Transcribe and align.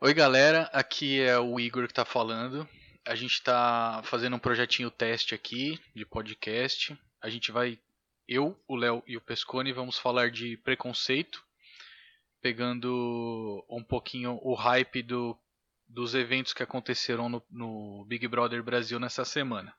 Oi, 0.00 0.14
galera. 0.14 0.70
Aqui 0.72 1.20
é 1.20 1.36
o 1.40 1.58
Igor 1.58 1.88
que 1.88 1.92
tá 1.92 2.04
falando. 2.04 2.68
A 3.04 3.16
gente 3.16 3.42
tá 3.42 4.00
fazendo 4.04 4.36
um 4.36 4.38
projetinho 4.38 4.92
teste 4.92 5.34
aqui 5.34 5.76
de 5.92 6.06
podcast. 6.06 6.96
A 7.20 7.28
gente 7.28 7.50
vai, 7.50 7.80
eu, 8.28 8.56
o 8.68 8.76
Léo 8.76 9.02
e 9.08 9.16
o 9.16 9.20
Pescone, 9.20 9.72
vamos 9.72 9.98
falar 9.98 10.30
de 10.30 10.56
preconceito, 10.58 11.44
pegando 12.40 13.66
um 13.68 13.82
pouquinho 13.82 14.38
o 14.40 14.54
hype 14.54 15.02
do, 15.02 15.36
dos 15.88 16.14
eventos 16.14 16.52
que 16.52 16.62
aconteceram 16.62 17.28
no, 17.28 17.42
no 17.50 18.04
Big 18.04 18.28
Brother 18.28 18.62
Brasil 18.62 19.00
nessa 19.00 19.24
semana. 19.24 19.74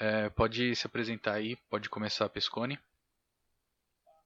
É, 0.00 0.30
pode 0.30 0.74
se 0.74 0.86
apresentar 0.86 1.34
aí, 1.34 1.56
pode 1.68 1.90
começar, 1.90 2.26
Pescone. 2.30 2.78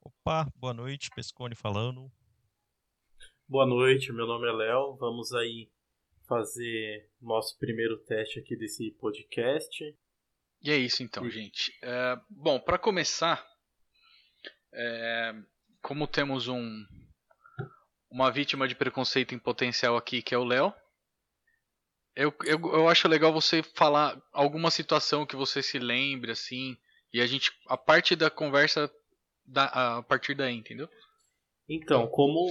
Opa, 0.00 0.46
boa 0.54 0.72
noite, 0.72 1.10
Pescone 1.10 1.56
falando. 1.56 2.12
Boa 3.52 3.66
noite, 3.66 4.10
meu 4.14 4.26
nome 4.26 4.48
é 4.48 4.50
Léo. 4.50 4.96
Vamos 4.96 5.34
aí 5.34 5.68
fazer 6.26 7.06
nosso 7.20 7.58
primeiro 7.58 7.98
teste 7.98 8.38
aqui 8.38 8.56
desse 8.56 8.92
podcast. 8.92 9.94
E 10.62 10.70
é 10.70 10.76
isso 10.78 11.02
então, 11.02 11.28
gente. 11.28 11.70
É, 11.82 12.18
bom, 12.30 12.58
para 12.58 12.78
começar, 12.78 13.46
é, 14.72 15.34
como 15.82 16.06
temos 16.06 16.48
um 16.48 16.86
uma 18.10 18.30
vítima 18.30 18.66
de 18.66 18.74
preconceito 18.74 19.34
em 19.34 19.38
potencial 19.38 19.98
aqui, 19.98 20.22
que 20.22 20.34
é 20.34 20.38
o 20.38 20.44
Léo, 20.44 20.72
eu, 22.16 22.34
eu, 22.46 22.58
eu 22.58 22.88
acho 22.88 23.06
legal 23.06 23.34
você 23.34 23.62
falar 23.62 24.18
alguma 24.32 24.70
situação 24.70 25.26
que 25.26 25.36
você 25.36 25.62
se 25.62 25.78
lembre, 25.78 26.32
assim, 26.32 26.74
e 27.12 27.20
a 27.20 27.26
gente, 27.26 27.52
a 27.68 27.76
parte 27.76 28.16
da 28.16 28.30
conversa, 28.30 28.90
da, 29.44 29.98
a 29.98 30.02
partir 30.02 30.34
daí, 30.34 30.54
entendeu? 30.54 30.88
Então, 31.74 32.06
como 32.06 32.50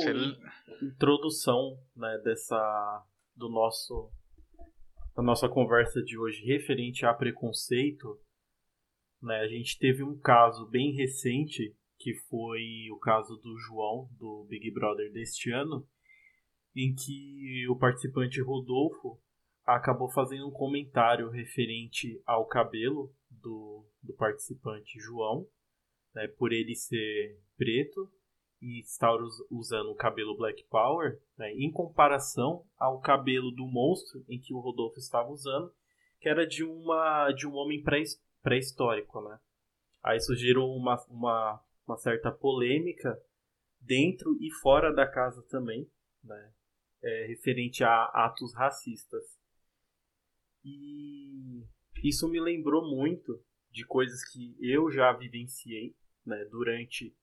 introdução 0.82 1.80
né, 1.96 2.20
dessa 2.24 3.06
do 3.36 3.50
nosso 3.50 4.12
da 5.16 5.22
nossa 5.22 5.48
conversa 5.48 6.02
de 6.02 6.18
hoje 6.18 6.44
referente 6.44 7.06
a 7.06 7.14
preconceito, 7.14 8.20
né, 9.22 9.42
a 9.42 9.48
gente 9.48 9.78
teve 9.78 10.02
um 10.02 10.18
caso 10.18 10.68
bem 10.68 10.94
recente 10.94 11.76
que 12.00 12.16
foi 12.30 12.90
o 12.92 12.98
caso 12.98 13.38
do 13.38 13.56
João 13.60 14.10
do 14.18 14.48
Big 14.50 14.72
Brother 14.72 15.12
deste 15.12 15.52
ano, 15.52 15.88
em 16.76 16.96
que 16.96 17.68
o 17.70 17.76
participante 17.76 18.42
Rodolfo 18.42 19.22
acabou 19.64 20.10
fazendo 20.10 20.48
um 20.48 20.52
comentário 20.52 21.30
referente 21.30 22.20
ao 22.26 22.48
cabelo 22.48 23.14
do, 23.30 23.86
do 24.02 24.16
participante 24.16 25.00
João, 25.00 25.48
né, 26.16 26.28
por 26.28 26.52
ele 26.52 26.74
ser 26.74 27.40
preto 27.56 28.12
e 28.62 28.80
estar 28.80 29.18
usando 29.50 29.90
o 29.90 29.96
cabelo 29.96 30.38
Black 30.38 30.64
Power, 30.66 31.20
né, 31.38 31.52
em 31.54 31.72
comparação 31.72 32.64
ao 32.78 33.02
cabelo 33.02 33.52
do 33.52 33.66
monstro 33.66 34.24
em 34.30 34.40
que 34.40 34.54
o 34.54 34.60
Rodolfo 34.60 35.00
estava 35.00 35.30
usando, 35.30 35.74
que 36.20 36.30
era 36.30 36.46
de 36.46 36.64
uma 36.64 37.32
de 37.32 37.48
um 37.48 37.56
homem 37.56 37.84
pré-histórico, 38.44 39.22
né? 39.22 39.40
Aí 40.04 40.20
gerou 40.36 40.76
uma, 40.76 40.96
uma, 41.10 41.64
uma 41.88 41.98
certa 41.98 42.32
polêmica 42.32 43.20
dentro 43.80 44.38
e 44.40 44.52
fora 44.62 44.94
da 44.94 45.08
casa 45.08 45.42
também, 45.50 45.90
né? 46.24 46.54
É, 47.02 47.26
referente 47.26 47.84
a 47.84 48.06
atos 48.06 48.54
racistas. 48.54 49.24
E 50.64 51.64
isso 52.04 52.30
me 52.30 52.40
lembrou 52.40 52.88
muito 52.88 53.44
de 53.72 53.84
coisas 53.86 54.24
que 54.32 54.56
eu 54.60 54.92
já 54.92 55.12
vivenciei 55.14 55.96
né, 56.24 56.46
durante 56.52 57.16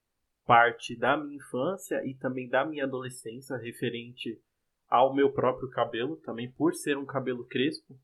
parte 0.48 0.96
da 0.96 1.14
minha 1.14 1.36
infância 1.36 2.02
e 2.06 2.14
também 2.14 2.48
da 2.48 2.64
minha 2.64 2.84
adolescência 2.84 3.54
referente 3.58 4.40
ao 4.88 5.14
meu 5.14 5.30
próprio 5.30 5.68
cabelo, 5.68 6.16
também 6.16 6.50
por 6.50 6.74
ser 6.74 6.96
um 6.96 7.04
cabelo 7.04 7.44
crespo. 7.44 7.94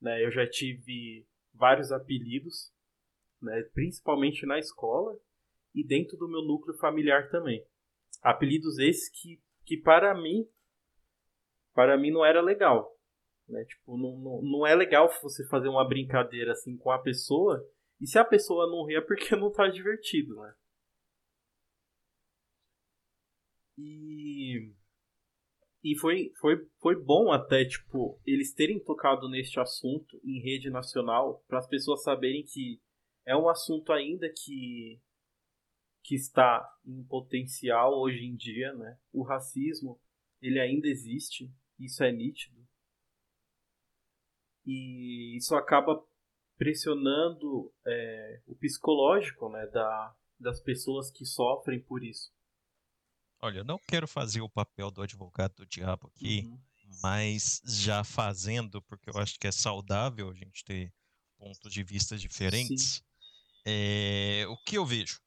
Né, 0.00 0.24
eu 0.24 0.30
já 0.30 0.48
tive 0.48 1.26
vários 1.52 1.92
apelidos, 1.92 2.72
né, 3.42 3.62
principalmente 3.74 4.46
na 4.46 4.58
escola 4.58 5.14
e 5.74 5.86
dentro 5.86 6.16
do 6.16 6.26
meu 6.26 6.40
núcleo 6.40 6.74
familiar 6.78 7.28
também. 7.28 7.62
Apelidos 8.22 8.78
esses 8.78 9.10
que, 9.10 9.38
que 9.66 9.76
para 9.76 10.14
mim 10.14 10.48
para 11.74 11.98
mim 11.98 12.10
não 12.10 12.24
era 12.24 12.40
legal. 12.40 12.96
Né? 13.46 13.62
Tipo, 13.66 13.98
não, 13.98 14.16
não, 14.16 14.42
não 14.42 14.66
é 14.66 14.74
legal 14.74 15.10
você 15.22 15.46
fazer 15.48 15.68
uma 15.68 15.86
brincadeira 15.86 16.52
assim 16.52 16.78
com 16.78 16.90
a 16.90 16.98
pessoa 16.98 17.62
e 18.00 18.06
se 18.06 18.18
a 18.18 18.24
pessoa 18.24 18.66
não 18.66 18.86
ri 18.86 18.94
é 18.94 19.02
porque 19.02 19.36
não 19.36 19.52
tá 19.52 19.68
divertido, 19.68 20.34
né? 20.36 20.54
E 23.78 24.72
e 25.86 25.96
foi, 25.96 26.32
foi, 26.40 26.68
foi 26.80 27.00
bom 27.00 27.30
até, 27.30 27.64
tipo, 27.64 28.20
eles 28.26 28.52
terem 28.52 28.80
tocado 28.80 29.28
neste 29.28 29.60
assunto 29.60 30.20
em 30.24 30.40
rede 30.40 30.68
nacional, 30.68 31.44
para 31.46 31.60
as 31.60 31.68
pessoas 31.68 32.02
saberem 32.02 32.42
que 32.42 32.82
é 33.24 33.36
um 33.36 33.48
assunto 33.48 33.92
ainda 33.92 34.28
que, 34.28 35.00
que 36.02 36.16
está 36.16 36.68
em 36.84 37.04
potencial 37.04 38.00
hoje 38.00 38.24
em 38.24 38.34
dia, 38.34 38.72
né? 38.72 38.98
O 39.12 39.22
racismo, 39.22 40.00
ele 40.42 40.58
ainda 40.58 40.88
existe, 40.88 41.48
isso 41.78 42.02
é 42.02 42.10
nítido. 42.10 42.66
E 44.64 45.36
isso 45.36 45.54
acaba 45.54 46.04
pressionando 46.56 47.72
é, 47.86 48.40
o 48.44 48.56
psicológico 48.56 49.48
né, 49.50 49.64
da, 49.68 50.16
das 50.40 50.60
pessoas 50.60 51.12
que 51.12 51.24
sofrem 51.24 51.80
por 51.80 52.02
isso. 52.02 52.35
Olha, 53.40 53.58
eu 53.58 53.64
não 53.64 53.78
quero 53.78 54.08
fazer 54.08 54.40
o 54.40 54.48
papel 54.48 54.90
do 54.90 55.02
advogado 55.02 55.54
do 55.56 55.66
diabo 55.66 56.08
aqui, 56.08 56.44
uhum. 56.46 56.58
mas 57.02 57.60
já 57.64 58.02
fazendo, 58.02 58.80
porque 58.82 59.10
eu 59.10 59.18
acho 59.18 59.38
que 59.38 59.46
é 59.46 59.52
saudável 59.52 60.30
a 60.30 60.34
gente 60.34 60.64
ter 60.64 60.92
pontos 61.36 61.72
de 61.72 61.82
vista 61.82 62.16
diferentes. 62.16 63.02
É, 63.64 64.44
o 64.48 64.56
que 64.56 64.78
eu 64.78 64.86
vejo? 64.86 65.20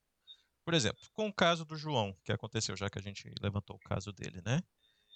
Por 0.65 0.73
exemplo, 0.73 1.01
com 1.13 1.27
o 1.27 1.33
caso 1.33 1.65
do 1.65 1.75
João, 1.75 2.15
que 2.23 2.31
aconteceu, 2.31 2.75
já 2.75 2.89
que 2.89 2.99
a 2.99 3.01
gente 3.01 3.31
levantou 3.41 3.75
o 3.75 3.87
caso 3.87 4.11
dele, 4.11 4.41
né? 4.45 4.61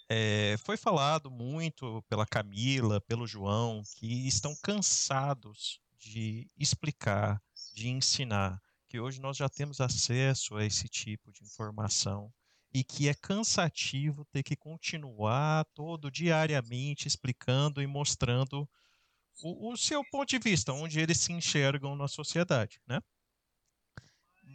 É, 0.10 0.56
foi 0.60 0.78
falado 0.78 1.32
muito 1.32 2.04
pela 2.10 2.26
Camila, 2.26 3.02
pelo 3.02 3.26
João, 3.26 3.82
que 3.98 4.28
estão 4.28 4.56
cansados 4.62 5.80
de 5.98 6.48
explicar, 6.58 7.42
de 7.74 7.90
ensinar, 7.90 8.62
que 8.88 9.00
hoje 9.00 9.22
nós 9.22 9.38
já 9.38 9.48
temos 9.50 9.80
acesso 9.80 10.56
a 10.56 10.66
esse 10.66 10.88
tipo 10.88 11.32
de 11.32 11.44
informação 11.44 12.32
e 12.74 12.84
que 12.84 13.08
é 13.08 13.14
cansativo 13.14 14.26
ter 14.26 14.42
que 14.42 14.56
continuar 14.56 15.66
todo 15.74 16.10
diariamente 16.10 17.08
explicando 17.08 17.82
e 17.82 17.88
mostrando 17.88 18.68
o, 19.44 19.72
o, 19.72 19.78
seu 19.78 20.04
ponto 20.10 20.30
de 20.30 20.40
vista, 20.40 20.74
onde 20.74 21.00
eles 21.00 21.20
se 21.20 21.32
enxergam 21.32 21.96
na 21.96 22.08
sociedade, 22.08 22.82
né? 22.88 23.00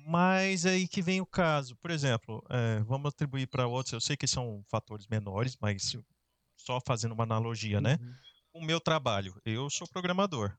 Mas 0.06 0.66
aí 0.66 0.88
que 0.88 1.02
vem 1.02 1.20
o 1.20 1.26
caso, 1.26 1.76
por 1.76 1.90
exemplo, 1.90 2.44
é, 2.48 2.80
vamos 2.80 3.08
atribuir 3.08 3.46
para 3.46 3.66
outros, 3.66 3.92
eu 3.92 4.00
sei 4.00 4.16
que 4.16 4.26
são 4.26 4.64
fatores 4.68 5.06
menores, 5.06 5.56
mas 5.60 5.96
só 6.56 6.80
fazendo 6.84 7.12
uma 7.12 7.24
analogia, 7.24 7.80
né? 7.80 7.98
uhum. 8.00 8.14
O 8.54 8.64
meu 8.64 8.80
trabalho, 8.80 9.40
eu 9.44 9.68
sou 9.70 9.86
programador. 9.86 10.56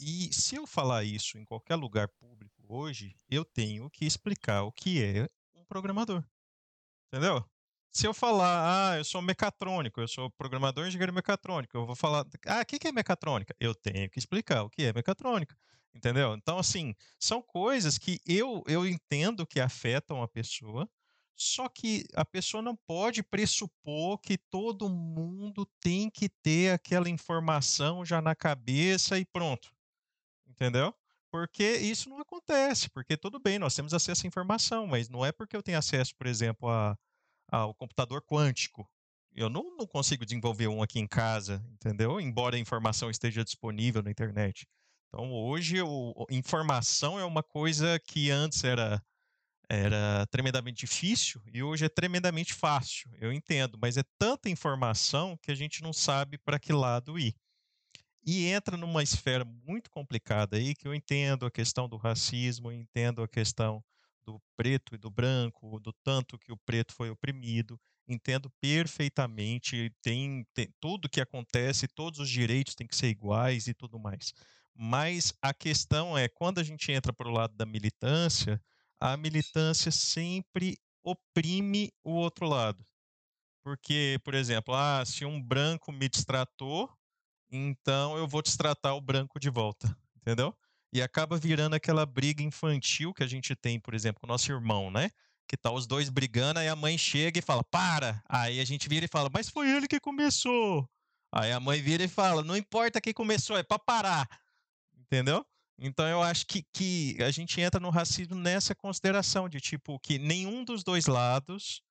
E 0.00 0.32
se 0.32 0.56
eu 0.56 0.66
falar 0.66 1.04
isso 1.04 1.38
em 1.38 1.44
qualquer 1.44 1.76
lugar 1.76 2.08
público 2.08 2.62
hoje, 2.68 3.14
eu 3.28 3.44
tenho 3.44 3.90
que 3.90 4.04
explicar 4.04 4.62
o 4.62 4.72
que 4.72 5.02
é 5.02 5.28
um 5.54 5.64
programador. 5.64 6.24
Entendeu? 7.12 7.44
Se 7.90 8.06
eu 8.06 8.12
falar, 8.14 8.92
ah, 8.92 8.98
eu 8.98 9.04
sou 9.04 9.22
mecatrônico, 9.22 10.00
eu 10.00 10.08
sou 10.08 10.30
programador 10.30 10.84
e 10.84 10.88
engenheiro 10.88 11.12
mecatrônico, 11.12 11.76
eu 11.76 11.86
vou 11.86 11.96
falar, 11.96 12.24
ah, 12.46 12.60
o 12.60 12.66
que 12.66 12.86
é 12.86 12.92
mecatrônica? 12.92 13.54
Eu 13.58 13.74
tenho 13.74 14.10
que 14.10 14.18
explicar 14.18 14.62
o 14.62 14.70
que 14.70 14.82
é 14.84 14.92
mecatrônica. 14.92 15.56
Entendeu? 15.94 16.34
Então, 16.34 16.58
assim, 16.58 16.94
são 17.18 17.42
coisas 17.42 17.98
que 17.98 18.20
eu, 18.26 18.62
eu 18.68 18.86
entendo 18.86 19.46
que 19.46 19.58
afetam 19.58 20.22
a 20.22 20.28
pessoa, 20.28 20.88
só 21.34 21.68
que 21.68 22.04
a 22.14 22.24
pessoa 22.24 22.62
não 22.62 22.76
pode 22.76 23.22
pressupor 23.22 24.18
que 24.18 24.36
todo 24.36 24.88
mundo 24.88 25.66
tem 25.80 26.10
que 26.10 26.28
ter 26.28 26.72
aquela 26.72 27.08
informação 27.08 28.04
já 28.04 28.20
na 28.20 28.34
cabeça 28.34 29.18
e 29.18 29.24
pronto. 29.24 29.72
Entendeu? 30.46 30.94
Porque 31.30 31.76
isso 31.76 32.08
não 32.08 32.18
acontece, 32.18 32.88
porque 32.90 33.16
tudo 33.16 33.38
bem, 33.38 33.58
nós 33.58 33.74
temos 33.74 33.92
acesso 33.92 34.26
à 34.26 34.28
informação, 34.28 34.86
mas 34.86 35.08
não 35.08 35.24
é 35.24 35.30
porque 35.30 35.56
eu 35.56 35.62
tenho 35.62 35.78
acesso, 35.78 36.14
por 36.16 36.26
exemplo, 36.26 36.68
a, 36.68 36.96
ao 37.50 37.74
computador 37.74 38.22
quântico. 38.22 38.88
Eu 39.34 39.50
não, 39.50 39.76
não 39.76 39.86
consigo 39.86 40.24
desenvolver 40.24 40.68
um 40.68 40.82
aqui 40.82 40.98
em 40.98 41.06
casa, 41.06 41.62
entendeu? 41.72 42.20
Embora 42.20 42.56
a 42.56 42.58
informação 42.58 43.10
esteja 43.10 43.44
disponível 43.44 44.02
na 44.02 44.10
internet. 44.10 44.66
Então, 45.08 45.30
hoje, 45.32 45.80
o, 45.82 46.26
informação 46.30 47.18
é 47.18 47.24
uma 47.24 47.42
coisa 47.42 47.98
que 48.00 48.30
antes 48.30 48.64
era, 48.64 49.02
era 49.68 50.26
tremendamente 50.30 50.86
difícil 50.86 51.42
e 51.52 51.62
hoje 51.62 51.84
é 51.84 51.88
tremendamente 51.88 52.54
fácil. 52.54 53.10
Eu 53.20 53.32
entendo, 53.32 53.78
mas 53.80 53.96
é 53.96 54.02
tanta 54.18 54.48
informação 54.48 55.36
que 55.42 55.50
a 55.50 55.54
gente 55.54 55.82
não 55.82 55.92
sabe 55.92 56.38
para 56.38 56.58
que 56.58 56.72
lado 56.72 57.18
ir 57.18 57.34
e 58.24 58.46
entra 58.46 58.76
numa 58.76 59.02
esfera 59.02 59.44
muito 59.44 59.90
complicada 59.90 60.56
aí 60.56 60.74
que 60.74 60.86
eu 60.86 60.94
entendo 60.94 61.46
a 61.46 61.50
questão 61.50 61.88
do 61.88 61.96
racismo, 61.96 62.72
entendo 62.72 63.22
a 63.22 63.28
questão 63.28 63.82
do 64.24 64.40
preto 64.56 64.94
e 64.94 64.98
do 64.98 65.10
branco, 65.10 65.80
do 65.80 65.92
tanto 66.04 66.38
que 66.38 66.52
o 66.52 66.56
preto 66.56 66.92
foi 66.92 67.08
oprimido, 67.10 67.80
entendo 68.06 68.50
perfeitamente, 68.60 69.90
tem, 70.02 70.46
tem 70.54 70.68
tudo 70.80 71.08
que 71.08 71.20
acontece, 71.20 71.88
todos 71.88 72.20
os 72.20 72.28
direitos 72.28 72.74
têm 72.74 72.86
que 72.86 72.96
ser 72.96 73.08
iguais 73.08 73.66
e 73.66 73.74
tudo 73.74 73.98
mais. 73.98 74.34
Mas 74.74 75.32
a 75.42 75.54
questão 75.54 76.16
é, 76.16 76.28
quando 76.28 76.58
a 76.58 76.62
gente 76.62 76.92
entra 76.92 77.12
para 77.12 77.28
o 77.28 77.32
lado 77.32 77.56
da 77.56 77.64
militância, 77.66 78.62
a 79.00 79.16
militância 79.16 79.90
sempre 79.90 80.76
oprime 81.02 81.90
o 82.04 82.12
outro 82.12 82.46
lado. 82.46 82.84
Porque, 83.64 84.18
por 84.24 84.34
exemplo, 84.34 84.74
ah, 84.74 85.04
se 85.04 85.24
um 85.24 85.42
branco 85.42 85.92
me 85.92 86.08
destratou, 86.08 86.90
então 87.50 88.16
eu 88.16 88.26
vou 88.26 88.42
destratar 88.42 88.94
o 88.94 89.00
branco 89.00 89.38
de 89.40 89.50
volta, 89.50 89.96
entendeu? 90.16 90.56
E 90.92 91.02
acaba 91.02 91.36
virando 91.36 91.74
aquela 91.74 92.06
briga 92.06 92.42
infantil 92.42 93.12
que 93.12 93.22
a 93.22 93.26
gente 93.26 93.54
tem, 93.54 93.78
por 93.78 93.94
exemplo, 93.94 94.20
com 94.20 94.26
o 94.26 94.28
nosso 94.28 94.50
irmão, 94.50 94.90
né? 94.90 95.10
Que 95.46 95.56
tá 95.56 95.70
os 95.70 95.86
dois 95.86 96.08
brigando, 96.08 96.60
aí 96.60 96.68
a 96.68 96.76
mãe 96.76 96.96
chega 96.96 97.38
e 97.38 97.42
fala, 97.42 97.62
para! 97.64 98.22
Aí 98.28 98.60
a 98.60 98.64
gente 98.64 98.88
vira 98.88 99.04
e 99.04 99.08
fala, 99.08 99.30
mas 99.32 99.48
foi 99.48 99.70
ele 99.70 99.86
que 99.88 100.00
começou. 100.00 100.88
Aí 101.32 101.52
a 101.52 101.60
mãe 101.60 101.80
vira 101.82 102.04
e 102.04 102.08
fala, 102.08 102.42
não 102.42 102.56
importa 102.56 103.00
quem 103.00 103.12
começou, 103.12 103.56
é 103.56 103.62
para 103.62 103.78
parar. 103.78 104.28
Entendeu? 104.96 105.44
Então 105.78 106.06
eu 106.08 106.22
acho 106.22 106.46
que, 106.46 106.62
que 106.72 107.16
a 107.22 107.30
gente 107.30 107.60
entra 107.60 107.78
no 107.78 107.90
racismo 107.90 108.34
nessa 108.34 108.74
consideração 108.74 109.48
de 109.48 109.60
tipo 109.60 109.98
que 110.00 110.18
nenhum 110.18 110.64
dos 110.64 110.82
dois 110.82 111.06
lados 111.06 111.82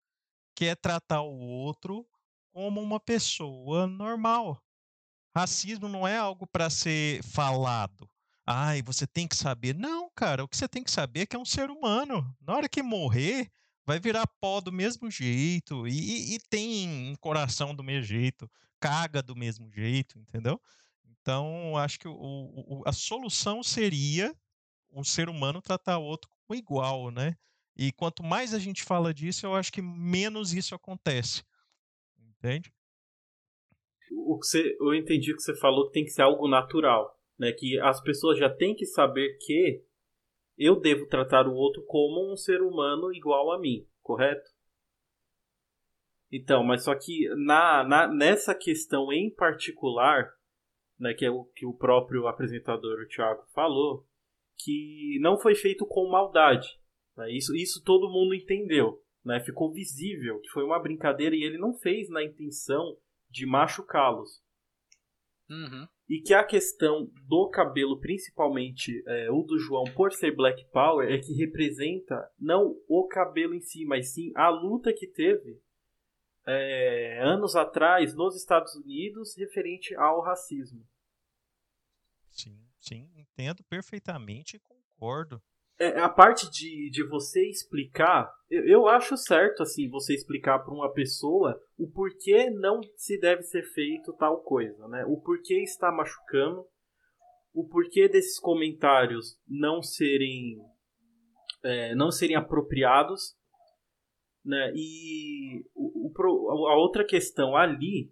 quer 0.54 0.76
tratar 0.76 1.22
o 1.22 1.38
outro 1.40 2.06
como 2.52 2.82
uma 2.82 3.00
pessoa 3.00 3.88
normal. 3.88 4.62
Racismo 5.36 5.88
não 5.88 6.08
é 6.08 6.18
algo 6.18 6.48
para 6.48 6.70
ser 6.70 7.24
falado. 7.24 8.10
Ai, 8.46 8.82
você 8.82 9.06
tem 9.06 9.28
que 9.28 9.36
saber. 9.36 9.76
Não, 9.76 10.10
cara, 10.16 10.44
o 10.44 10.48
que 10.48 10.56
você 10.56 10.68
tem 10.68 10.84
que 10.84 10.92
saber 10.92 11.22
é 11.22 11.26
que 11.26 11.36
é 11.36 11.40
um 11.40 11.46
ser 11.46 11.70
humano. 11.70 12.36
Na 12.42 12.56
hora 12.56 12.70
que 12.70 12.82
morrer, 12.82 13.52
vai 13.86 14.00
virar 14.00 14.28
pó 14.40 14.60
do 14.60 14.72
mesmo 14.72 15.10
jeito 15.10 15.88
e, 15.88 16.36
e 16.36 16.40
tem 16.50 16.90
um 17.12 17.16
coração 17.16 17.74
do 17.74 17.84
mesmo 17.84 18.06
jeito, 18.06 18.50
caga 18.80 19.22
do 19.22 19.36
mesmo 19.36 19.72
jeito, 19.72 20.20
entendeu? 20.20 20.62
Então, 21.06 21.76
acho 21.78 22.00
que 22.00 22.08
o, 22.08 22.14
o, 22.14 22.84
a 22.86 22.92
solução 22.92 23.62
seria 23.64 24.36
o 24.90 25.04
ser 25.04 25.30
humano 25.30 25.62
tratar 25.62 25.98
o 25.98 26.04
outro 26.04 26.30
como 26.30 26.58
igual, 26.58 27.12
né? 27.12 27.36
E 27.76 27.92
quanto 27.92 28.24
mais 28.24 28.54
a 28.54 28.60
gente 28.60 28.84
fala 28.84 29.14
disso, 29.14 29.46
eu 29.46 29.56
acho 29.56 29.72
que 29.72 29.82
menos 29.82 30.54
isso 30.54 30.74
acontece. 30.74 31.44
Entende? 32.18 32.74
O 34.12 34.40
que 34.40 34.48
você, 34.48 34.78
eu 34.80 34.94
entendi 34.94 35.34
que 35.34 35.42
você 35.42 35.56
falou 35.56 35.88
que 35.88 35.94
tem 35.94 36.04
que 36.04 36.12
ser 36.12 36.22
algo 36.22 36.48
natural 36.48 37.18
né? 37.38 37.52
Que 37.52 37.80
as 37.80 38.02
pessoas 38.02 38.38
já 38.38 38.50
têm 38.50 38.76
que 38.76 38.86
saber 38.86 39.38
que 39.40 39.84
eu 40.58 40.80
devo 40.80 41.06
tratar 41.08 41.48
o 41.48 41.54
outro 41.54 41.84
como 41.86 42.32
um 42.32 42.36
ser 42.36 42.62
humano 42.62 43.14
igual 43.14 43.52
a 43.52 43.60
mim, 43.60 43.88
correto? 44.02 44.50
Então, 46.32 46.64
mas 46.64 46.84
só 46.84 46.96
que 46.96 47.30
na, 47.36 47.84
na 47.84 48.08
nessa 48.08 48.54
questão 48.54 49.14
em 49.14 49.30
particular, 49.30 50.30
né, 51.00 51.14
que 51.14 51.24
é 51.24 51.30
o 51.30 51.46
que 51.56 51.66
o 51.66 51.74
próprio 51.74 52.28
apresentador, 52.28 53.00
o 53.00 53.08
Thiago, 53.08 53.46
falou, 53.54 54.06
que 54.58 55.20
não 55.22 55.38
foi 55.38 55.56
feito 55.56 55.86
com 55.86 56.10
maldade. 56.10 56.68
Né? 57.16 57.32
Isso, 57.32 57.56
isso 57.56 57.82
todo 57.84 58.12
mundo 58.12 58.34
entendeu. 58.34 59.02
Né? 59.24 59.40
Ficou 59.40 59.72
visível 59.72 60.42
que 60.42 60.50
foi 60.50 60.64
uma 60.64 60.82
brincadeira 60.82 61.36
e 61.36 61.44
ele 61.44 61.58
não 61.58 61.74
fez 61.74 62.10
na 62.10 62.24
intenção 62.24 62.98
de 63.30 63.46
machucá-los. 63.46 64.42
Uhum. 65.50 65.88
E 66.10 66.22
que 66.22 66.34
a 66.34 66.44
questão 66.44 67.10
do 67.28 67.50
cabelo, 67.50 68.00
principalmente 68.00 69.04
é, 69.08 69.32
o 69.32 69.44
do 69.44 69.58
João, 69.58 69.84
por 69.96 70.12
ser 70.14 70.36
Black 70.36 70.66
Power, 70.72 71.10
é 71.12 71.18
que 71.18 71.34
representa 71.34 72.30
não 72.40 72.76
o 72.88 73.08
cabelo 73.08 73.54
em 73.54 73.62
si, 73.62 73.86
mas 73.86 74.14
sim 74.14 74.32
a 74.36 74.50
luta 74.50 74.94
que 74.94 75.08
teve 75.08 75.62
é, 76.46 77.22
anos 77.22 77.56
atrás 77.56 78.16
nos 78.16 78.36
Estados 78.36 78.74
Unidos 78.76 79.36
referente 79.38 79.94
ao 79.96 80.22
racismo. 80.22 80.86
Sim, 82.30 82.58
sim, 82.80 83.12
entendo 83.16 83.64
perfeitamente 83.66 84.56
e 84.56 84.60
concordo 84.60 85.42
é, 85.80 86.00
a 86.00 86.10
parte 86.10 86.50
de, 86.50 86.90
de 86.90 87.08
você 87.08 87.48
explicar, 87.48 88.32
eu, 88.50 88.66
eu 88.66 88.88
acho 88.88 89.16
certo, 89.16 89.62
assim, 89.62 89.90
você 89.90 90.14
explicar 90.14 90.60
para 90.60 90.74
uma 90.74 90.92
pessoa 90.92 91.60
o 91.78 91.90
porquê 91.90 92.50
não 92.50 92.82
se 92.96 93.20
deve 93.20 93.44
ser 93.44 93.64
feito 93.74 94.14
tal 94.14 94.42
coisa, 94.42 94.88
né? 94.88 95.06
O 95.06 95.22
porquê 95.22 95.62
está 95.62 95.92
machucando, 95.92 96.66
o 97.54 97.68
porquê 97.68 98.08
desses 98.08 98.40
comentários 98.40 99.40
não 99.48 99.82
serem 99.82 100.58
é, 101.64 101.94
não 101.96 102.12
serem 102.12 102.36
apropriados, 102.36 103.36
né? 104.44 104.72
E 104.76 105.64
o, 105.76 106.10
o, 106.10 106.68
a 106.68 106.76
outra 106.76 107.06
questão 107.06 107.56
ali 107.56 108.12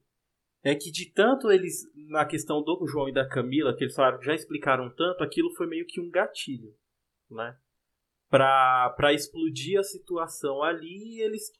é 0.64 0.76
que 0.76 0.92
de 0.92 1.12
tanto 1.12 1.52
eles 1.52 1.84
na 2.10 2.26
questão 2.26 2.62
do 2.62 2.88
João 2.88 3.10
e 3.10 3.14
da 3.14 3.28
Camila, 3.28 3.76
que 3.76 3.84
eles 3.84 3.96
falaram, 3.96 4.22
já 4.22 4.36
explicaram 4.36 4.94
tanto, 4.96 5.24
aquilo 5.24 5.54
foi 5.56 5.68
meio 5.68 5.86
que 5.88 6.00
um 6.00 6.10
gatilho 6.10 6.74
né? 7.30 7.58
Para 8.30 9.14
explodir 9.14 9.80
a 9.80 9.84
situação 9.84 10.62
ali 10.64 11.16
e 11.16 11.22
eles 11.22 11.52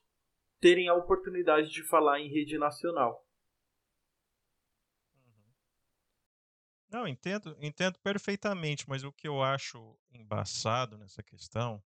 terem 0.60 0.88
a 0.88 0.94
oportunidade 0.94 1.70
de 1.70 1.82
falar 1.82 2.20
em 2.20 2.28
rede 2.28 2.58
nacional. 2.58 3.24
Uhum. 5.14 5.54
Não, 6.90 7.08
entendo, 7.08 7.56
entendo 7.60 7.98
perfeitamente, 8.00 8.88
mas 8.88 9.04
o 9.04 9.12
que 9.12 9.28
eu 9.28 9.42
acho 9.42 9.98
embaçado 10.10 10.98
nessa 10.98 11.22
questão 11.22 11.82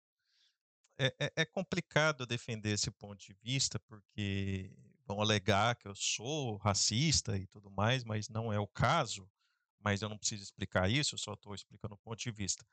é, 1.00 1.14
é, 1.20 1.34
é, 1.38 1.46
complicado 1.46 2.26
defender 2.26 2.72
esse 2.72 2.90
ponto 2.90 3.18
de 3.18 3.34
vista, 3.34 3.80
porque 3.80 4.72
vão 5.06 5.22
alegar 5.22 5.76
que 5.76 5.88
eu 5.88 5.96
sou 5.96 6.58
racista 6.58 7.38
e 7.38 7.46
tudo 7.48 7.70
mais, 7.70 8.04
mas 8.04 8.28
não 8.30 8.52
é 8.52 8.60
o 8.60 8.68
caso. 8.68 9.30
Mas 9.80 10.02
eu 10.02 10.10
não 10.10 10.18
preciso 10.18 10.44
explicar 10.44 10.90
isso, 10.90 11.16
eu 11.16 11.20
só 11.20 11.34
estou 11.34 11.54
explicando 11.54 11.94
o 11.94 11.98
ponto 12.00 12.20
de 12.20 12.32
vista 12.32 12.66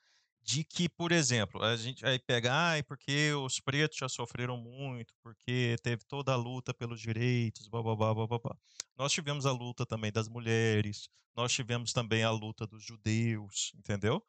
de 0.44 0.62
que, 0.62 0.90
por 0.90 1.10
exemplo, 1.10 1.62
a 1.62 1.74
gente 1.74 2.02
vai 2.02 2.18
pegar, 2.18 2.78
ah, 2.78 2.84
porque 2.84 3.32
os 3.32 3.58
pretos 3.60 3.96
já 3.96 4.08
sofreram 4.08 4.58
muito, 4.58 5.14
porque 5.22 5.76
teve 5.82 6.04
toda 6.04 6.34
a 6.34 6.36
luta 6.36 6.74
pelos 6.74 7.00
direitos, 7.00 7.66
blá, 7.66 7.82
blá, 7.82 7.96
blá, 7.96 8.14
blá, 8.14 8.38
blá. 8.38 8.58
Nós 8.96 9.10
tivemos 9.10 9.46
a 9.46 9.52
luta 9.52 9.86
também 9.86 10.12
das 10.12 10.28
mulheres, 10.28 11.08
nós 11.34 11.50
tivemos 11.52 11.94
também 11.94 12.22
a 12.22 12.30
luta 12.30 12.66
dos 12.66 12.84
judeus, 12.84 13.72
entendeu? 13.74 14.22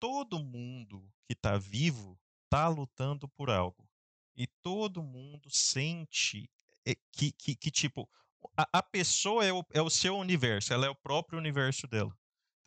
Todo 0.00 0.42
mundo 0.42 1.08
que 1.24 1.34
está 1.34 1.56
vivo 1.56 2.18
está 2.44 2.66
lutando 2.66 3.28
por 3.28 3.48
algo. 3.48 3.88
E 4.36 4.48
todo 4.62 5.04
mundo 5.04 5.48
sente 5.50 6.50
eh, 6.84 6.96
que, 7.12 7.30
que, 7.30 7.54
que 7.54 7.70
tipo, 7.70 8.08
a, 8.56 8.78
a 8.78 8.82
pessoa 8.82 9.44
é 9.44 9.52
o, 9.52 9.64
é 9.72 9.80
o 9.80 9.90
seu 9.90 10.16
universo, 10.16 10.72
ela 10.72 10.86
é 10.86 10.90
o 10.90 10.96
próprio 10.96 11.38
universo 11.38 11.86
dela. 11.86 12.16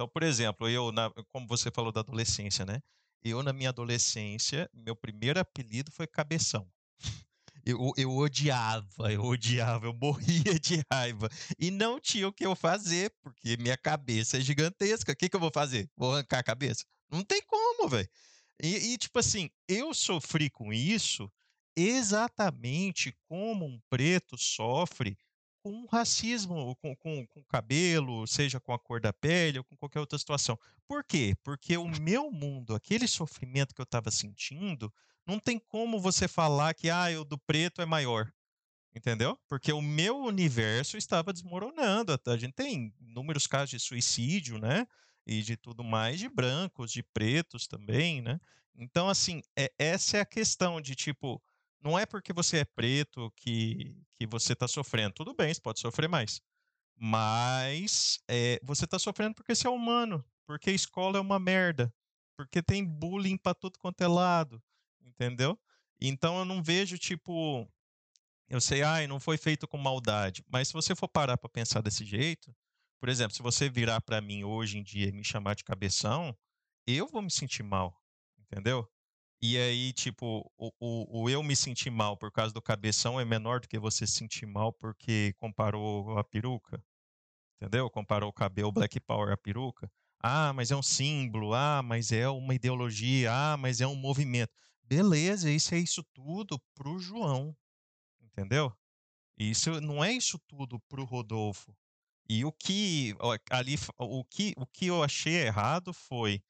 Então, 0.03 0.12
por 0.12 0.24
exemplo, 0.24 0.67
eu, 0.67 0.91
na, 0.91 1.10
como 1.31 1.48
você 1.48 1.72
falou 1.72 1.89
da 1.89 2.01
adolescência, 2.01 2.65
né? 2.65 2.81
Eu, 3.24 3.41
na 3.41 3.53
minha 3.53 3.69
adolescência, 3.69 4.69
meu 4.74 4.98
primeiro 4.98 5.39
apelido 5.39 5.93
foi 5.93 6.05
Cabeção. 6.05 6.69
Eu, 7.65 7.93
eu 7.95 8.12
odiava, 8.12 9.13
eu 9.13 9.24
odiava, 9.24 9.86
eu 9.86 9.93
morria 9.93 10.60
de 10.60 10.83
raiva. 10.91 11.29
E 11.57 11.72
não 11.72 11.98
tinha 11.98 12.27
o 12.27 12.33
que 12.33 12.45
eu 12.45 12.57
fazer, 12.57 13.15
porque 13.22 13.55
minha 13.55 13.77
cabeça 13.77 14.36
é 14.36 14.41
gigantesca. 14.41 15.13
O 15.13 15.15
que, 15.15 15.29
que 15.29 15.36
eu 15.38 15.39
vou 15.39 15.51
fazer? 15.53 15.89
Vou 15.95 16.12
arrancar 16.12 16.39
a 16.39 16.43
cabeça? 16.43 16.83
Não 17.10 17.24
tem 17.24 17.41
como, 17.43 17.88
velho. 17.88 18.10
E, 18.62 18.91
e, 18.91 18.98
tipo 18.98 19.17
assim, 19.17 19.50
eu 19.65 19.93
sofri 19.93 20.50
com 20.50 20.74
isso 20.74 21.31
exatamente 21.74 23.15
como 23.29 23.65
um 23.65 23.79
preto 23.89 24.38
sofre 24.38 25.17
com 25.63 25.86
racismo, 25.86 26.75
com, 26.75 26.93
com, 26.98 27.25
com 27.25 27.43
cabelo, 27.46 28.27
seja 28.27 28.60
com 28.60 28.74
a 28.74 28.79
cor 28.79 29.00
da 29.00 29.13
pele 29.13 29.60
ou 29.60 29.63
com 29.63 29.77
qualquer 29.77 30.01
outra 30.01 30.20
situação. 30.20 30.60
Por 30.86 31.05
quê? 31.05 31.34
Porque 31.41 31.77
o 31.77 31.88
meu 31.88 32.29
mundo, 32.29 32.75
aquele 32.75 33.08
sofrimento 33.08 33.74
que 33.74 33.79
eu 33.79 33.86
estava 33.86 34.12
sentindo, 34.12 34.93
não 35.25 35.39
tem 35.39 35.58
como 35.58 36.01
você 36.01 36.27
falar 36.27 36.74
que 36.74 36.89
ah, 36.89 37.05
o 37.17 37.24
do 37.24 37.38
preto 37.38 37.82
é 37.82 37.86
maior. 37.86 38.29
Entendeu? 38.93 39.39
Porque 39.48 39.72
o 39.72 39.82
meu 39.82 40.17
universo 40.17 40.98
estava 40.98 41.34
desmoronando. 41.34 42.20
A 42.27 42.38
gente 42.38 42.53
tem 42.53 42.93
inúmeros 43.00 43.48
casos 43.48 43.70
de 43.72 43.79
suicídio, 43.79 44.60
né? 44.60 44.86
E 45.25 45.41
de 45.41 45.55
tudo 45.55 45.84
mais, 45.84 46.20
de 46.20 46.29
brancos, 46.29 46.91
de 46.91 47.01
pretos 47.01 47.65
também, 47.65 48.22
né? 48.22 48.39
Então, 48.75 49.08
assim, 49.08 49.41
é, 49.58 49.72
essa 49.79 50.17
é 50.17 50.20
a 50.20 50.25
questão 50.25 50.82
de 50.82 50.93
tipo 50.93 51.41
não 51.84 52.00
é 52.00 52.06
porque 52.06 52.32
você 52.32 52.60
é 52.60 52.66
preto 52.66 53.32
que, 53.36 53.96
que 54.18 54.25
você 54.25 54.54
está 54.54 54.68
sofrendo. 54.68 55.13
Tudo 55.13 55.34
bem, 55.34 55.54
você 55.54 55.60
pode 55.60 55.80
sofrer 55.80 56.08
mais. 56.08 56.42
Mas 56.96 58.20
é, 58.28 58.60
você 58.63 58.86
está 58.86 58.98
sofrendo 58.98 59.36
porque 59.36 59.54
você 59.54 59.68
é 59.68 59.70
humano. 59.70 60.24
Porque 60.46 60.70
a 60.70 60.74
escola 60.74 61.18
é 61.18 61.22
uma 61.22 61.40
merda. 61.40 61.94
Porque 62.38 62.62
tem 62.63 62.86
bullying 62.86 63.38
para 63.38 63.54
tudo 63.54 63.78
quanto 63.78 64.02
é 64.02 64.08
lado. 64.08 64.63
Entendeu? 65.02 65.60
Então 66.00 66.40
eu 66.40 66.46
não 66.46 66.63
vejo, 66.63 66.98
tipo. 66.98 67.70
Eu 68.48 68.62
sei, 68.62 68.84
ai, 68.84 69.08
não 69.08 69.20
foi 69.20 69.38
feito 69.38 69.68
com 69.68 69.78
maldade. 69.78 70.44
Mas 70.48 70.68
se 70.68 70.74
você 70.74 70.96
for 70.96 71.08
parar 71.08 71.38
para 71.38 71.50
pensar 71.50 71.82
desse 71.82 72.06
jeito, 72.06 72.56
por 73.00 73.10
exemplo, 73.10 73.36
se 73.36 73.42
você 73.42 73.70
virar 73.70 74.00
para 74.02 74.22
mim 74.22 74.44
hoje 74.44 74.78
em 74.78 74.84
dia 74.84 75.08
e 75.08 75.12
me 75.12 75.24
chamar 75.24 75.56
de 75.56 75.63
cabeção, 75.63 76.38
eu 76.86 77.08
vou 77.08 77.22
me 77.22 77.32
sentir 77.32 77.63
mal. 77.63 78.02
Entendeu? 78.38 78.88
E 79.45 79.57
aí, 79.57 79.91
tipo, 79.91 80.50
o, 80.57 80.71
o, 80.79 81.23
o, 81.23 81.29
eu 81.29 81.43
me 81.43 81.53
sentir 81.53 81.89
mal 81.89 82.15
por 82.15 82.31
causa 82.31 82.53
do 82.53 82.62
cabeção 82.62 83.19
é 83.19 83.25
menor 83.25 83.59
do 83.59 83.67
que 83.67 83.77
você 83.77 84.07
se 84.07 84.13
sentir 84.13 84.45
mal 84.45 84.71
porque 84.71 85.33
comparou 85.38 86.17
a 86.17 86.23
peruca. 86.23 86.81
Entendeu? 87.57 87.89
Comparou 87.89 88.29
o 88.29 88.33
cabelo 88.33 88.71
Black 88.71 89.01
Power 89.01 89.33
à 89.33 89.35
peruca. 89.35 89.91
Ah, 90.17 90.53
mas 90.53 90.71
é 90.71 90.77
um 90.77 90.81
símbolo. 90.81 91.53
Ah, 91.53 91.83
mas 91.83 92.13
é 92.13 92.29
uma 92.29 92.55
ideologia. 92.55 93.33
Ah, 93.33 93.57
mas 93.57 93.81
é 93.81 93.85
um 93.85 93.95
movimento. 93.95 94.53
Beleza, 94.81 95.51
isso 95.51 95.75
é 95.75 95.77
isso 95.77 96.05
tudo 96.13 96.57
pro 96.73 96.97
João. 96.97 97.53
Entendeu? 98.21 98.73
Isso 99.38 99.81
não 99.81 100.01
é 100.01 100.13
isso 100.13 100.39
tudo 100.47 100.79
pro 100.88 101.03
Rodolfo. 101.03 101.75
E 102.29 102.45
o 102.45 102.51
que 102.53 103.13
ali 103.51 103.75
o 103.97 104.23
que, 104.23 104.53
o 104.55 104.65
que 104.65 104.85
eu 104.85 105.03
achei 105.03 105.33
errado 105.33 105.91
foi 105.91 106.41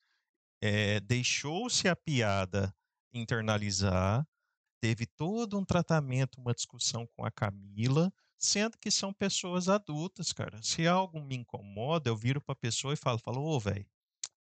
é, 0.62 1.00
deixou-se 1.00 1.88
a 1.88 1.96
piada 1.96 2.72
internalizar, 3.20 4.26
teve 4.82 5.06
todo 5.06 5.58
um 5.58 5.64
tratamento, 5.64 6.40
uma 6.42 6.54
discussão 6.54 7.08
com 7.16 7.26
a 7.26 7.32
Camila, 7.32 8.12
sendo 8.38 8.78
que 8.78 8.92
são 8.92 9.14
pessoas 9.14 9.70
adultas, 9.70 10.34
cara. 10.34 10.62
Se 10.62 10.86
algo 10.86 11.22
me 11.22 11.36
incomoda, 11.36 12.10
eu 12.10 12.16
viro 12.18 12.42
pra 12.42 12.54
pessoa 12.54 12.94
e 12.94 12.98
falo, 12.98 13.18
falo, 13.18 13.42
ô, 13.42 13.60
velho, 13.60 13.86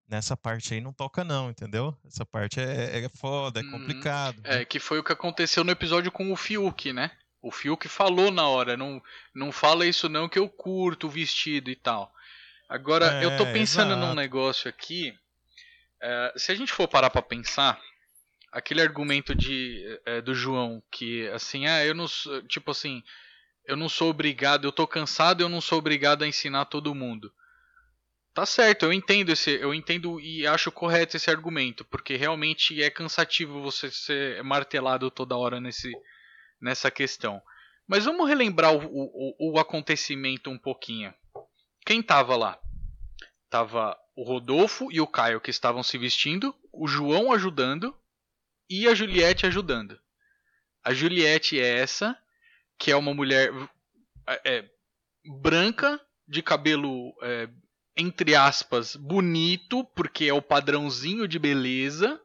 nessa 0.07 0.36
parte 0.36 0.74
aí 0.74 0.81
não 0.81 0.93
toca 0.93 1.24
não, 1.24 1.50
entendeu? 1.50 1.98
Essa 2.05 2.25
parte 2.25 2.60
é, 2.60 3.05
é 3.05 3.10
foda, 3.10 3.60
é 3.60 3.63
uhum. 3.63 3.72
complicado. 3.72 4.41
É, 4.43 4.65
que 4.65 4.79
foi 4.79 5.00
o 5.00 5.03
que 5.03 5.13
aconteceu 5.13 5.63
no 5.63 5.72
episódio 5.72 6.12
com 6.12 6.31
o 6.31 6.36
Fiuk, 6.36 6.91
né? 6.91 7.12
O 7.41 7.51
Fiuk 7.51 7.88
falou 7.88 8.31
na 8.31 8.48
hora, 8.48 8.75
não, 8.75 9.01
não 9.34 9.51
fala 9.51 9.86
isso 9.86 10.10
não 10.10 10.27
que 10.27 10.39
eu 10.39 10.50
curto 10.50 11.07
o 11.07 11.10
vestido 11.10 11.69
e 11.69 11.75
tal. 11.75 12.12
Agora, 12.67 13.22
é, 13.22 13.25
eu 13.25 13.38
tô 13.38 13.45
pensando 13.45 13.91
exato. 13.91 14.07
num 14.07 14.15
negócio 14.15 14.67
aqui, 14.67 15.15
é, 16.01 16.34
se 16.36 16.51
a 16.51 16.55
gente 16.55 16.74
for 16.74 16.88
parar 16.88 17.10
pra 17.10 17.22
pensar, 17.22 17.79
aquele 18.55 18.81
argumento 18.81 19.35
de 19.35 19.83
é, 20.05 20.21
do 20.21 20.33
João 20.33 20.81
que 20.89 21.27
assim, 21.27 21.67
ah, 21.67 21.85
eu 21.85 21.93
não 21.93 22.05
tipo 22.47 22.71
assim, 22.71 23.03
eu 23.65 23.75
não 23.75 23.89
sou 23.89 24.09
obrigado, 24.09 24.65
eu 24.65 24.71
tô 24.71 24.88
cansado, 24.88 25.41
eu 25.41 25.50
não 25.50 25.59
sou 25.59 25.77
obrigado 25.77 26.24
a 26.24 26.27
ensinar 26.27 26.63
todo 26.65 26.95
mundo. 26.95 27.33
Tá 28.33 28.45
certo, 28.45 28.83
eu 28.85 28.93
entendo 28.93 29.29
esse, 29.31 29.51
eu 29.51 29.74
entendo 29.74 30.21
e 30.21 30.47
acho 30.47 30.71
correto 30.71 31.17
esse 31.17 31.29
argumento, 31.29 31.83
porque 31.85 32.15
realmente 32.15 32.81
é 32.81 32.89
cansativo 32.89 33.62
você 33.62 33.91
ser 33.91 34.41
martelado 34.41 35.12
toda 35.12 35.35
hora 35.35 35.59
nesse 35.59 35.91
nessa 36.62 36.89
questão. 36.89 37.41
Mas 37.85 38.05
vamos 38.05 38.27
relembrar 38.27 38.74
o, 38.74 38.79
o, 38.85 39.53
o 39.53 39.59
acontecimento 39.59 40.50
um 40.50 40.57
pouquinho. 40.57 41.13
Quem 41.85 42.01
tava 42.01 42.38
lá? 42.38 42.57
Tava 43.50 43.97
o 44.15 44.24
Rodolfo 44.24 44.89
e 44.91 45.01
o 45.01 45.07
Caio 45.07 45.41
que 45.41 45.51
estavam 45.51 45.83
se 45.83 45.97
vestindo, 45.97 46.55
o 46.71 46.88
João 46.88 47.33
ajudando 47.33 47.93
e 48.69 48.88
a 48.88 48.95
Juliette 48.95 49.45
ajudando. 49.45 50.00
A 50.84 50.93
Juliette 50.93 51.60
é 51.60 51.79
essa, 51.79 52.17
que 52.77 52.91
é 52.91 52.95
uma 52.95 53.13
mulher 53.13 53.51
é, 54.27 54.41
é, 54.57 54.69
branca, 55.41 56.00
de 56.27 56.41
cabelo, 56.41 57.13
é, 57.22 57.50
entre 57.95 58.36
aspas, 58.36 58.95
bonito, 58.95 59.84
porque 59.95 60.25
é 60.25 60.34
o 60.34 60.41
padrãozinho 60.41 61.27
de 61.27 61.38
beleza. 61.38 62.19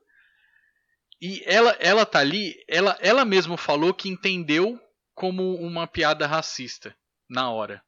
E 1.20 1.42
ela, 1.44 1.73
ela 1.80 2.06
tá 2.06 2.20
ali, 2.20 2.54
ela, 2.66 2.97
ela 3.00 3.25
mesma 3.25 3.56
falou 3.59 3.92
que 3.92 4.09
entendeu 4.09 4.80
como 5.14 5.54
uma 5.56 5.87
piada 5.87 6.26
racista 6.26 6.97
na 7.28 7.50
hora. 7.50 7.82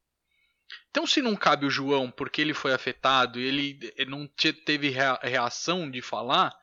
Então, 0.90 1.06
se 1.06 1.22
não 1.22 1.34
cabe 1.34 1.64
o 1.64 1.70
João 1.70 2.10
porque 2.10 2.40
ele 2.40 2.52
foi 2.52 2.72
afetado 2.74 3.40
e 3.40 3.46
ele 3.46 3.92
não 4.06 4.26
teve 4.66 4.90
reação 5.22 5.90
de 5.90 6.02
falar, 6.02 6.54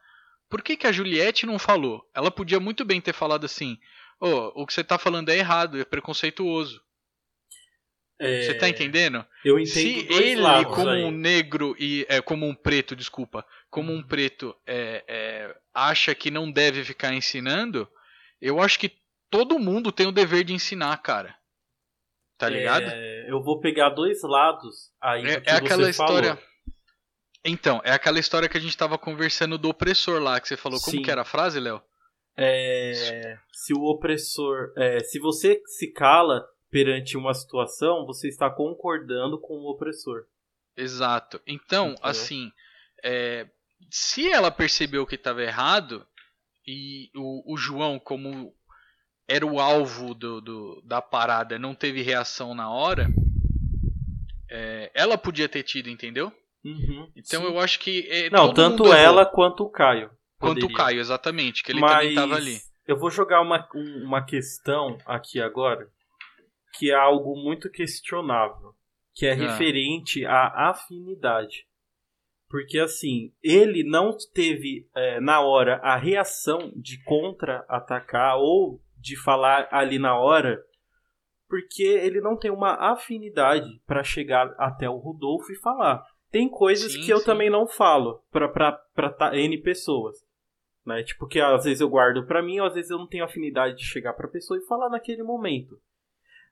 por 0.49 0.63
que, 0.63 0.75
que 0.75 0.87
a 0.87 0.91
Juliette 0.91 1.45
não 1.45 1.59
falou? 1.59 2.03
Ela 2.13 2.31
podia 2.31 2.59
muito 2.59 2.83
bem 2.83 2.99
ter 2.99 3.13
falado 3.13 3.45
assim: 3.45 3.77
oh, 4.19 4.61
o 4.61 4.65
que 4.65 4.73
você 4.73 4.81
está 4.81 4.97
falando 4.97 5.29
é 5.29 5.37
errado, 5.37 5.79
é 5.79 5.85
preconceituoso. 5.85 6.81
É... 8.19 8.41
Você 8.41 8.51
está 8.51 8.67
entendendo? 8.67 9.25
Eu 9.45 9.57
entendo. 9.57 9.71
Se 9.71 10.07
ele, 10.11 10.65
como 10.65 10.89
aí. 10.89 11.03
um 11.03 11.11
negro 11.11 11.75
e 11.79 12.05
é, 12.09 12.21
como 12.21 12.45
um 12.45 12.53
preto, 12.53 12.95
desculpa, 12.95 13.45
como 13.69 13.93
um 13.93 13.97
uhum. 13.97 14.03
preto 14.03 14.53
é, 14.67 15.05
é, 15.07 15.55
acha 15.73 16.13
que 16.13 16.29
não 16.29 16.51
deve 16.51 16.83
ficar 16.83 17.13
ensinando, 17.13 17.87
eu 18.41 18.59
acho 18.59 18.77
que 18.77 18.91
todo 19.29 19.59
mundo 19.59 19.91
tem 19.91 20.05
o 20.07 20.11
dever 20.11 20.43
de 20.43 20.53
ensinar, 20.53 20.97
cara. 20.97 21.33
Tá 22.37 22.49
ligado? 22.49 22.85
É, 22.89 23.29
eu 23.29 23.41
vou 23.43 23.59
pegar 23.59 23.89
dois 23.89 24.21
lados 24.23 24.91
aí. 25.01 25.25
É, 25.25 25.43
é 25.45 25.51
aquela 25.51 25.89
história. 25.89 26.35
Falou. 26.35 26.48
Então, 27.43 27.81
é 27.83 27.91
aquela 27.91 28.19
história 28.19 28.49
que 28.49 28.57
a 28.57 28.61
gente 28.61 28.77
tava 28.77 28.97
conversando 28.97 29.57
do 29.57 29.69
opressor 29.69 30.21
lá, 30.21 30.39
que 30.39 30.47
você 30.47 30.57
falou. 30.57 30.79
Como 30.79 30.97
Sim. 30.97 31.03
que 31.03 31.11
era 31.11 31.21
a 31.21 31.25
frase, 31.25 31.59
Léo? 31.59 31.81
É, 32.37 33.37
se 33.51 33.73
o 33.73 33.83
opressor. 33.83 34.73
É, 34.77 34.99
se 34.99 35.19
você 35.19 35.61
se 35.65 35.91
cala 35.91 36.45
perante 36.69 37.17
uma 37.17 37.33
situação, 37.33 38.05
você 38.05 38.27
está 38.27 38.49
concordando 38.49 39.39
com 39.39 39.53
o 39.53 39.71
opressor. 39.71 40.25
Exato. 40.75 41.41
Então, 41.45 41.95
assim, 42.01 42.51
é, 43.03 43.47
se 43.89 44.31
ela 44.31 44.51
percebeu 44.51 45.05
que 45.05 45.15
estava 45.15 45.43
errado, 45.43 46.05
e 46.65 47.09
o, 47.15 47.53
o, 47.53 47.57
João, 47.57 47.99
como 47.99 48.53
era 49.27 49.45
o 49.45 49.59
alvo 49.59 50.13
do, 50.13 50.39
do, 50.39 50.81
da 50.85 51.01
parada, 51.01 51.57
não 51.57 51.73
teve 51.73 52.01
reação 52.01 52.53
na 52.53 52.69
hora, 52.69 53.07
é, 54.49 54.91
ela 54.93 55.17
podia 55.17 55.49
ter 55.49 55.63
tido, 55.63 55.89
entendeu? 55.89 56.31
Uhum, 56.63 57.11
então 57.15 57.41
sim. 57.41 57.47
eu 57.47 57.59
acho 57.59 57.79
que. 57.79 58.07
É, 58.09 58.29
não, 58.29 58.53
tanto 58.53 58.91
ela 58.93 59.25
quanto 59.25 59.63
o 59.63 59.69
Caio. 59.69 60.11
Quanto 60.39 60.65
o 60.65 60.73
Caio, 60.73 60.99
exatamente, 60.99 61.63
que 61.63 61.71
ele 61.71 61.81
Mas 61.81 61.91
também 61.91 62.09
estava 62.09 62.35
ali. 62.35 62.57
Eu 62.87 62.97
vou 62.97 63.11
jogar 63.11 63.41
uma, 63.41 63.67
uma 64.03 64.25
questão 64.25 64.97
aqui 65.05 65.39
agora, 65.39 65.87
que 66.73 66.91
é 66.91 66.95
algo 66.95 67.35
muito 67.35 67.69
questionável, 67.69 68.73
que 69.13 69.25
é 69.25 69.31
ah. 69.31 69.35
referente 69.35 70.25
à 70.25 70.69
afinidade. 70.69 71.67
Porque 72.49 72.79
assim, 72.79 73.31
ele 73.43 73.83
não 73.83 74.17
teve 74.33 74.89
é, 74.95 75.19
na 75.19 75.39
hora 75.39 75.79
a 75.83 75.95
reação 75.95 76.71
de 76.75 77.01
contra-atacar 77.03 78.37
ou 78.37 78.81
de 78.97 79.15
falar 79.15 79.67
ali 79.71 79.99
na 79.99 80.17
hora, 80.17 80.59
porque 81.47 81.83
ele 81.83 82.19
não 82.19 82.35
tem 82.35 82.49
uma 82.49 82.91
afinidade 82.91 83.79
para 83.85 84.03
chegar 84.03 84.53
até 84.57 84.89
o 84.89 84.97
Rodolfo 84.97 85.51
e 85.51 85.59
falar. 85.59 86.03
Tem 86.31 86.49
coisas 86.49 86.91
sim, 86.91 87.01
que 87.01 87.11
eu 87.11 87.19
sim. 87.19 87.25
também 87.25 87.49
não 87.49 87.67
falo 87.67 88.23
para 88.31 89.35
N 89.35 89.61
pessoas. 89.61 90.17
Né? 90.85 91.03
Tipo, 91.03 91.27
que 91.27 91.39
às 91.39 91.63
vezes 91.63 91.81
eu 91.81 91.89
guardo 91.89 92.25
para 92.25 92.41
mim, 92.41 92.59
ou 92.59 92.67
às 92.67 92.73
vezes 92.73 92.91
eu 92.91 92.97
não 92.97 93.07
tenho 93.07 93.23
afinidade 93.23 93.77
de 93.77 93.85
chegar 93.85 94.13
pra 94.13 94.27
pessoa 94.27 94.57
e 94.59 94.65
falar 94.65 94.89
naquele 94.89 95.23
momento. 95.23 95.79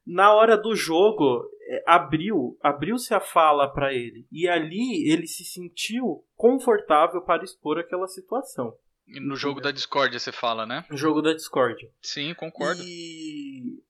Na 0.05 0.33
hora 0.33 0.57
do 0.57 0.73
jogo, 0.73 1.49
é, 1.69 1.83
abriu, 1.85 2.57
abriu-se 2.61 3.13
a 3.13 3.19
fala 3.19 3.67
para 3.67 3.93
ele. 3.93 4.25
E 4.31 4.47
ali 4.47 5.09
ele 5.11 5.27
se 5.27 5.43
sentiu 5.43 6.23
confortável 6.35 7.21
para 7.21 7.43
expor 7.43 7.77
aquela 7.77 8.07
situação. 8.07 8.73
No 9.05 9.35
jogo 9.35 9.59
da 9.59 9.71
Discord 9.71 10.17
você 10.17 10.31
fala, 10.31 10.65
né? 10.65 10.85
No 10.89 10.97
jogo 10.97 11.21
da 11.21 11.33
Discord. 11.33 11.89
Sim, 12.01 12.33
concordo. 12.33 12.81
E 12.83 13.81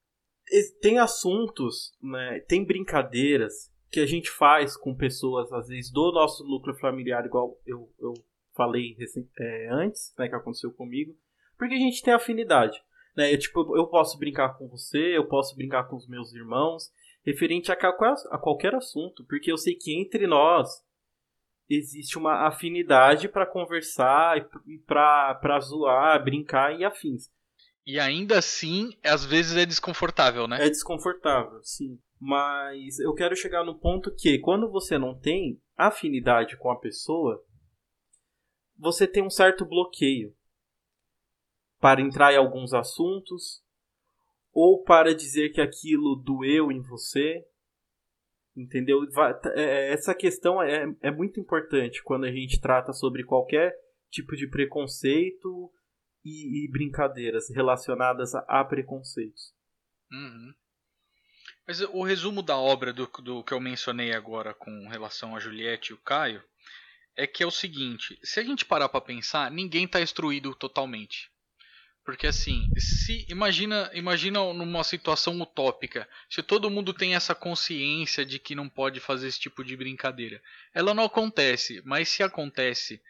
tem 0.82 0.98
assuntos, 0.98 1.96
né? 2.02 2.40
Tem 2.48 2.66
brincadeiras 2.66 3.72
que 3.92 4.00
a 4.00 4.06
gente 4.06 4.30
faz 4.30 4.76
com 4.76 4.96
pessoas, 4.96 5.52
às 5.52 5.68
vezes, 5.68 5.92
do 5.92 6.12
nosso 6.12 6.44
núcleo 6.44 6.76
familiar, 6.76 7.26
igual 7.26 7.60
eu, 7.66 7.90
eu 8.00 8.14
falei 8.56 8.98
é, 9.40 9.70
antes, 9.72 10.14
né, 10.18 10.28
que 10.28 10.36
aconteceu 10.36 10.72
comigo, 10.72 11.16
porque 11.58 11.76
a 11.76 11.80
gente 11.80 12.02
tem 12.02 12.14
afinidade. 12.14 12.82
Né? 13.16 13.34
Eu, 13.34 13.40
tipo, 13.40 13.78
eu 13.78 13.88
posso 13.88 14.18
brincar 14.18 14.58
com 14.58 14.68
você, 14.68 15.18
eu 15.18 15.28
posso 15.28 15.56
brincar 15.56 15.86
com 15.86 15.96
os 15.96 16.08
meus 16.08 16.34
irmãos, 16.34 16.92
referente 17.26 17.72
a, 17.72 17.76
a 17.76 18.38
qualquer 18.38 18.76
assunto, 18.76 19.26
porque 19.26 19.52
eu 19.52 19.58
sei 19.58 19.76
que 19.76 20.00
entre 20.00 20.28
nós 20.28 20.86
existe 21.70 22.18
uma 22.18 22.48
afinidade 22.48 23.28
para 23.28 23.46
conversar 23.46 24.38
e 24.66 24.78
para 24.80 25.60
zoar, 25.60 26.24
brincar 26.24 26.80
e 26.80 26.86
afins. 26.86 27.30
E 27.86 28.00
ainda 28.00 28.38
assim, 28.38 28.92
às 29.04 29.26
vezes 29.26 29.56
é 29.56 29.66
desconfortável, 29.66 30.48
né? 30.48 30.66
É 30.66 30.70
desconfortável, 30.70 31.62
sim. 31.64 32.00
Mas 32.20 33.00
eu 33.00 33.14
quero 33.14 33.36
chegar 33.36 33.64
no 33.64 33.78
ponto 33.78 34.14
que 34.14 34.40
quando 34.40 34.70
você 34.70 34.98
não 34.98 35.18
tem 35.18 35.62
afinidade 35.76 36.58
com 36.58 36.72
a 36.72 36.80
pessoa, 36.80 37.44
você 38.78 39.08
tem 39.08 39.24
um 39.24 39.30
certo 39.30 39.66
bloqueio 39.66 40.36
para 41.80 42.02
entrar 42.02 42.34
em 42.34 42.38
alguns 42.38 42.74
assuntos 42.74 43.64
ou 44.52 44.84
para 44.84 45.14
dizer 45.14 45.50
que 45.50 45.62
aquilo 45.62 46.16
doeu 46.16 46.72
em 46.72 46.82
você. 46.82 47.46
Entendeu? 48.56 49.02
É, 49.54 49.94
essa 49.94 50.16
questão 50.16 50.60
é, 50.60 50.92
é 51.02 51.12
muito 51.12 51.40
importante 51.40 52.02
quando 52.04 52.26
a 52.26 52.32
gente 52.32 52.60
trata 52.60 52.92
sobre 52.92 53.24
qualquer 53.24 53.76
tipo 54.10 54.36
de 54.36 54.50
preconceito 54.50 55.72
e, 56.26 56.66
e 56.66 56.72
brincadeiras 56.72 57.50
relacionadas 57.54 58.34
a, 58.34 58.40
a 58.48 58.66
preconceitos. 58.66 59.54
Uhum. 60.12 60.54
Mas 61.68 61.82
o 61.82 62.02
resumo 62.02 62.42
da 62.42 62.56
obra 62.56 62.94
do, 62.94 63.06
do 63.22 63.44
que 63.44 63.54
eu 63.54 63.60
mencionei 63.60 64.14
agora 64.14 64.54
com 64.54 64.88
relação 64.88 65.36
a 65.36 65.40
Juliette 65.40 65.92
e 65.92 65.94
o 65.94 65.98
Caio 65.98 66.42
é 67.16 67.28
que 67.28 67.44
é 67.44 67.46
o 67.46 67.52
seguinte: 67.52 68.18
se 68.24 68.40
a 68.40 68.44
gente 68.44 68.64
parar 68.64 68.88
para 68.88 69.02
pensar, 69.02 69.52
ninguém 69.52 69.84
está 69.84 70.00
instruído 70.00 70.56
totalmente. 70.56 71.30
Porque 72.06 72.26
assim, 72.26 72.70
se 72.78 73.26
imagina, 73.28 73.92
imagina 73.94 74.40
numa 74.54 74.82
situação 74.82 75.38
utópica, 75.42 76.08
se 76.30 76.42
todo 76.42 76.70
mundo 76.70 76.94
tem 76.94 77.16
essa 77.16 77.36
consciência 77.36 78.26
de 78.26 78.40
que 78.40 78.56
não 78.56 78.70
pode 78.70 79.02
fazer 79.02 79.28
esse 79.28 79.42
tipo 79.42 79.62
de 79.62 79.76
brincadeira, 79.76 80.42
ela 80.74 80.94
não 80.94 81.04
acontece, 81.04 81.82
mas 81.84 82.08
se 82.08 82.24
acontece 82.24 83.02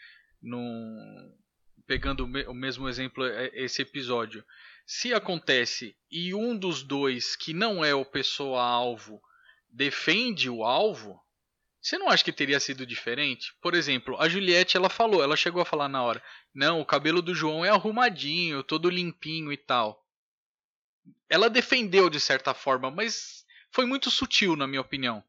pegando 1.85 2.25
o 2.25 2.53
mesmo 2.55 2.89
exemplo 2.89 3.23
é, 3.23 3.51
esse 3.53 3.83
episódio, 3.83 4.43
se 4.87 5.13
acontece 5.13 5.97
e 6.09 6.33
um 6.33 6.57
dos 6.57 6.81
dois 6.81 7.35
que 7.35 7.53
não 7.53 7.83
é 7.83 7.93
o 7.93 8.05
pessoa 8.05 8.63
alvo 8.63 9.21
defende 9.69 10.49
o 10.49 10.63
alvo, 10.63 11.21
você 11.81 11.97
não 11.97 12.07
acha 12.07 12.23
que 12.23 12.31
teria 12.31 12.57
sido 12.57 12.85
diferente? 12.85 13.53
Por 13.61 13.75
exemplo, 13.75 14.15
a 14.17 14.29
Juliette 14.29 14.77
ela 14.77 14.89
falou, 14.89 15.21
ela 15.21 15.35
chegou 15.35 15.61
a 15.61 15.65
falar 15.65 15.89
na 15.89 16.01
hora, 16.01 16.23
não, 16.53 16.79
o 16.79 16.85
cabelo 16.85 17.21
do 17.21 17.35
João 17.35 17.65
é 17.65 17.69
arrumadinho, 17.69 18.63
todo 18.63 18.89
limpinho 18.89 19.51
e 19.51 19.57
tal. 19.57 20.01
Ela 21.29 21.49
defendeu 21.49 22.09
de 22.09 22.21
certa 22.21 22.53
forma, 22.53 22.89
mas 22.89 23.45
foi 23.69 23.85
muito 23.85 24.09
sutil 24.09 24.55
na 24.55 24.65
minha 24.65 24.81
opinião. 24.81 25.21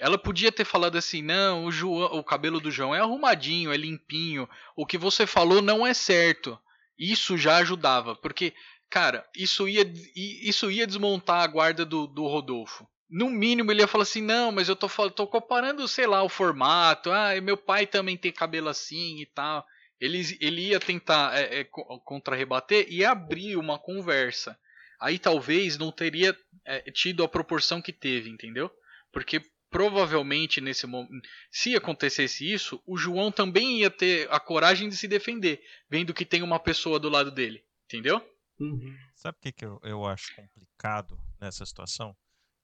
Ela 0.00 0.18
podia 0.18 0.50
ter 0.50 0.64
falado 0.64 0.98
assim, 0.98 1.22
não, 1.22 1.64
o, 1.64 1.70
João, 1.70 2.18
o 2.18 2.24
cabelo 2.24 2.60
do 2.60 2.72
João 2.72 2.92
é 2.92 2.98
arrumadinho, 2.98 3.72
é 3.72 3.76
limpinho, 3.76 4.48
o 4.74 4.84
que 4.84 4.98
você 4.98 5.28
falou 5.28 5.62
não 5.62 5.86
é 5.86 5.94
certo. 5.94 6.58
Isso 6.98 7.38
já 7.38 7.56
ajudava, 7.58 8.16
porque, 8.16 8.52
cara, 8.90 9.26
isso 9.36 9.68
ia, 9.68 9.84
isso 10.16 10.70
ia 10.70 10.86
desmontar 10.86 11.42
a 11.42 11.46
guarda 11.46 11.84
do, 11.84 12.06
do 12.06 12.26
Rodolfo 12.26 12.88
no 13.08 13.30
mínimo 13.30 13.72
ele 13.72 13.80
ia 13.80 13.88
falar 13.88 14.02
assim, 14.02 14.20
não, 14.20 14.52
mas 14.52 14.68
eu 14.68 14.76
tô, 14.76 14.88
tô 15.10 15.26
comparando, 15.26 15.88
sei 15.88 16.06
lá, 16.06 16.22
o 16.22 16.28
formato, 16.28 17.10
ah, 17.10 17.40
meu 17.40 17.56
pai 17.56 17.86
também 17.86 18.16
tem 18.16 18.30
cabelo 18.30 18.68
assim 18.68 19.20
e 19.20 19.26
tal. 19.26 19.66
Ele, 20.00 20.20
ele 20.40 20.68
ia 20.68 20.78
tentar 20.78 21.36
é, 21.36 21.60
é, 21.60 21.64
contra-rebater 21.64 22.86
e 22.88 23.04
abrir 23.04 23.56
uma 23.56 23.78
conversa. 23.78 24.58
Aí 25.00 25.18
talvez 25.18 25.78
não 25.78 25.90
teria 25.90 26.36
é, 26.64 26.90
tido 26.90 27.24
a 27.24 27.28
proporção 27.28 27.80
que 27.80 27.92
teve, 27.92 28.28
entendeu? 28.28 28.70
Porque 29.10 29.42
provavelmente 29.70 30.60
nesse 30.60 30.86
momento, 30.86 31.28
se 31.50 31.76
acontecesse 31.76 32.50
isso, 32.50 32.82
o 32.86 32.96
João 32.96 33.30
também 33.30 33.80
ia 33.80 33.90
ter 33.90 34.30
a 34.30 34.40
coragem 34.40 34.88
de 34.88 34.96
se 34.96 35.06
defender, 35.06 35.62
vendo 35.88 36.14
que 36.14 36.24
tem 36.24 36.42
uma 36.42 36.58
pessoa 36.58 36.98
do 36.98 37.08
lado 37.08 37.30
dele, 37.30 37.62
entendeu? 37.84 38.20
Uhum. 38.58 38.96
Sabe 39.14 39.38
o 39.38 39.40
que, 39.40 39.52
que 39.52 39.64
eu, 39.64 39.78
eu 39.82 40.04
acho 40.04 40.34
complicado 40.34 41.18
nessa 41.40 41.64
situação? 41.64 42.16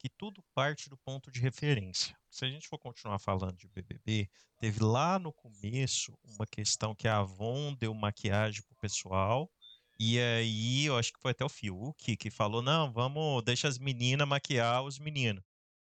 que 0.04 0.08
tudo 0.10 0.44
parte 0.54 0.90
do 0.90 0.98
ponto 0.98 1.30
de 1.30 1.40
referência. 1.40 2.14
Se 2.30 2.44
a 2.44 2.48
gente 2.48 2.68
for 2.68 2.78
continuar 2.78 3.18
falando 3.18 3.56
de 3.56 3.66
BBB, 3.66 4.28
teve 4.58 4.84
lá 4.84 5.18
no 5.18 5.32
começo 5.32 6.12
uma 6.22 6.46
questão 6.46 6.94
que 6.94 7.08
a 7.08 7.20
Avon 7.20 7.74
deu 7.74 7.94
maquiagem 7.94 8.62
pro 8.64 8.76
pessoal, 8.76 9.50
e 9.98 10.20
aí 10.20 10.84
eu 10.84 10.98
acho 10.98 11.10
que 11.10 11.20
foi 11.22 11.30
até 11.30 11.42
o 11.42 11.48
Fiuk 11.48 12.18
que 12.18 12.30
falou: 12.30 12.60
não, 12.60 12.92
vamos, 12.92 13.42
deixa 13.44 13.66
as 13.66 13.78
meninas 13.78 14.28
maquiar 14.28 14.84
os 14.84 14.98
meninos. 14.98 15.42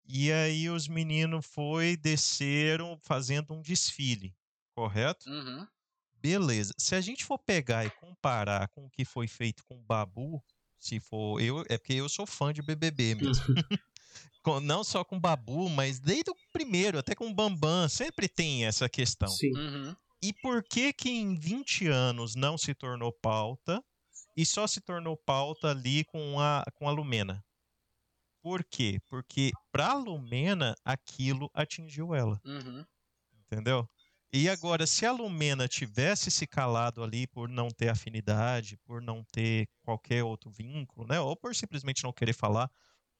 E 0.09 0.33
aí 0.33 0.71
os 0.71 0.88
meninos 0.88 1.45
foi, 1.45 1.97
desceram 1.97 2.99
fazendo 3.03 3.53
um 3.53 3.61
desfile, 3.61 4.35
correto? 4.75 5.29
Uhum. 5.29 5.67
Beleza. 6.15 6.73
Se 6.79 6.95
a 6.95 7.00
gente 7.00 7.25
for 7.25 7.38
pegar 7.38 7.85
e 7.85 7.91
comparar 7.91 8.69
com 8.69 8.87
o 8.87 8.91
que 8.91 9.05
foi 9.05 9.29
feito 9.29 9.62
com 9.67 9.77
o 9.77 9.83
Babu, 9.83 10.43
se 10.79 10.99
for 10.99 11.41
eu, 11.41 11.65
é 11.69 11.77
porque 11.77 11.93
eu 11.93 12.09
sou 12.09 12.27
fã 12.27 12.53
de 12.53 12.62
BBB 12.62 13.17
mesmo. 13.17 13.45
não 14.62 14.83
só 14.83 15.05
com 15.05 15.21
Babu, 15.21 15.69
mas 15.69 16.00
desde 16.00 16.31
o 16.31 16.37
primeiro, 16.53 16.99
até 16.99 17.15
com 17.15 17.29
o 17.29 17.35
Bambam, 17.35 17.88
sempre 17.88 18.29
tem 18.29 18.65
essa 18.65 18.88
questão. 18.88 19.29
Sim. 19.29 19.53
Uhum. 19.55 19.95
E 20.23 20.33
por 20.33 20.65
que 20.65 20.93
que 20.93 21.11
em 21.11 21.35
20 21.37 21.87
anos 21.88 22.35
não 22.35 22.57
se 22.57 22.75
tornou 22.75 23.12
pauta 23.12 23.85
e 24.37 24.47
só 24.47 24.67
se 24.67 24.81
tornou 24.81 25.17
pauta 25.17 25.71
ali 25.71 26.05
com 26.05 26.41
a, 26.41 26.65
com 26.75 26.88
a 26.88 26.93
Lumena? 26.93 27.45
Por 28.49 28.64
quê? 28.64 28.99
Porque 29.11 29.50
para 29.71 29.93
Lumena 29.93 30.75
aquilo 30.83 31.50
atingiu 31.52 32.14
ela. 32.14 32.40
Uhum. 32.47 32.83
Entendeu? 33.45 33.87
E 34.32 34.49
agora, 34.49 34.87
se 34.87 35.04
a 35.04 35.13
Lumena 35.13 35.69
tivesse 35.69 36.30
se 36.30 36.47
calado 36.47 37.02
ali 37.02 37.26
por 37.26 37.47
não 37.47 37.69
ter 37.69 37.91
afinidade, 37.91 38.78
por 38.78 39.02
não 39.02 39.23
ter 39.23 39.69
qualquer 39.82 40.25
outro 40.25 40.50
vínculo, 40.50 41.06
né? 41.06 41.21
Ou 41.21 41.37
por 41.37 41.54
simplesmente 41.54 42.02
não 42.02 42.11
querer 42.11 42.32
falar, 42.32 42.71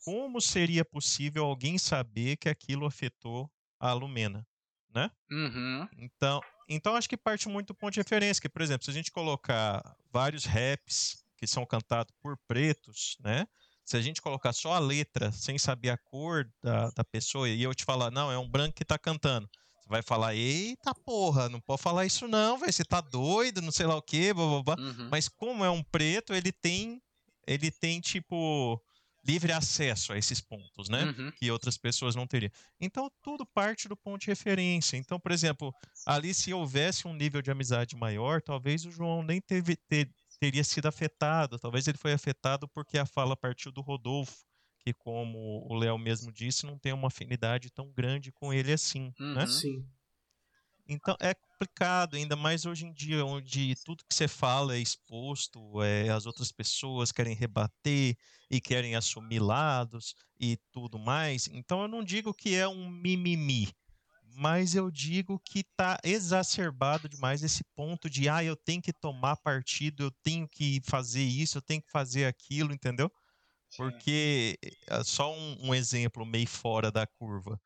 como 0.03 0.41
seria 0.41 0.83
possível 0.83 1.45
alguém 1.45 1.77
saber 1.77 2.38
que 2.38 2.49
aquilo 2.49 2.87
afetou 2.87 3.51
a 3.79 3.93
Lumena, 3.93 4.47
né? 4.95 5.11
Uhum. 5.31 5.87
Então, 5.99 6.41
então 6.67 6.97
acho 6.97 7.07
que 7.09 7.19
parte 7.19 7.51
muito 7.51 7.67
do 7.69 7.75
ponto 7.75 7.93
de 7.93 8.01
referência, 8.01 8.41
que 8.41 8.49
por 8.49 8.62
exemplo, 8.62 8.87
se 8.87 8.91
a 8.91 8.95
gente 8.95 9.12
colocar 9.12 9.95
vários 10.11 10.47
raps 10.47 11.23
que 11.37 11.47
são 11.47 11.67
cantados 11.67 12.14
por 12.19 12.38
pretos, 12.47 13.19
né? 13.21 13.47
Se 13.88 13.96
a 13.96 14.03
gente 14.03 14.20
colocar 14.20 14.53
só 14.53 14.74
a 14.74 14.79
letra 14.79 15.33
sem 15.33 15.57
saber 15.57 15.88
a 15.88 15.96
cor 15.96 16.46
da, 16.62 16.90
da 16.90 17.03
pessoa 17.03 17.48
e 17.48 17.62
eu 17.62 17.74
te 17.74 17.87
falar, 17.87 18.11
não, 18.11 18.31
é 18.31 18.37
um 18.37 18.46
branco 18.46 18.74
que 18.74 18.85
tá 18.85 18.98
cantando. 18.98 19.48
Você 19.81 19.88
vai 19.88 20.03
falar, 20.03 20.35
eita 20.35 20.94
porra, 20.94 21.48
não 21.48 21.59
pode 21.59 21.81
falar 21.81 22.05
isso 22.05 22.29
não, 22.29 22.59
velho, 22.59 22.70
você 22.70 22.85
tá 22.85 23.01
doido, 23.01 23.62
não 23.62 23.72
sei 23.72 23.87
lá 23.87 23.96
o 23.96 24.03
quê, 24.03 24.35
blá, 24.35 24.46
blá, 24.46 24.62
blá. 24.62 24.85
Uhum. 24.85 25.09
Mas 25.11 25.27
como 25.27 25.64
é 25.64 25.70
um 25.70 25.83
preto, 25.83 26.35
ele 26.35 26.53
tem, 26.53 27.01
ele 27.46 27.70
tem 27.70 27.98
tipo 27.98 28.79
livre 29.27 29.53
acesso 29.53 30.12
a 30.12 30.18
esses 30.18 30.38
pontos, 30.38 30.90
né? 30.90 31.05
Uhum. 31.05 31.33
Que 31.33 31.51
outras 31.51 31.79
pessoas 31.79 32.14
não 32.14 32.27
teriam. 32.27 32.53
Então, 32.79 33.11
tudo 33.22 33.46
parte 33.46 33.88
do 33.88 33.96
ponto 33.96 34.20
de 34.20 34.27
referência. 34.27 34.98
Então, 34.98 35.18
por 35.18 35.33
exemplo, 35.33 35.72
ali 36.05 36.35
se 36.35 36.53
houvesse 36.53 37.09
um 37.09 37.14
nível 37.14 37.40
de 37.40 37.51
amizade 37.51 37.96
maior, 37.96 38.42
talvez 38.42 38.85
o 38.85 38.90
João 38.90 39.22
nem 39.22 39.40
teve, 39.40 39.77
ter, 39.77 40.11
teria 40.38 40.64
sido 40.64 40.87
afetado. 40.87 41.59
Talvez 41.59 41.87
ele 41.87 41.98
foi 41.98 42.12
afetado 42.12 42.68
porque 42.68 42.98
a 42.98 43.07
fala 43.07 43.37
partiu 43.37 43.72
do 43.72 43.81
Rodolfo, 43.81 44.44
que, 44.79 44.92
como 44.92 45.66
o 45.68 45.74
Léo 45.74 45.98
mesmo 45.98 46.33
disse, 46.33 46.66
não 46.66 46.79
tem 46.79 46.92
uma 46.92 47.09
afinidade 47.09 47.70
tão 47.70 47.90
grande 47.92 48.33
com 48.33 48.53
ele 48.53 48.72
assim, 48.72 49.12
uhum. 49.20 49.35
né? 49.35 49.46
Sim. 49.46 49.87
Então 50.88 51.14
é 51.20 51.35
complicado, 51.35 52.16
ainda 52.16 52.35
mais 52.35 52.64
hoje 52.64 52.87
em 52.87 52.92
dia, 52.92 53.22
onde 53.24 53.74
tudo 53.85 54.05
que 54.09 54.14
você 54.14 54.27
fala 54.27 54.74
é 54.74 54.79
exposto, 54.79 55.83
é, 55.83 56.09
as 56.09 56.24
outras 56.24 56.51
pessoas 56.51 57.12
querem 57.12 57.35
rebater 57.35 58.16
e 58.51 58.61
querem 58.61 58.96
assumir 58.96 59.40
lados 59.40 60.14
e 60.40 60.57
tudo 60.72 60.98
mais. 60.98 61.46
Então 61.48 61.83
eu 61.83 61.88
não 61.88 62.03
digo 62.03 62.33
que 62.33 62.55
é 62.55 62.66
um 62.66 62.88
mimimi, 62.88 63.68
mas 64.40 64.77
eu 64.77 64.88
digo 64.88 65.40
que 65.40 65.61
está 65.61 65.98
exacerbado 66.05 67.09
demais 67.09 67.42
esse 67.42 67.64
ponto 67.74 68.09
de 68.09 68.29
ah, 68.29 68.44
eu 68.44 68.55
tenho 68.55 68.81
que 68.81 68.92
tomar 68.92 69.37
partido, 69.37 70.05
eu 70.05 70.11
tenho 70.22 70.48
que 70.48 70.81
fazer 70.85 71.24
isso, 71.24 71.59
eu 71.59 71.62
tenho 71.62 71.83
que 71.83 71.90
fazer 71.90 72.24
aquilo, 72.24 72.72
entendeu? 72.72 73.11
Porque 73.77 74.57
eh, 74.62 75.05
só 75.05 75.35
um, 75.35 75.68
um 75.70 75.74
exemplo 75.74 76.24
meio 76.24 76.46
fora 76.46 76.90
da 76.92 77.05
curva. 77.05 77.61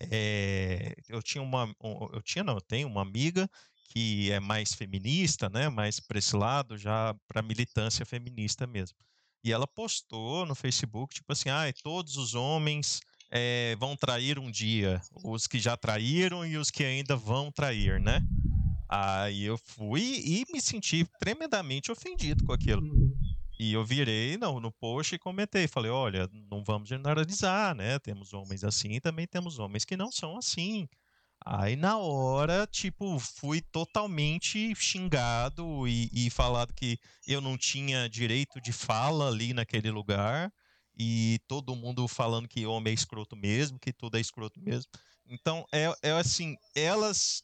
É, 0.00 0.94
eu 1.08 1.22
tinha 1.22 1.42
uma, 1.42 1.74
eu 2.14 2.22
tinha 2.22 2.42
não, 2.42 2.54
eu 2.54 2.60
tenho 2.62 2.88
uma 2.88 3.02
amiga 3.02 3.48
que 3.90 4.30
é 4.32 4.40
mais 4.40 4.72
feminista, 4.74 5.50
né, 5.50 5.68
mais 5.68 6.00
para 6.00 6.18
esse 6.18 6.34
lado, 6.36 6.78
já 6.78 7.14
para 7.28 7.42
militância 7.42 8.06
feminista 8.06 8.66
mesmo. 8.66 8.96
E 9.44 9.52
ela 9.52 9.66
postou 9.66 10.46
no 10.46 10.54
Facebook, 10.54 11.14
tipo 11.14 11.30
assim, 11.32 11.50
ah, 11.50 11.70
todos 11.82 12.16
os 12.16 12.34
homens 12.34 13.00
é, 13.36 13.74
vão 13.80 13.96
trair 13.96 14.38
um 14.38 14.48
dia, 14.48 15.02
os 15.24 15.48
que 15.48 15.58
já 15.58 15.76
traíram 15.76 16.46
e 16.46 16.56
os 16.56 16.70
que 16.70 16.84
ainda 16.84 17.16
vão 17.16 17.50
trair, 17.50 18.00
né? 18.00 18.20
Aí 18.88 19.42
eu 19.42 19.58
fui 19.58 20.22
e 20.24 20.44
me 20.52 20.60
senti 20.60 21.04
tremendamente 21.18 21.90
ofendido 21.90 22.44
com 22.44 22.52
aquilo. 22.52 22.86
E 23.58 23.72
eu 23.72 23.84
virei 23.84 24.36
no 24.36 24.70
post 24.70 25.16
e 25.16 25.18
comentei, 25.18 25.66
falei, 25.66 25.90
olha, 25.90 26.30
não 26.48 26.62
vamos 26.62 26.88
generalizar, 26.88 27.74
né? 27.74 27.98
Temos 27.98 28.32
homens 28.32 28.62
assim 28.62 28.92
e 28.92 29.00
também 29.00 29.26
temos 29.26 29.58
homens 29.58 29.84
que 29.84 29.96
não 29.96 30.12
são 30.12 30.38
assim. 30.38 30.88
Aí 31.44 31.74
na 31.74 31.98
hora, 31.98 32.68
tipo, 32.70 33.18
fui 33.18 33.60
totalmente 33.60 34.72
xingado 34.76 35.88
e, 35.88 36.08
e 36.12 36.30
falado 36.30 36.72
que 36.72 36.98
eu 37.26 37.40
não 37.40 37.58
tinha 37.58 38.08
direito 38.08 38.60
de 38.60 38.72
fala 38.72 39.28
ali 39.28 39.52
naquele 39.52 39.90
lugar 39.90 40.52
e 40.96 41.40
todo 41.48 41.74
mundo 41.74 42.06
falando 42.06 42.48
que 42.48 42.66
homem 42.66 42.90
é 42.90 42.94
escroto 42.94 43.36
mesmo, 43.36 43.78
que 43.78 43.92
tudo 43.92 44.16
é 44.16 44.20
escroto 44.20 44.60
mesmo. 44.60 44.90
Então, 45.26 45.64
é, 45.72 45.92
é 46.02 46.12
assim, 46.12 46.56
elas 46.74 47.42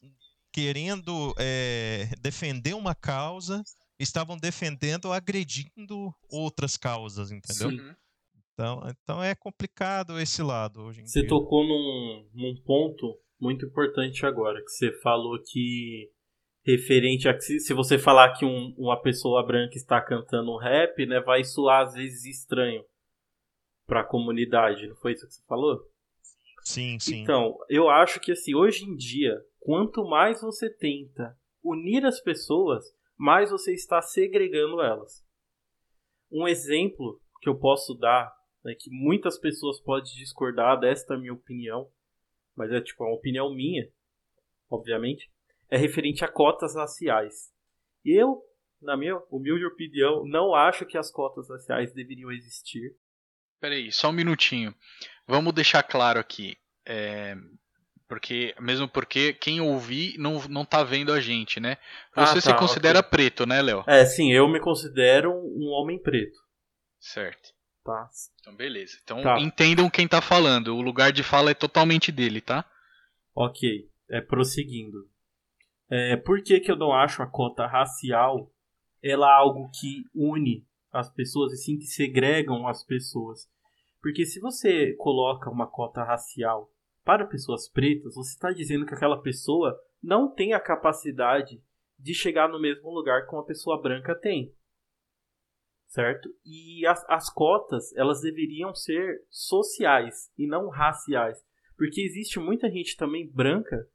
querendo 0.51 1.33
é, 1.37 2.09
defender 2.21 2.75
uma 2.75 2.93
causa 2.93 3.63
estavam 3.99 4.37
defendendo 4.37 5.11
agredindo 5.11 6.13
outras 6.29 6.75
causas, 6.75 7.31
entendeu? 7.31 7.69
Sim. 7.69 7.95
Então, 8.53 8.81
então 8.89 9.23
é 9.23 9.33
complicado 9.33 10.19
esse 10.19 10.41
lado 10.41 10.81
hoje 10.81 11.01
em 11.01 11.05
você 11.05 11.21
dia. 11.21 11.29
Você 11.29 11.35
tocou 11.35 11.63
num, 11.63 12.29
num 12.33 12.55
ponto 12.63 13.17
muito 13.39 13.65
importante 13.65 14.25
agora, 14.25 14.61
que 14.61 14.69
você 14.69 14.91
falou 15.01 15.41
que 15.41 16.09
referente 16.63 17.27
a 17.27 17.33
que 17.33 17.41
se 17.41 17.73
você 17.73 17.97
falar 17.97 18.33
que 18.33 18.45
um, 18.45 18.73
uma 18.77 19.01
pessoa 19.01 19.45
branca 19.45 19.75
está 19.75 19.99
cantando 19.99 20.51
um 20.51 20.57
rap, 20.57 21.05
né, 21.07 21.19
vai 21.19 21.43
soar 21.43 21.87
às 21.87 21.93
vezes 21.95 22.25
estranho 22.25 22.83
para 23.91 23.99
a 23.99 24.05
comunidade, 24.05 24.87
não 24.87 24.95
foi 24.95 25.11
isso 25.11 25.27
que 25.27 25.33
você 25.33 25.43
falou? 25.45 25.85
Sim, 26.63 26.97
sim. 26.97 27.23
Então, 27.23 27.57
eu 27.67 27.89
acho 27.89 28.21
que 28.21 28.31
assim, 28.31 28.55
hoje 28.55 28.85
em 28.85 28.95
dia, 28.95 29.37
quanto 29.59 30.05
mais 30.05 30.41
você 30.41 30.69
tenta 30.69 31.37
unir 31.61 32.05
as 32.05 32.21
pessoas, 32.21 32.85
mais 33.17 33.51
você 33.51 33.73
está 33.73 34.01
segregando 34.01 34.79
elas. 34.79 35.27
Um 36.31 36.47
exemplo 36.47 37.19
que 37.41 37.49
eu 37.49 37.59
posso 37.59 37.93
dar, 37.93 38.33
é 38.65 38.73
que 38.73 38.89
muitas 38.89 39.37
pessoas 39.37 39.81
podem 39.81 40.13
discordar 40.13 40.79
desta 40.79 41.17
minha 41.17 41.33
opinião, 41.33 41.91
mas 42.55 42.71
é 42.71 42.79
tipo 42.79 43.03
uma 43.03 43.13
opinião 43.13 43.53
minha, 43.53 43.91
obviamente, 44.69 45.29
é 45.69 45.75
referente 45.75 46.23
a 46.23 46.29
cotas 46.29 46.77
raciais. 46.77 47.51
Eu, 48.05 48.41
na 48.81 48.95
minha 48.95 49.21
humilde 49.29 49.65
opinião, 49.65 50.25
não 50.25 50.55
acho 50.55 50.85
que 50.85 50.97
as 50.97 51.11
cotas 51.11 51.49
raciais 51.49 51.93
deveriam 51.93 52.31
existir. 52.31 52.95
Peraí, 53.61 53.91
só 53.91 54.09
um 54.09 54.13
minutinho. 54.13 54.73
Vamos 55.27 55.53
deixar 55.53 55.83
claro 55.83 56.19
aqui. 56.19 56.57
É, 56.85 57.37
porque, 58.07 58.55
mesmo 58.59 58.87
porque 58.89 59.33
quem 59.33 59.61
ouvir 59.61 60.17
não, 60.17 60.41
não 60.49 60.65
tá 60.65 60.83
vendo 60.83 61.13
a 61.13 61.21
gente, 61.21 61.59
né? 61.59 61.77
Você 62.15 62.31
ah, 62.31 62.33
tá, 62.33 62.41
se 62.41 62.53
considera 62.55 63.03
preto, 63.03 63.45
né, 63.45 63.61
Léo? 63.61 63.83
É, 63.87 64.03
sim, 64.03 64.33
eu 64.33 64.49
me 64.49 64.59
considero 64.59 65.31
um 65.31 65.67
homem 65.67 66.01
preto. 66.01 66.39
Certo. 66.99 67.53
Tá. 67.85 68.09
Então, 68.41 68.55
beleza. 68.55 68.97
Então, 69.03 69.21
tá. 69.21 69.39
entendam 69.39 69.89
quem 69.89 70.07
tá 70.07 70.21
falando. 70.21 70.75
O 70.75 70.81
lugar 70.81 71.11
de 71.11 71.23
fala 71.23 71.51
é 71.51 71.53
totalmente 71.53 72.11
dele, 72.11 72.41
tá? 72.41 72.65
Ok. 73.35 73.87
É, 74.09 74.19
prosseguindo. 74.21 75.07
É, 75.89 76.17
por 76.17 76.43
que, 76.43 76.59
que 76.59 76.71
eu 76.71 76.75
não 76.75 76.91
acho 76.91 77.21
a 77.21 77.27
cota 77.27 77.65
racial 77.67 78.51
ela 79.03 79.31
algo 79.33 79.69
que 79.71 80.03
une 80.13 80.65
as 80.91 81.09
pessoas 81.13 81.53
e 81.53 81.57
sim 81.57 81.77
que 81.77 81.85
segregam 81.85 82.67
as 82.67 82.83
pessoas? 82.83 83.49
Porque 84.01 84.25
se 84.25 84.39
você 84.39 84.93
coloca 84.93 85.49
uma 85.49 85.67
cota 85.67 86.03
racial 86.03 86.71
para 87.03 87.27
pessoas 87.27 87.69
pretas, 87.69 88.15
você 88.15 88.31
está 88.31 88.51
dizendo 88.51 88.85
que 88.85 88.93
aquela 88.93 89.21
pessoa 89.21 89.79
não 90.01 90.33
tem 90.33 90.53
a 90.53 90.59
capacidade 90.59 91.61
de 91.97 92.13
chegar 92.13 92.49
no 92.49 92.59
mesmo 92.59 92.89
lugar 92.89 93.27
que 93.27 93.33
uma 93.33 93.45
pessoa 93.45 93.79
branca 93.79 94.15
tem. 94.15 94.53
Certo? 95.87 96.29
E 96.45 96.85
as, 96.87 97.03
as 97.09 97.31
cotas, 97.31 97.95
elas 97.95 98.21
deveriam 98.21 98.73
ser 98.73 99.23
sociais 99.29 100.31
e 100.37 100.47
não 100.47 100.69
raciais. 100.69 101.37
Porque 101.77 102.01
existe 102.01 102.39
muita 102.39 102.69
gente 102.69 102.95
também 102.95 103.29
branca 103.29 103.87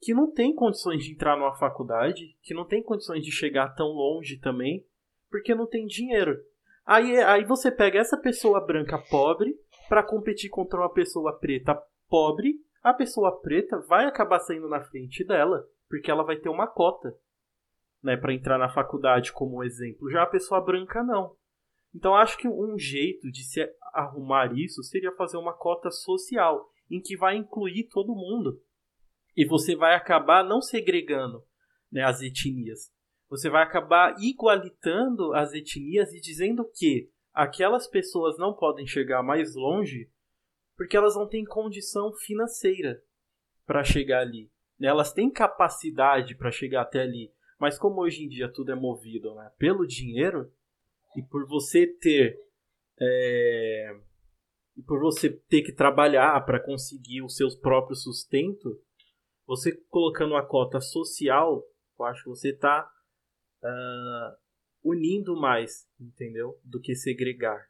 que 0.00 0.14
não 0.14 0.30
tem 0.30 0.54
condições 0.54 1.04
de 1.04 1.12
entrar 1.12 1.36
numa 1.36 1.56
faculdade, 1.56 2.36
que 2.42 2.54
não 2.54 2.66
tem 2.66 2.82
condições 2.82 3.24
de 3.24 3.30
chegar 3.30 3.74
tão 3.74 3.88
longe 3.88 4.38
também, 4.38 4.86
porque 5.30 5.54
não 5.54 5.66
tem 5.66 5.86
dinheiro. 5.86 6.36
Aí, 6.84 7.18
aí 7.18 7.44
você 7.44 7.70
pega 7.70 7.98
essa 7.98 8.16
pessoa 8.16 8.64
branca 8.64 8.98
pobre 9.10 9.54
para 9.88 10.02
competir 10.02 10.50
contra 10.50 10.78
uma 10.78 10.92
pessoa 10.92 11.36
preta 11.38 11.76
pobre, 12.08 12.54
a 12.82 12.94
pessoa 12.94 13.40
preta 13.40 13.80
vai 13.88 14.04
acabar 14.04 14.38
saindo 14.38 14.68
na 14.68 14.80
frente 14.80 15.24
dela, 15.24 15.66
porque 15.88 16.10
ela 16.10 16.22
vai 16.22 16.36
ter 16.36 16.48
uma 16.48 16.66
cota, 16.68 17.12
né, 18.02 18.16
para 18.16 18.32
entrar 18.32 18.58
na 18.58 18.68
faculdade 18.68 19.32
como 19.32 19.64
exemplo. 19.64 20.10
Já 20.10 20.22
a 20.22 20.26
pessoa 20.26 20.60
branca 20.60 21.02
não. 21.02 21.36
Então 21.94 22.14
acho 22.14 22.38
que 22.38 22.46
um 22.46 22.78
jeito 22.78 23.30
de 23.30 23.42
se 23.42 23.68
arrumar 23.92 24.52
isso 24.56 24.82
seria 24.82 25.10
fazer 25.12 25.38
uma 25.38 25.52
cota 25.52 25.90
social, 25.90 26.68
em 26.90 27.00
que 27.00 27.16
vai 27.16 27.36
incluir 27.36 27.88
todo 27.88 28.14
mundo. 28.14 28.60
E 29.36 29.44
você 29.46 29.74
vai 29.74 29.94
acabar 29.94 30.44
não 30.44 30.60
segregando 30.60 31.42
né, 31.90 32.02
as 32.02 32.22
etnias. 32.22 32.92
Você 33.28 33.50
vai 33.50 33.62
acabar 33.62 34.16
igualitando 34.20 35.34
as 35.34 35.52
etnias 35.52 36.12
e 36.12 36.20
dizendo 36.20 36.64
que 36.64 37.10
aquelas 37.32 37.86
pessoas 37.86 38.38
não 38.38 38.54
podem 38.54 38.86
chegar 38.86 39.22
mais 39.22 39.54
longe 39.54 40.10
porque 40.76 40.96
elas 40.96 41.16
não 41.16 41.26
têm 41.26 41.44
condição 41.44 42.12
financeira 42.12 43.02
para 43.66 43.82
chegar 43.82 44.20
ali. 44.20 44.50
Né? 44.78 44.88
Elas 44.88 45.12
têm 45.12 45.30
capacidade 45.30 46.34
para 46.36 46.50
chegar 46.50 46.82
até 46.82 47.02
ali, 47.02 47.32
mas 47.58 47.78
como 47.78 48.00
hoje 48.00 48.24
em 48.24 48.28
dia 48.28 48.48
tudo 48.48 48.72
é 48.72 48.74
movido 48.74 49.34
né, 49.34 49.50
pelo 49.58 49.86
dinheiro 49.86 50.52
e 51.16 51.22
por 51.22 51.46
você 51.46 51.86
ter 51.86 52.38
é, 53.00 53.96
e 54.76 54.82
por 54.82 55.00
você 55.00 55.30
ter 55.30 55.62
que 55.62 55.72
trabalhar 55.72 56.38
para 56.44 56.60
conseguir 56.60 57.22
o 57.22 57.28
seu 57.28 57.48
próprio 57.58 57.96
sustento, 57.96 58.78
você 59.46 59.72
colocando 59.88 60.32
uma 60.32 60.44
cota 60.44 60.80
social, 60.80 61.64
eu 61.98 62.04
acho 62.04 62.24
que 62.24 62.28
você 62.28 62.50
está 62.50 62.90
uh, 63.62 64.36
unindo 64.82 65.36
mais, 65.36 65.88
entendeu? 65.98 66.60
Do 66.64 66.80
que 66.80 66.94
segregar. 66.94 67.68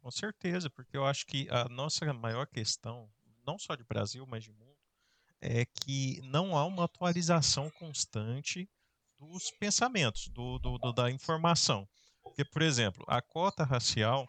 Com 0.00 0.10
certeza, 0.10 0.68
porque 0.68 0.96
eu 0.96 1.04
acho 1.04 1.24
que 1.26 1.48
a 1.50 1.68
nossa 1.68 2.12
maior 2.12 2.46
questão, 2.46 3.08
não 3.46 3.58
só 3.58 3.76
de 3.76 3.84
Brasil, 3.84 4.26
mas 4.26 4.42
de 4.42 4.50
mundo, 4.50 4.76
é 5.40 5.64
que 5.64 6.20
não 6.22 6.56
há 6.56 6.64
uma 6.64 6.84
atualização 6.84 7.70
constante 7.70 8.68
dos 9.18 9.50
pensamentos, 9.52 10.28
do, 10.28 10.58
do, 10.58 10.78
do, 10.78 10.92
da 10.92 11.10
informação. 11.10 11.88
Porque, 12.22 12.44
por 12.44 12.62
exemplo, 12.62 13.04
a 13.06 13.22
cota 13.22 13.64
racial, 13.64 14.26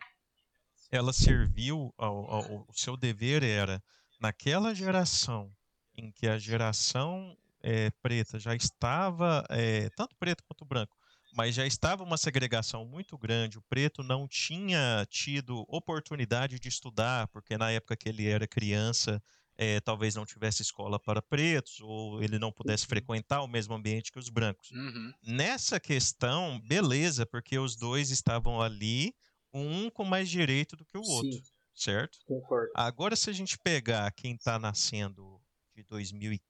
ela 0.92 1.14
serviu, 1.14 1.94
ao, 1.98 2.32
ao, 2.32 2.66
o 2.68 2.74
seu 2.74 2.96
dever 2.96 3.44
era, 3.44 3.84
naquela 4.20 4.74
geração 4.76 5.52
em 5.96 6.12
que 6.12 6.28
a 6.28 6.38
geração 6.38 7.36
é, 7.62 7.92
preta 8.02 8.40
já 8.40 8.56
estava, 8.56 9.44
é, 9.50 9.90
tanto 9.92 10.16
preto 10.18 10.44
quanto 10.44 10.66
branco, 10.66 10.96
mas 11.36 11.56
já 11.56 11.66
estava 11.66 12.04
uma 12.04 12.18
segregação 12.18 12.86
muito 12.86 13.18
grande. 13.18 13.58
O 13.58 13.64
preto 13.64 14.04
não 14.04 14.28
tinha 14.28 15.06
tido 15.10 15.66
oportunidade 15.68 16.60
de 16.60 16.68
estudar, 16.68 17.28
porque 17.28 17.58
na 17.58 17.72
época 17.72 17.96
que 17.96 18.10
ele 18.10 18.28
era 18.28 18.48
criança, 18.48 19.22
é, 19.58 19.80
talvez 19.82 20.16
não 20.16 20.26
tivesse 20.26 20.62
escola 20.62 20.98
para 20.98 21.22
pretos, 21.22 21.82
ou 21.82 22.24
ele 22.24 22.40
não 22.40 22.52
pudesse 22.52 22.86
uhum. 22.86 22.90
frequentar 22.90 23.42
o 23.42 23.48
mesmo 23.48 23.74
ambiente 23.74 24.12
que 24.12 24.18
os 24.18 24.30
brancos. 24.30 24.72
Uhum. 24.72 25.12
Nessa 25.22 25.80
questão, 25.80 26.60
beleza, 26.62 27.26
porque 27.26 27.60
os 27.60 27.76
dois 27.76 28.10
estavam 28.10 28.62
ali, 28.62 29.14
um 29.54 29.90
com 29.90 30.06
mais 30.06 30.30
direito 30.30 30.78
do 30.78 30.86
que 30.86 30.98
o 30.98 31.02
outro, 31.02 31.32
Sim. 31.32 31.44
certo? 31.76 32.20
Concordo. 32.26 32.72
Agora, 32.74 33.16
se 33.16 33.30
a 33.30 33.34
gente 33.34 33.58
pegar 33.60 34.10
quem 34.14 34.34
está 34.36 34.58
nascendo 34.58 35.42
de 35.76 35.84
2015, 35.84 36.49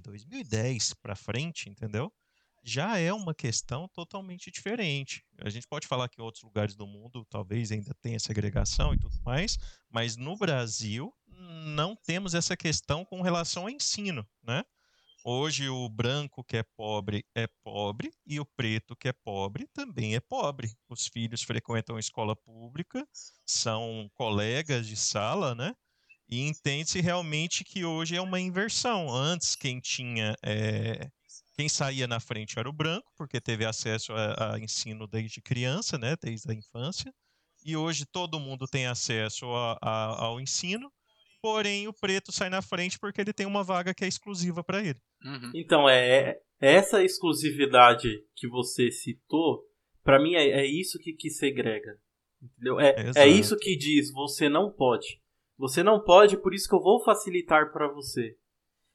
2010 0.00 0.94
para 0.94 1.16
frente, 1.16 1.68
entendeu? 1.68 2.12
já 2.64 2.98
é 2.98 3.12
uma 3.12 3.34
questão 3.34 3.86
totalmente 3.88 4.50
diferente. 4.50 5.22
A 5.42 5.50
gente 5.50 5.68
pode 5.68 5.86
falar 5.86 6.08
que 6.08 6.18
em 6.18 6.24
outros 6.24 6.42
lugares 6.42 6.74
do 6.74 6.86
mundo 6.86 7.24
talvez 7.28 7.70
ainda 7.70 7.94
tenha 8.00 8.18
segregação 8.18 8.94
e 8.94 8.98
tudo 8.98 9.20
mais, 9.22 9.58
mas 9.90 10.16
no 10.16 10.34
Brasil 10.34 11.14
não 11.28 11.94
temos 11.94 12.34
essa 12.34 12.56
questão 12.56 13.04
com 13.04 13.20
relação 13.20 13.64
ao 13.64 13.70
ensino, 13.70 14.26
né? 14.42 14.64
Hoje 15.26 15.68
o 15.68 15.88
branco 15.88 16.44
que 16.44 16.56
é 16.56 16.62
pobre 16.62 17.24
é 17.34 17.46
pobre 17.62 18.12
e 18.26 18.40
o 18.40 18.44
preto 18.44 18.96
que 18.96 19.08
é 19.08 19.12
pobre 19.12 19.66
também 19.72 20.14
é 20.14 20.20
pobre. 20.20 20.70
Os 20.88 21.06
filhos 21.06 21.42
frequentam 21.42 21.98
escola 21.98 22.34
pública, 22.34 23.06
são 23.44 24.10
colegas 24.14 24.86
de 24.86 24.96
sala, 24.96 25.54
né? 25.54 25.74
E 26.34 26.40
entende-se 26.40 27.00
realmente 27.00 27.62
que 27.62 27.84
hoje 27.84 28.16
é 28.16 28.20
uma 28.20 28.40
inversão. 28.40 29.08
Antes, 29.08 29.54
quem 29.54 29.78
tinha 29.78 30.34
é, 30.44 31.08
quem 31.56 31.68
saía 31.68 32.08
na 32.08 32.18
frente 32.18 32.58
era 32.58 32.68
o 32.68 32.72
branco, 32.72 33.08
porque 33.16 33.40
teve 33.40 33.64
acesso 33.64 34.12
a, 34.12 34.54
a, 34.54 34.58
ensino 34.58 35.06
desde 35.06 35.40
criança, 35.40 35.96
né, 35.96 36.16
desde 36.20 36.50
a 36.50 36.54
infância. 36.54 37.14
E 37.64 37.76
hoje 37.76 38.04
todo 38.04 38.40
mundo 38.40 38.66
tem 38.66 38.86
acesso 38.86 39.46
a, 39.46 39.78
a, 39.80 40.24
ao 40.24 40.40
ensino, 40.40 40.90
porém 41.40 41.86
o 41.86 41.92
preto 41.92 42.32
sai 42.32 42.50
na 42.50 42.60
frente 42.60 42.98
porque 42.98 43.20
ele 43.20 43.32
tem 43.32 43.46
uma 43.46 43.62
vaga 43.62 43.94
que 43.94 44.04
é 44.04 44.08
exclusiva 44.08 44.64
para 44.64 44.80
ele. 44.80 44.98
Uhum. 45.24 45.52
Então, 45.54 45.88
é, 45.88 46.30
é, 46.30 46.40
essa 46.60 47.04
exclusividade 47.04 48.08
que 48.34 48.48
você 48.48 48.90
citou, 48.90 49.62
para 50.02 50.20
mim 50.20 50.34
é, 50.34 50.48
é, 50.48 50.66
isso 50.66 50.98
que, 50.98 51.12
que 51.12 51.30
segrega. 51.30 51.96
Entendeu? 52.42 52.80
É, 52.80 53.12
é 53.16 53.28
isso 53.28 53.56
que 53.56 53.76
diz, 53.76 54.10
você 54.10 54.48
não 54.48 54.72
pode. 54.72 55.22
Você 55.58 55.82
não 55.82 56.02
pode, 56.02 56.36
por 56.36 56.52
isso 56.52 56.68
que 56.68 56.74
eu 56.74 56.82
vou 56.82 57.02
facilitar 57.04 57.72
para 57.72 57.88
você. 57.88 58.36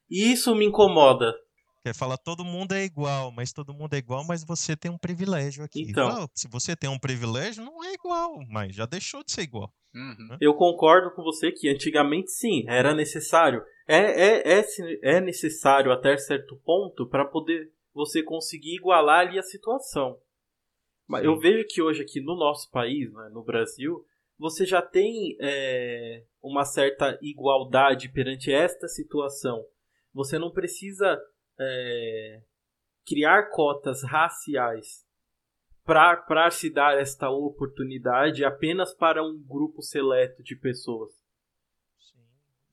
E 0.10 0.32
isso 0.32 0.56
me 0.56 0.66
incomoda, 0.66 1.34
Quer 1.82 1.96
falar 1.96 2.18
todo 2.18 2.44
mundo 2.44 2.74
é 2.74 2.84
igual, 2.84 3.32
mas 3.32 3.54
todo 3.54 3.74
mundo 3.74 3.94
é 3.94 3.98
igual, 3.98 4.26
mas 4.28 4.44
você 4.44 4.76
tem 4.76 4.92
um 4.92 4.98
privilégio 4.98 5.64
aqui. 5.64 5.84
Então, 5.90 6.28
se 6.36 6.48
você 6.50 6.76
tem 6.76 6.90
um 6.90 7.00
privilégio, 7.00 7.64
não 7.64 7.84
é 7.84 7.94
igual, 7.94 8.38
mas 8.50 8.76
já 8.76 8.86
deixou 8.86 9.24
de 9.24 9.32
ser 9.32 9.44
igual. 9.44 9.74
Uhum. 9.96 10.28
Né? 10.28 10.38
Eu 10.42 10.54
concordo 10.54 11.10
com 11.16 11.24
você 11.24 11.52
que 11.52 11.70
antigamente 11.70 12.32
sim, 12.32 12.66
era 12.68 12.94
necessário. 12.94 13.64
É, 13.88 13.98
é, 13.98 14.60
é, 14.60 14.66
é 15.04 15.22
necessário 15.22 15.92
até 15.92 16.18
certo 16.18 16.58
ponto 16.66 17.08
para 17.08 17.26
poder 17.26 17.72
você 17.94 18.22
conseguir 18.22 18.76
igualar 18.76 19.28
ali 19.28 19.40
a 19.40 19.44
situação. 19.44 20.18
Mas 21.08 21.24
eu 21.24 21.40
vejo 21.40 21.66
que 21.68 21.82
hoje 21.82 22.04
aqui 22.04 22.22
no 22.22 22.36
nosso 22.36 22.70
país, 22.70 23.12
né, 23.12 23.30
no 23.32 23.44
Brasil, 23.44 24.06
você 24.40 24.66
já 24.66 24.82
tem 24.82 25.36
é, 25.42 26.24
uma 26.42 26.64
certa 26.64 27.20
igualdade 27.22 28.08
perante 28.08 28.52
esta 28.52 28.88
situação. 28.88 29.66
Você 30.14 30.40
não 30.40 30.50
precisa 30.50 31.22
é, 31.60 32.42
criar 33.06 33.50
cotas 33.50 34.02
raciais 34.02 35.06
para 35.84 36.50
se 36.52 36.70
dar 36.70 36.98
esta 36.98 37.30
oportunidade 37.30 38.46
apenas 38.46 38.94
para 38.94 39.22
um 39.22 39.38
grupo 39.44 39.82
seleto 39.82 40.42
de 40.42 40.56
pessoas. 40.56 41.12
Sim. 42.00 42.24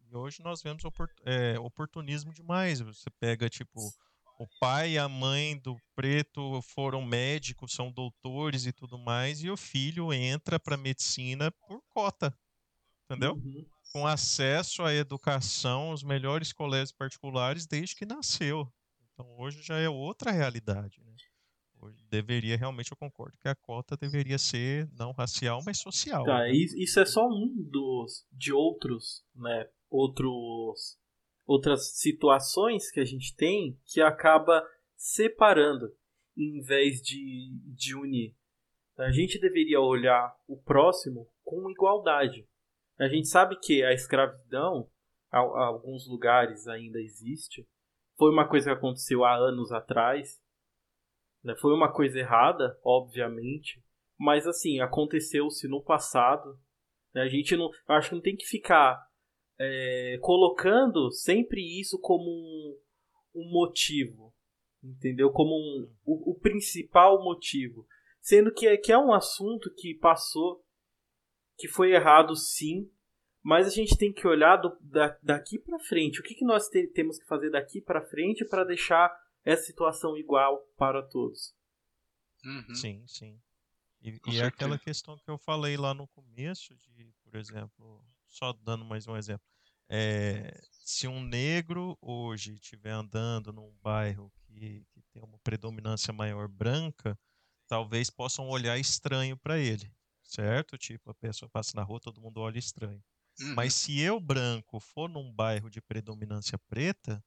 E 0.08 0.14
hoje 0.14 0.42
nós 0.44 0.62
vemos 0.62 0.84
é, 1.24 1.58
oportunismo 1.58 2.32
demais. 2.32 2.80
Você 2.80 3.10
pega, 3.18 3.48
tipo, 3.48 3.80
o 4.38 4.46
pai 4.60 4.92
e 4.92 4.98
a 4.98 5.08
mãe 5.08 5.56
do 5.58 5.76
preto 5.94 6.60
foram 6.62 7.02
médicos, 7.02 7.72
são 7.72 7.90
doutores 7.90 8.66
e 8.66 8.72
tudo 8.72 8.98
mais, 8.98 9.42
e 9.42 9.50
o 9.50 9.56
filho 9.56 10.12
entra 10.12 10.60
para 10.60 10.76
medicina 10.76 11.50
por 11.50 11.82
cota, 11.88 12.36
entendeu? 13.04 13.34
Uhum. 13.34 13.66
Com 13.92 14.06
acesso 14.06 14.82
à 14.82 14.92
educação, 14.92 15.90
os 15.90 16.02
melhores 16.02 16.52
colégios 16.52 16.92
particulares 16.92 17.66
desde 17.66 17.96
que 17.96 18.04
nasceu. 18.04 18.70
Então 19.12 19.26
hoje 19.38 19.62
já 19.62 19.78
é 19.78 19.88
outra 19.88 20.30
realidade. 20.30 21.00
Né? 21.00 21.14
Hoje 21.80 22.04
deveria 22.10 22.58
realmente, 22.58 22.90
eu 22.90 22.96
concordo, 22.96 23.38
que 23.40 23.48
a 23.48 23.54
cota 23.54 23.96
deveria 23.96 24.38
ser 24.38 24.86
não 24.92 25.12
racial, 25.12 25.62
mas 25.64 25.78
social. 25.78 26.24
Tá, 26.24 26.40
né? 26.40 26.52
isso 26.52 27.00
é 27.00 27.06
só 27.06 27.26
um 27.26 27.54
dos 27.70 28.26
de 28.30 28.52
outros, 28.52 29.24
né? 29.34 29.66
Outros 29.88 30.98
outras 31.46 31.96
situações 31.96 32.90
que 32.90 33.00
a 33.00 33.04
gente 33.04 33.34
tem 33.36 33.78
que 33.86 34.00
acaba 34.00 34.66
separando 34.96 35.94
em 36.36 36.60
vez 36.60 37.00
de, 37.00 37.50
de 37.74 37.94
unir. 37.94 38.34
A 38.98 39.10
gente 39.10 39.38
deveria 39.38 39.80
olhar 39.80 40.34
o 40.46 40.56
próximo 40.56 41.30
com 41.44 41.70
igualdade. 41.70 42.46
A 42.98 43.08
gente 43.08 43.28
sabe 43.28 43.58
que 43.60 43.84
a 43.84 43.92
escravidão, 43.92 44.90
a, 45.30 45.38
a 45.38 45.66
alguns 45.66 46.08
lugares 46.08 46.66
ainda 46.66 46.98
existe. 46.98 47.66
Foi 48.16 48.30
uma 48.30 48.48
coisa 48.48 48.70
que 48.70 48.76
aconteceu 48.76 49.24
há 49.24 49.34
anos 49.34 49.70
atrás. 49.70 50.42
Né? 51.44 51.54
Foi 51.56 51.74
uma 51.74 51.92
coisa 51.92 52.18
errada, 52.18 52.78
obviamente. 52.82 53.84
Mas 54.18 54.46
assim, 54.46 54.80
aconteceu-se 54.80 55.68
no 55.68 55.82
passado. 55.82 56.58
Né? 57.14 57.22
A 57.22 57.28
gente 57.28 57.54
não. 57.54 57.70
Acho 57.86 58.08
que 58.08 58.14
não 58.14 58.22
tem 58.22 58.34
que 58.36 58.46
ficar 58.46 59.05
é, 59.58 60.18
colocando 60.20 61.10
sempre 61.10 61.60
isso 61.80 61.98
como 61.98 62.24
um, 62.24 62.78
um 63.34 63.50
motivo, 63.50 64.34
entendeu? 64.82 65.30
Como 65.30 65.54
um, 65.54 65.90
o, 66.04 66.32
o, 66.32 66.34
principal 66.38 67.22
motivo. 67.22 67.86
Sendo 68.20 68.52
que 68.52 68.66
é, 68.66 68.76
que 68.76 68.92
é 68.92 68.98
um 68.98 69.12
assunto 69.12 69.72
que 69.74 69.94
passou, 69.94 70.64
que 71.56 71.68
foi 71.68 71.92
errado 71.92 72.34
sim, 72.34 72.90
mas 73.42 73.66
a 73.66 73.70
gente 73.70 73.96
tem 73.96 74.12
que 74.12 74.26
olhar 74.26 74.56
do, 74.56 74.76
da, 74.80 75.16
daqui 75.22 75.58
para 75.58 75.78
frente. 75.78 76.20
O 76.20 76.22
que, 76.22 76.34
que 76.34 76.44
nós 76.44 76.68
te, 76.68 76.86
temos 76.88 77.18
que 77.18 77.26
fazer 77.26 77.50
daqui 77.50 77.80
para 77.80 78.04
frente 78.04 78.44
para 78.44 78.64
deixar 78.64 79.16
essa 79.44 79.62
situação 79.62 80.16
igual 80.16 80.58
para 80.76 81.02
todos? 81.02 81.54
Uhum. 82.44 82.74
Sim, 82.74 83.04
sim. 83.06 83.40
E, 84.02 84.20
e 84.28 84.40
é 84.40 84.44
aquela 84.44 84.78
questão 84.78 85.16
que 85.16 85.30
eu 85.30 85.38
falei 85.38 85.76
lá 85.76 85.94
no 85.94 86.06
começo, 86.08 86.76
de, 86.76 87.12
por 87.22 87.36
exemplo, 87.36 88.04
só 88.36 88.52
dando 88.52 88.84
mais 88.84 89.06
um 89.06 89.16
exemplo. 89.16 89.46
É, 89.88 90.60
se 90.84 91.08
um 91.08 91.22
negro 91.22 91.96
hoje 92.02 92.54
estiver 92.54 92.90
andando 92.90 93.52
num 93.52 93.72
bairro 93.82 94.30
que, 94.44 94.84
que, 94.92 95.02
tem 95.12 95.22
uma 95.22 95.38
predominância 95.38 96.12
maior 96.12 96.46
branca, 96.46 97.18
talvez 97.66 98.10
possam 98.10 98.48
olhar 98.48 98.78
estranho 98.78 99.36
para 99.36 99.58
ele, 99.58 99.90
certo? 100.22 100.76
Tipo, 100.76 101.10
a 101.10 101.14
pessoa 101.14 101.48
passa 101.48 101.72
na 101.74 101.82
rua, 101.82 102.00
todo 102.00 102.20
mundo 102.20 102.40
olha 102.40 102.58
estranho. 102.58 103.02
Uhum. 103.40 103.54
Mas 103.54 103.74
se 103.74 103.98
eu, 104.00 104.20
branco, 104.20 104.80
for 104.80 105.08
num 105.08 105.32
bairro 105.32 105.70
de 105.70 105.80
predominância 105.80 106.58
preta, 106.68 107.24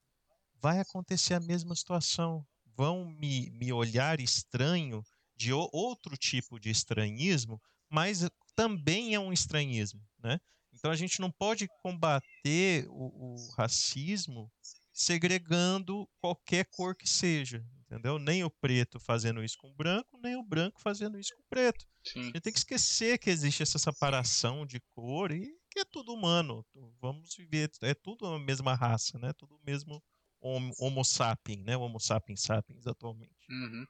vai 0.61 0.79
acontecer 0.79 1.33
a 1.33 1.39
mesma 1.39 1.75
situação. 1.75 2.45
Vão 2.75 3.05
me, 3.05 3.49
me 3.51 3.73
olhar 3.73 4.19
estranho, 4.19 5.03
de 5.35 5.53
outro 5.53 6.17
tipo 6.17 6.59
de 6.59 6.69
estranhismo, 6.69 7.61
mas 7.89 8.29
também 8.55 9.15
é 9.15 9.19
um 9.19 9.31
estranhismo, 9.31 10.05
né? 10.21 10.39
Então 10.79 10.91
a 10.91 10.95
gente 10.95 11.19
não 11.19 11.29
pode 11.29 11.67
combater 11.83 12.87
o, 12.89 13.35
o 13.35 13.51
racismo 13.57 14.49
segregando 14.93 16.09
qualquer 16.21 16.65
cor 16.71 16.95
que 16.95 17.07
seja, 17.07 17.63
entendeu? 17.85 18.17
Nem 18.17 18.43
o 18.43 18.49
preto 18.49 18.99
fazendo 18.99 19.43
isso 19.43 19.57
com 19.57 19.69
o 19.69 19.75
branco, 19.75 20.19
nem 20.21 20.35
o 20.35 20.43
branco 20.43 20.81
fazendo 20.81 21.19
isso 21.19 21.35
com 21.35 21.41
o 21.41 21.49
preto. 21.49 21.85
Sim. 22.03 22.21
A 22.21 22.23
gente 22.23 22.41
tem 22.41 22.53
que 22.53 22.59
esquecer 22.59 23.17
que 23.17 23.29
existe 23.29 23.63
essa 23.63 23.77
separação 23.77 24.65
de 24.65 24.81
cor 24.95 25.31
e 25.31 25.53
que 25.69 25.79
é 25.79 25.85
tudo 25.85 26.13
humano. 26.13 26.65
Vamos 27.01 27.35
viver, 27.35 27.69
é 27.81 27.93
tudo 27.93 28.25
a 28.25 28.39
mesma 28.39 28.73
raça, 28.73 29.17
né? 29.19 29.31
Tudo 29.37 29.55
o 29.55 29.65
mesmo 29.65 30.01
homo 30.41 31.03
sapiens, 31.03 31.63
né? 31.63 31.77
Homo 31.77 31.99
sapiens 31.99 32.41
sapiens 32.41 32.87
atualmente. 32.87 33.31
Uhum. 33.49 33.85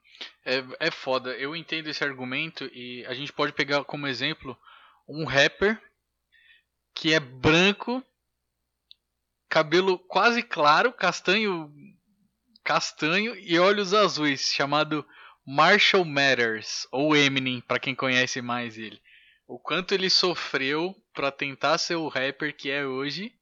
É, 0.45 0.88
é 0.88 0.91
foda. 0.91 1.32
Eu 1.38 1.56
entendo 1.56 1.88
esse 1.88 2.04
argumento 2.04 2.65
e 2.73 3.06
a 3.06 3.13
gente 3.13 3.32
pode 3.32 3.54
pegar 3.54 3.84
como 3.84 4.08
exemplo 4.08 4.58
um 5.08 5.25
rapper 5.25 5.82
que 7.00 7.14
é 7.14 7.20
branco, 7.20 8.04
cabelo 9.48 9.98
quase 9.98 10.44
claro, 10.44 10.92
castanho 10.92 11.72
castanho 12.62 13.38
e 13.38 13.58
olhos 13.58 13.94
azuis, 13.94 14.52
chamado 14.52 15.08
Marshall 15.48 16.04
Matters 16.04 16.86
ou 16.92 17.16
Eminem, 17.16 17.62
para 17.62 17.80
quem 17.80 17.96
conhece 17.96 18.42
mais 18.42 18.78
ele. 18.78 19.02
O 19.48 19.58
quanto 19.58 19.94
ele 19.94 20.10
sofreu 20.10 20.94
para 21.14 21.32
tentar 21.32 21.78
ser 21.78 21.96
o 21.96 22.10
rapper 22.10 22.54
que 22.54 22.70
é 22.70 22.86
hoje, 22.86 23.34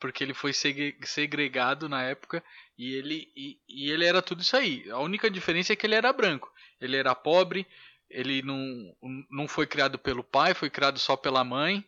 porque 0.00 0.24
ele 0.24 0.32
foi 0.32 0.54
segregado 0.54 1.90
na 1.90 2.02
época 2.02 2.42
e 2.78 2.94
ele 2.94 3.30
e, 3.36 3.58
e 3.68 3.90
ele 3.90 4.06
era 4.06 4.22
tudo 4.22 4.40
isso 4.40 4.56
aí. 4.56 4.90
A 4.90 5.00
única 5.00 5.30
diferença 5.30 5.74
é 5.74 5.76
que 5.76 5.86
ele 5.86 5.94
era 5.94 6.14
branco. 6.14 6.50
Ele 6.80 6.96
era 6.96 7.14
pobre, 7.14 7.66
ele 8.08 8.40
não, 8.40 8.96
não 9.30 9.46
foi 9.46 9.66
criado 9.66 9.98
pelo 9.98 10.24
pai, 10.24 10.54
foi 10.54 10.70
criado 10.70 10.98
só 10.98 11.14
pela 11.14 11.44
mãe. 11.44 11.84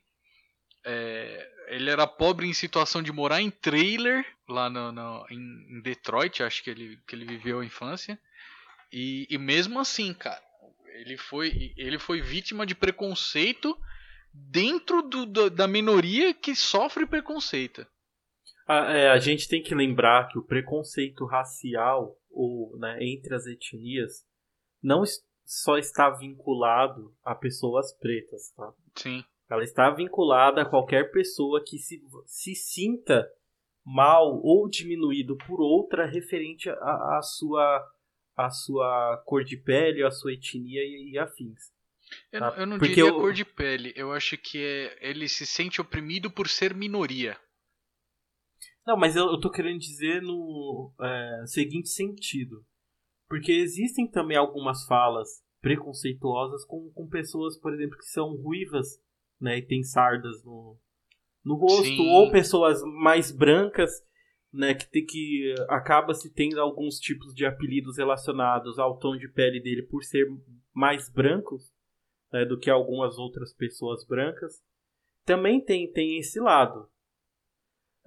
É, 0.91 1.51
ele 1.69 1.91
era 1.91 2.07
pobre 2.07 2.47
em 2.47 2.55
situação 2.55 3.03
de 3.03 3.13
morar 3.13 3.43
em 3.43 3.51
trailer 3.51 4.25
lá 4.49 4.71
no, 4.71 4.91
no 4.91 5.27
em 5.31 5.83
Detroit, 5.83 6.43
acho 6.43 6.65
que 6.65 6.71
ele, 6.71 6.99
que 7.07 7.15
ele 7.15 7.27
viveu 7.27 7.61
a 7.61 7.65
infância. 7.65 8.19
E, 8.91 9.27
e 9.29 9.37
mesmo 9.37 9.79
assim, 9.79 10.15
cara, 10.15 10.43
ele 10.95 11.19
foi, 11.19 11.75
ele 11.77 11.99
foi 11.99 12.23
vítima 12.23 12.65
de 12.65 12.75
preconceito 12.75 13.79
dentro 14.33 15.03
do, 15.03 15.27
do, 15.27 15.51
da 15.51 15.69
minoria 15.69 16.33
que 16.33 16.55
sofre 16.55 17.07
preconceito. 17.07 17.87
A, 18.67 18.93
é, 18.93 19.11
a 19.11 19.19
gente 19.19 19.47
tem 19.47 19.63
que 19.63 19.75
lembrar 19.75 20.29
que 20.29 20.39
o 20.39 20.45
preconceito 20.45 21.27
racial 21.27 22.17
ou 22.31 22.79
né, 22.79 22.99
entre 23.03 23.35
as 23.35 23.45
etnias 23.47 24.27
não 24.83 25.03
só 25.45 25.77
está 25.77 26.09
vinculado 26.09 27.15
a 27.23 27.35
pessoas 27.35 27.93
pretas, 27.99 28.53
tá? 28.57 28.73
Sim. 28.95 29.23
Ela 29.49 29.65
está 29.65 29.91
vinculada 29.91 30.63
a 30.63 30.69
qualquer 30.69 31.11
pessoa 31.11 31.63
que 31.65 31.79
se, 31.79 32.03
se 32.27 32.55
sinta 32.55 33.27
mal 33.85 34.41
ou 34.43 34.69
diminuído 34.69 35.37
por 35.37 35.61
outra 35.61 36.07
referente 36.07 36.69
à 36.69 37.21
sua, 37.23 37.83
a 38.37 38.51
sua 38.51 39.23
cor 39.25 39.43
de 39.43 39.57
pele, 39.57 40.05
a 40.05 40.11
sua 40.11 40.35
etnia 40.35 40.83
e, 40.83 41.13
e 41.13 41.19
afins. 41.19 41.73
Eu, 42.31 42.41
tá? 42.41 42.55
eu 42.59 42.67
não 42.67 42.79
Porque 42.79 42.95
diria 42.95 43.11
eu... 43.11 43.17
cor 43.17 43.33
de 43.33 43.45
pele, 43.45 43.93
eu 43.97 44.13
acho 44.13 44.37
que 44.37 44.63
é, 44.63 45.11
ele 45.11 45.29
se 45.29 45.47
sente 45.47 45.81
oprimido 45.81 46.31
por 46.31 46.49
ser 46.49 46.75
minoria. 46.75 47.39
Não, 48.87 48.97
mas 48.97 49.17
eu, 49.17 49.27
eu 49.27 49.41
tô 49.41 49.51
querendo 49.51 49.79
dizer 49.79 50.23
no 50.23 50.93
é, 51.01 51.47
seguinte 51.47 51.89
sentido. 51.89 52.65
Porque 53.29 53.53
existem 53.53 54.07
também 54.07 54.37
algumas 54.37 54.87
falas 54.87 55.43
preconceituosas 55.61 56.65
com, 56.65 56.91
com 56.93 57.07
pessoas, 57.07 57.59
por 57.59 57.75
exemplo, 57.75 57.99
que 57.99 58.07
são 58.07 58.35
ruivas 58.37 58.99
né? 59.41 59.59
E 59.59 59.63
tem 59.63 59.83
sardas 59.83 60.45
no, 60.45 60.79
no 61.45 61.55
rosto, 61.57 61.85
Sim. 61.85 62.11
ou 62.11 62.31
pessoas 62.31 62.83
mais 62.83 63.31
brancas, 63.31 63.91
né? 64.53 64.75
Que, 64.75 64.91
tem, 64.91 65.05
que 65.05 65.55
acaba 65.69 66.15
se 66.15 66.33
tendo 66.33 66.61
alguns 66.61 66.99
tipos 66.99 67.35
de 67.35 67.45
apelidos 67.45 67.99
relacionados 67.99 68.79
ao 68.79 68.99
tom 68.99 69.17
de 69.17 69.29
pele 69.29 69.61
dele 69.61 69.83
por 69.83 70.03
ser 70.03 70.27
mais 70.75 71.11
brancos 71.11 71.73
né, 72.33 72.45
do 72.45 72.59
que 72.59 72.71
algumas 72.71 73.19
outras 73.19 73.53
pessoas 73.55 74.05
brancas. 74.05 74.63
Também 75.25 75.63
tem, 75.63 75.91
tem 75.93 76.19
esse 76.19 76.41
lado. 76.41 76.89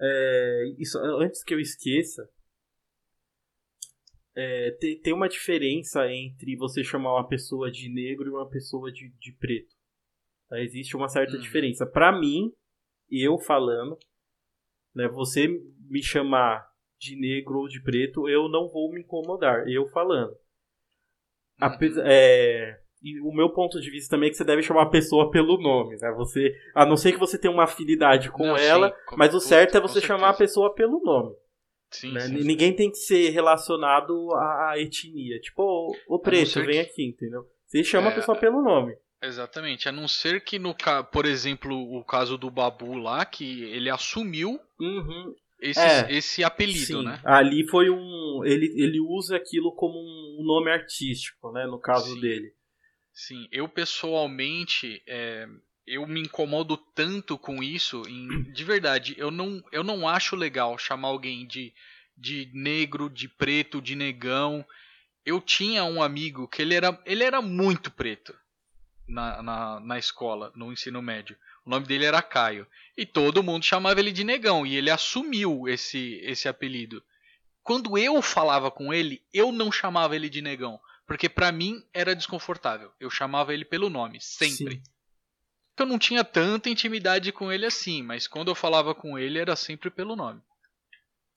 É, 0.00 0.74
isso, 0.78 0.98
antes 0.98 1.44
que 1.44 1.54
eu 1.54 1.60
esqueça, 1.60 2.28
é, 4.34 4.70
tem, 4.72 4.98
tem 5.00 5.12
uma 5.12 5.28
diferença 5.28 6.10
entre 6.10 6.56
você 6.56 6.82
chamar 6.82 7.14
uma 7.14 7.28
pessoa 7.28 7.70
de 7.70 7.88
negro 7.88 8.26
e 8.26 8.32
uma 8.32 8.48
pessoa 8.48 8.90
de, 8.90 9.10
de 9.18 9.32
preto. 9.32 9.74
Tá? 10.52 10.60
Existe 10.60 10.94
uma 10.94 11.08
certa 11.08 11.34
uhum. 11.34 11.40
diferença. 11.40 11.86
Para 11.86 12.12
mim, 12.12 12.52
eu 13.10 13.38
falando, 13.38 13.96
né, 14.94 15.08
você 15.08 15.48
me 15.88 16.02
chamar 16.02 16.66
de 17.00 17.16
negro 17.16 17.60
ou 17.60 17.68
de 17.68 17.82
preto, 17.82 18.28
eu 18.28 18.50
não 18.50 18.68
vou 18.68 18.92
me 18.92 19.00
incomodar. 19.00 19.66
Eu 19.66 19.86
falando. 19.88 20.36
Uhum. 21.60 22.02
é, 22.04 22.78
e 23.02 23.20
o 23.20 23.32
meu 23.32 23.50
ponto 23.50 23.80
de 23.80 23.90
vista 23.90 24.14
também 24.14 24.28
é 24.28 24.30
que 24.30 24.36
você 24.36 24.44
deve 24.44 24.62
chamar 24.62 24.82
a 24.82 24.90
pessoa 24.90 25.30
pelo 25.30 25.56
nome, 25.58 25.96
né? 25.96 26.12
Você, 26.16 26.54
a 26.74 26.84
não 26.84 26.96
ser 26.96 27.12
que 27.12 27.18
você 27.18 27.38
tenha 27.38 27.52
uma 27.52 27.64
afinidade 27.64 28.30
com 28.30 28.46
não, 28.46 28.56
ela, 28.56 28.90
sim, 28.90 29.16
mas 29.16 29.34
o 29.34 29.40
certo 29.40 29.76
é 29.76 29.80
você 29.80 30.00
chamar 30.00 30.30
a 30.30 30.36
pessoa 30.36 30.74
pelo 30.74 31.00
nome. 31.02 31.34
Sim, 31.90 32.12
né? 32.12 32.20
sim, 32.20 32.44
Ninguém 32.44 32.74
tem 32.74 32.90
que 32.90 32.96
ser 32.96 33.30
relacionado 33.30 34.32
à 34.34 34.74
etnia. 34.76 35.38
Tipo, 35.40 35.94
o 36.08 36.18
preto, 36.18 36.60
vem 36.60 36.84
que... 36.84 36.90
aqui, 36.90 37.04
entendeu? 37.06 37.44
Você 37.66 37.82
chama 37.84 38.08
é, 38.08 38.12
a 38.12 38.14
pessoa 38.14 38.38
pelo 38.38 38.62
nome. 38.62 38.94
Exatamente, 39.22 39.88
a 39.88 39.92
não 39.92 40.08
ser 40.08 40.42
que 40.42 40.58
no 40.58 40.74
por 41.12 41.26
exemplo, 41.26 41.96
o 41.96 42.04
caso 42.04 42.36
do 42.36 42.50
Babu 42.50 42.94
lá, 42.94 43.24
que 43.24 43.62
ele 43.62 43.88
assumiu 43.88 44.60
uhum. 44.80 45.34
esse, 45.60 45.80
é, 45.80 46.12
esse 46.12 46.42
apelido, 46.42 46.98
sim. 46.98 47.04
né? 47.04 47.20
Ali 47.24 47.64
foi 47.68 47.88
um. 47.88 48.42
Ele, 48.44 48.66
ele 48.76 48.98
usa 49.00 49.36
aquilo 49.36 49.70
como 49.76 49.96
um 49.96 50.44
nome 50.44 50.72
artístico, 50.72 51.52
né? 51.52 51.64
No 51.66 51.78
caso 51.78 52.14
sim. 52.14 52.20
dele. 52.20 52.52
Sim, 53.14 53.46
eu 53.52 53.68
pessoalmente. 53.68 55.00
É, 55.06 55.46
eu 55.86 56.04
me 56.04 56.20
incomodo 56.20 56.76
tanto 56.76 57.38
com 57.38 57.62
isso, 57.62 58.02
em, 58.08 58.42
de 58.52 58.64
verdade, 58.64 59.14
eu 59.18 59.32
não, 59.32 59.62
eu 59.72 59.82
não 59.82 60.08
acho 60.08 60.36
legal 60.36 60.78
chamar 60.78 61.08
alguém 61.08 61.44
de, 61.44 61.72
de 62.16 62.48
negro, 62.54 63.08
de 63.08 63.28
preto, 63.28 63.80
de 63.80 63.94
negão. 63.94 64.64
Eu 65.24 65.40
tinha 65.40 65.84
um 65.84 66.02
amigo 66.02 66.48
que 66.48 66.62
ele 66.62 66.74
era, 66.74 67.00
ele 67.04 67.22
era 67.22 67.40
muito 67.40 67.90
preto 67.90 68.34
na, 69.06 69.42
na, 69.42 69.80
na 69.80 69.98
escola, 69.98 70.52
no 70.54 70.72
ensino 70.72 71.02
médio. 71.02 71.36
O 71.64 71.70
nome 71.70 71.86
dele 71.86 72.04
era 72.04 72.22
Caio. 72.22 72.66
E 72.96 73.06
todo 73.06 73.42
mundo 73.42 73.64
chamava 73.64 74.00
ele 74.00 74.12
de 74.12 74.24
negão. 74.24 74.66
E 74.66 74.76
ele 74.76 74.90
assumiu 74.90 75.68
esse, 75.68 76.20
esse 76.22 76.48
apelido. 76.48 77.02
Quando 77.62 77.96
eu 77.96 78.20
falava 78.20 78.70
com 78.70 78.92
ele, 78.92 79.22
eu 79.32 79.52
não 79.52 79.70
chamava 79.70 80.16
ele 80.16 80.28
de 80.28 80.42
negão. 80.42 80.80
Porque 81.06 81.28
para 81.28 81.52
mim 81.52 81.84
era 81.92 82.16
desconfortável. 82.16 82.92
Eu 82.98 83.10
chamava 83.10 83.54
ele 83.54 83.64
pelo 83.64 83.90
nome, 83.90 84.20
sempre. 84.20 84.76
Sim. 84.76 84.82
Eu 85.78 85.86
não 85.86 85.98
tinha 85.98 86.24
tanta 86.24 86.68
intimidade 86.68 87.32
com 87.32 87.50
ele 87.50 87.66
assim, 87.66 88.02
mas 88.02 88.28
quando 88.28 88.48
eu 88.48 88.54
falava 88.54 88.94
com 88.94 89.18
ele 89.18 89.38
era 89.38 89.56
sempre 89.56 89.90
pelo 89.90 90.14
nome. 90.14 90.40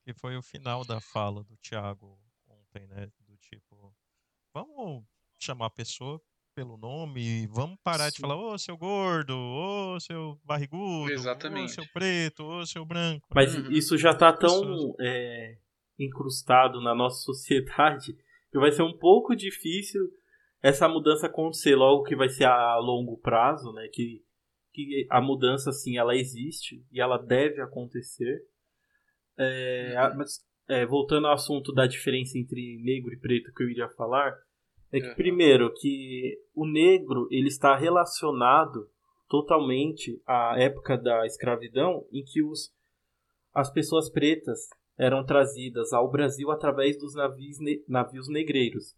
E 0.06 0.12
foi 0.12 0.36
o 0.36 0.42
final 0.42 0.84
da 0.84 1.00
fala 1.00 1.42
do 1.42 1.56
Thiago 1.56 2.18
ontem, 2.46 2.86
né? 2.86 3.10
Do 3.26 3.36
tipo, 3.38 3.94
vamos 4.52 5.04
chamar 5.38 5.66
a 5.66 5.70
pessoa 5.70 6.22
pelo 6.56 6.78
nome 6.78 7.20
e 7.20 7.46
vamos 7.48 7.78
parar 7.84 8.06
Sim. 8.06 8.14
de 8.14 8.20
falar, 8.22 8.34
ô 8.34 8.54
oh, 8.54 8.58
seu 8.58 8.78
gordo, 8.78 9.36
ô 9.36 9.94
oh, 9.94 10.00
seu 10.00 10.40
barrigudo, 10.42 11.12
ô 11.12 11.14
oh, 11.14 11.68
seu 11.68 11.86
preto, 11.92 12.44
ô 12.44 12.64
seu 12.64 12.82
branco. 12.82 13.28
Mas 13.34 13.54
uhum. 13.54 13.70
isso 13.70 13.98
já 13.98 14.14
tá 14.14 14.32
tão 14.32 14.94
é, 14.98 15.58
incrustado 15.98 16.80
na 16.80 16.94
nossa 16.94 17.20
sociedade 17.30 18.16
que 18.50 18.58
vai 18.58 18.72
ser 18.72 18.82
um 18.82 18.96
pouco 18.96 19.36
difícil 19.36 20.00
essa 20.62 20.88
mudança 20.88 21.26
acontecer 21.26 21.76
logo 21.76 22.04
que 22.04 22.16
vai 22.16 22.30
ser 22.30 22.44
a 22.44 22.78
longo 22.78 23.18
prazo, 23.18 23.70
né? 23.72 23.86
Que, 23.92 24.24
que 24.72 25.06
a 25.10 25.20
mudança, 25.20 25.68
assim, 25.68 25.98
ela 25.98 26.16
existe 26.16 26.82
e 26.90 27.02
ela 27.02 27.18
deve 27.18 27.60
acontecer. 27.60 28.40
É, 29.38 29.94
uhum. 29.94 30.16
Mas, 30.16 30.38
é, 30.70 30.86
voltando 30.86 31.26
ao 31.26 31.34
assunto 31.34 31.70
da 31.70 31.86
diferença 31.86 32.38
entre 32.38 32.80
negro 32.82 33.12
e 33.12 33.20
preto 33.20 33.52
que 33.52 33.62
eu 33.62 33.68
iria 33.68 33.90
falar, 33.90 34.34
é 34.98 35.00
que, 35.00 35.14
primeiro, 35.14 35.72
que 35.74 36.38
o 36.54 36.66
negro 36.66 37.28
ele 37.30 37.48
está 37.48 37.76
relacionado 37.76 38.88
totalmente 39.28 40.20
à 40.26 40.54
época 40.58 40.96
da 40.96 41.26
escravidão, 41.26 42.04
em 42.12 42.22
que 42.24 42.42
os, 42.42 42.72
as 43.52 43.70
pessoas 43.72 44.10
pretas 44.10 44.60
eram 44.98 45.24
trazidas 45.24 45.92
ao 45.92 46.10
Brasil 46.10 46.50
através 46.50 46.98
dos 46.98 47.14
navios, 47.14 47.58
ne 47.60 47.84
navios 47.88 48.28
negreiros. 48.28 48.94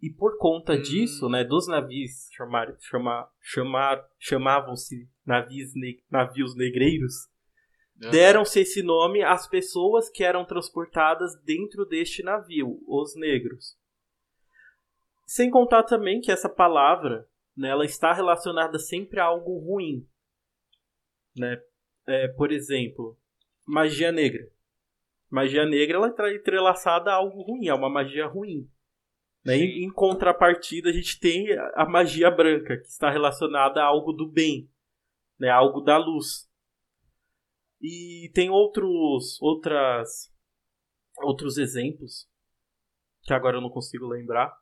E 0.00 0.10
por 0.10 0.38
conta 0.38 0.74
hum. 0.74 0.82
disso, 0.82 1.28
né, 1.28 1.42
dos 1.42 1.66
navios 1.66 2.28
chamar, 2.32 2.76
chamar, 2.78 3.28
chamar, 3.40 4.04
chamavam-se 4.18 5.08
navios, 5.26 5.72
ne 5.74 6.00
navios 6.08 6.54
negreiros, 6.54 7.14
uhum. 8.00 8.10
deram-se 8.10 8.60
esse 8.60 8.82
nome 8.82 9.22
às 9.22 9.48
pessoas 9.48 10.08
que 10.08 10.22
eram 10.22 10.44
transportadas 10.44 11.32
dentro 11.44 11.84
deste 11.84 12.22
navio, 12.22 12.78
os 12.86 13.16
negros. 13.16 13.76
Sem 15.28 15.50
contar 15.50 15.82
também 15.82 16.22
que 16.22 16.32
essa 16.32 16.48
palavra, 16.48 17.28
né, 17.54 17.68
ela 17.68 17.84
está 17.84 18.14
relacionada 18.14 18.78
sempre 18.78 19.20
a 19.20 19.24
algo 19.24 19.58
ruim. 19.58 20.08
Né? 21.36 21.62
É, 22.06 22.28
por 22.28 22.50
exemplo, 22.50 23.14
magia 23.66 24.10
negra. 24.10 24.50
Magia 25.28 25.66
negra 25.66 25.98
ela 25.98 26.08
está 26.08 26.32
entrelaçada 26.32 27.10
a 27.10 27.16
algo 27.16 27.42
ruim, 27.42 27.68
a 27.68 27.74
uma 27.74 27.90
magia 27.90 28.26
ruim. 28.26 28.66
Né? 29.44 29.58
Em, 29.58 29.84
em 29.84 29.92
contrapartida, 29.92 30.88
a 30.88 30.92
gente 30.94 31.20
tem 31.20 31.46
a 31.74 31.84
magia 31.84 32.30
branca, 32.30 32.78
que 32.78 32.86
está 32.86 33.10
relacionada 33.10 33.82
a 33.82 33.84
algo 33.84 34.14
do 34.14 34.26
bem, 34.26 34.66
né? 35.38 35.50
algo 35.50 35.82
da 35.82 35.98
luz. 35.98 36.50
E 37.82 38.30
tem 38.32 38.48
outros, 38.48 39.38
outras, 39.42 40.34
outros 41.18 41.58
exemplos, 41.58 42.26
que 43.24 43.34
agora 43.34 43.58
eu 43.58 43.60
não 43.60 43.68
consigo 43.68 44.06
lembrar, 44.06 44.58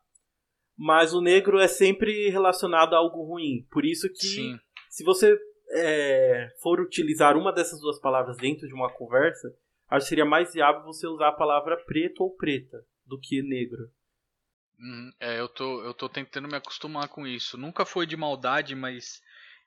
mas 0.77 1.15
o 1.15 1.21
negro 1.21 1.59
é 1.59 1.67
sempre 1.67 2.29
relacionado 2.29 2.95
a 2.95 2.99
algo 2.99 3.25
ruim. 3.25 3.67
Por 3.71 3.85
isso 3.85 4.09
que 4.11 4.27
Sim. 4.27 4.61
se 4.91 5.03
você 5.03 5.39
é, 5.71 6.49
for 6.63 6.81
utilizar 6.81 7.37
uma 7.37 7.53
dessas 7.53 7.81
duas 7.81 7.99
palavras 7.99 8.37
dentro 8.37 8.69
de 8.69 8.75
uma 8.75 8.93
conversa, 8.93 9.49
acho 9.89 10.05
que 10.05 10.09
seria 10.11 10.27
mais 10.27 10.53
viável 10.53 10.83
você 10.83 11.07
usar 11.07 11.29
a 11.29 11.37
palavra 11.37 11.77
preto 11.85 12.23
ou 12.23 12.37
preta 12.37 12.85
do 13.07 13.19
que 13.19 13.43
negro. 13.43 13.91
Hum, 14.79 15.11
é, 15.19 15.41
eu 15.41 15.49
tô, 15.49 15.83
eu 15.83 15.95
tô 15.95 16.09
tentando 16.09 16.49
me 16.49 16.57
acostumar 16.57 17.09
com 17.09 17.27
isso. 17.27 17.57
Nunca 17.57 17.87
foi 17.87 18.07
de 18.07 18.17
maldade, 18.17 18.75
mas 18.75 19.23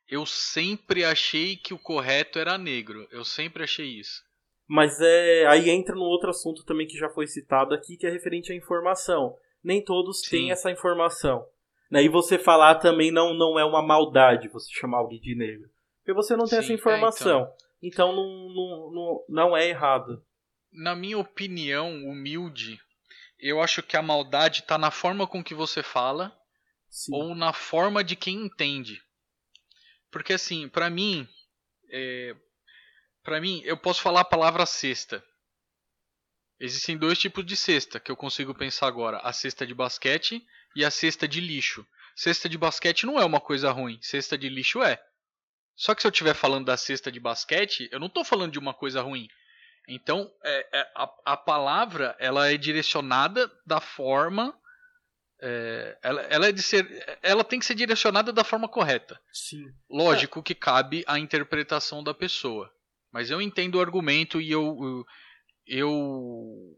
eu 0.07 0.25
sempre 0.25 1.03
achei 1.03 1.57
que 1.57 1.73
o 1.73 1.79
correto 1.79 2.37
era 2.37 2.57
negro. 2.59 3.07
Eu 3.11 3.25
sempre 3.25 3.63
achei 3.63 3.87
isso. 3.87 4.23
Mas 4.67 5.01
é, 5.01 5.47
aí 5.47 5.67
entra 5.71 5.95
no 5.95 6.03
outro 6.03 6.29
assunto 6.29 6.63
também 6.63 6.85
que 6.85 6.95
já 6.95 7.09
foi 7.09 7.25
citado 7.25 7.73
aqui, 7.73 7.97
que 7.97 8.05
é 8.05 8.11
referente 8.11 8.51
à 8.51 8.55
informação 8.55 9.35
nem 9.63 9.83
todos 9.83 10.21
Sim. 10.21 10.29
têm 10.29 10.51
essa 10.51 10.71
informação. 10.71 11.45
Né? 11.89 12.03
E 12.03 12.09
você 12.09 12.37
falar 12.37 12.75
também 12.75 13.11
não, 13.11 13.33
não 13.33 13.59
é 13.59 13.65
uma 13.65 13.81
maldade 13.81 14.47
você 14.47 14.71
chamar 14.71 14.99
alguém 14.99 15.19
de 15.19 15.35
negro. 15.35 15.69
Porque 15.99 16.13
você 16.13 16.35
não 16.35 16.45
tem 16.45 16.59
Sim, 16.59 16.65
essa 16.65 16.73
informação. 16.73 17.41
É, 17.41 17.53
então, 17.81 18.09
então 18.09 18.15
não, 18.15 18.53
não, 18.53 18.91
não, 18.91 19.25
não 19.29 19.57
é 19.57 19.67
errado. 19.67 20.23
Na 20.71 20.95
minha 20.95 21.17
opinião 21.17 21.89
humilde, 22.05 22.79
eu 23.39 23.61
acho 23.61 23.81
que 23.81 23.97
a 23.97 24.01
maldade 24.01 24.61
está 24.61 24.77
na 24.77 24.91
forma 24.91 25.25
com 25.25 25.43
que 25.43 25.55
você 25.55 25.81
fala 25.81 26.35
Sim. 26.89 27.15
ou 27.15 27.35
na 27.35 27.53
forma 27.53 28.03
de 28.03 28.15
quem 28.15 28.45
entende. 28.45 29.01
Porque 30.11 30.33
assim, 30.33 30.67
para 30.67 30.89
mim, 30.89 31.27
é, 31.91 32.35
para 33.23 33.39
mim, 33.39 33.61
eu 33.63 33.77
posso 33.77 34.01
falar 34.01 34.21
a 34.21 34.25
palavra 34.25 34.65
cesta. 34.65 35.23
Existem 36.59 36.97
dois 36.97 37.17
tipos 37.17 37.45
de 37.45 37.55
cesta 37.55 37.99
que 37.99 38.11
eu 38.11 38.17
consigo 38.17 38.53
pensar 38.53 38.87
agora: 38.87 39.17
a 39.19 39.31
cesta 39.31 39.65
de 39.65 39.73
basquete 39.73 40.45
e 40.75 40.83
a 40.83 40.91
cesta 40.91 41.27
de 41.27 41.39
lixo. 41.39 41.85
Cesta 42.15 42.49
de 42.49 42.57
basquete 42.57 43.05
não 43.05 43.17
é 43.17 43.23
uma 43.23 43.39
coisa 43.39 43.71
ruim, 43.71 43.97
cesta 44.01 44.37
de 44.37 44.49
lixo 44.49 44.83
é. 44.83 45.01
Só 45.73 45.95
que 45.95 46.01
se 46.01 46.07
eu 46.07 46.11
estiver 46.11 46.33
falando 46.33 46.65
da 46.65 46.75
cesta 46.75 47.09
de 47.09 47.19
basquete, 47.21 47.87
eu 47.89 47.99
não 47.99 48.07
estou 48.07 48.25
falando 48.25 48.51
de 48.51 48.59
uma 48.59 48.73
coisa 48.73 49.01
ruim. 49.01 49.29
Então, 49.87 50.29
é, 50.43 50.79
é, 50.79 50.91
a, 50.93 51.09
a, 51.25 51.37
palavra 51.37 52.15
ela 52.19 52.51
é 52.51 52.57
direcionada 52.57 53.49
da 53.65 53.79
forma. 53.79 54.53
É, 55.41 55.97
ela, 56.03 56.21
ela, 56.23 56.47
é 56.49 56.51
de 56.51 56.61
ser, 56.61 57.17
ela 57.23 57.45
tem 57.45 57.59
que 57.59 57.65
ser 57.65 57.75
direcionada 57.75 58.33
da 58.33 58.43
forma 58.43 58.67
correta. 58.67 59.17
Sim. 59.31 59.65
Lógico 59.89 60.43
que 60.43 60.53
cabe 60.53 61.05
à 61.07 61.17
interpretação 61.17 62.03
da 62.03 62.13
pessoa. 62.13 62.69
Mas 63.09 63.31
eu 63.31 63.41
entendo 63.41 63.75
o 63.75 63.81
argumento 63.81 64.41
e 64.41 64.51
eu, 64.51 64.77
eu 64.81 65.05
eu 65.69 66.75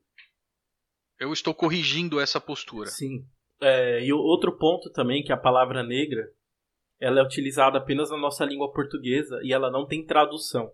eu 1.19 1.32
estou 1.32 1.54
corrigindo 1.54 2.19
essa 2.19 2.41
postura. 2.41 2.89
Sim. 2.89 3.25
É, 3.62 4.04
e 4.04 4.12
outro 4.12 4.58
ponto 4.58 4.91
também 4.91 5.23
que 5.23 5.32
a 5.32 5.38
palavra 5.38 5.84
negra 5.84 6.27
ela 6.99 7.19
é 7.19 7.23
utilizada 7.23 7.77
apenas 7.77 8.10
na 8.10 8.17
nossa 8.17 8.43
língua 8.43 8.71
portuguesa 8.71 9.39
e 9.43 9.54
ela 9.54 9.71
não 9.71 9.88
tem 9.88 10.06
tradução, 10.06 10.71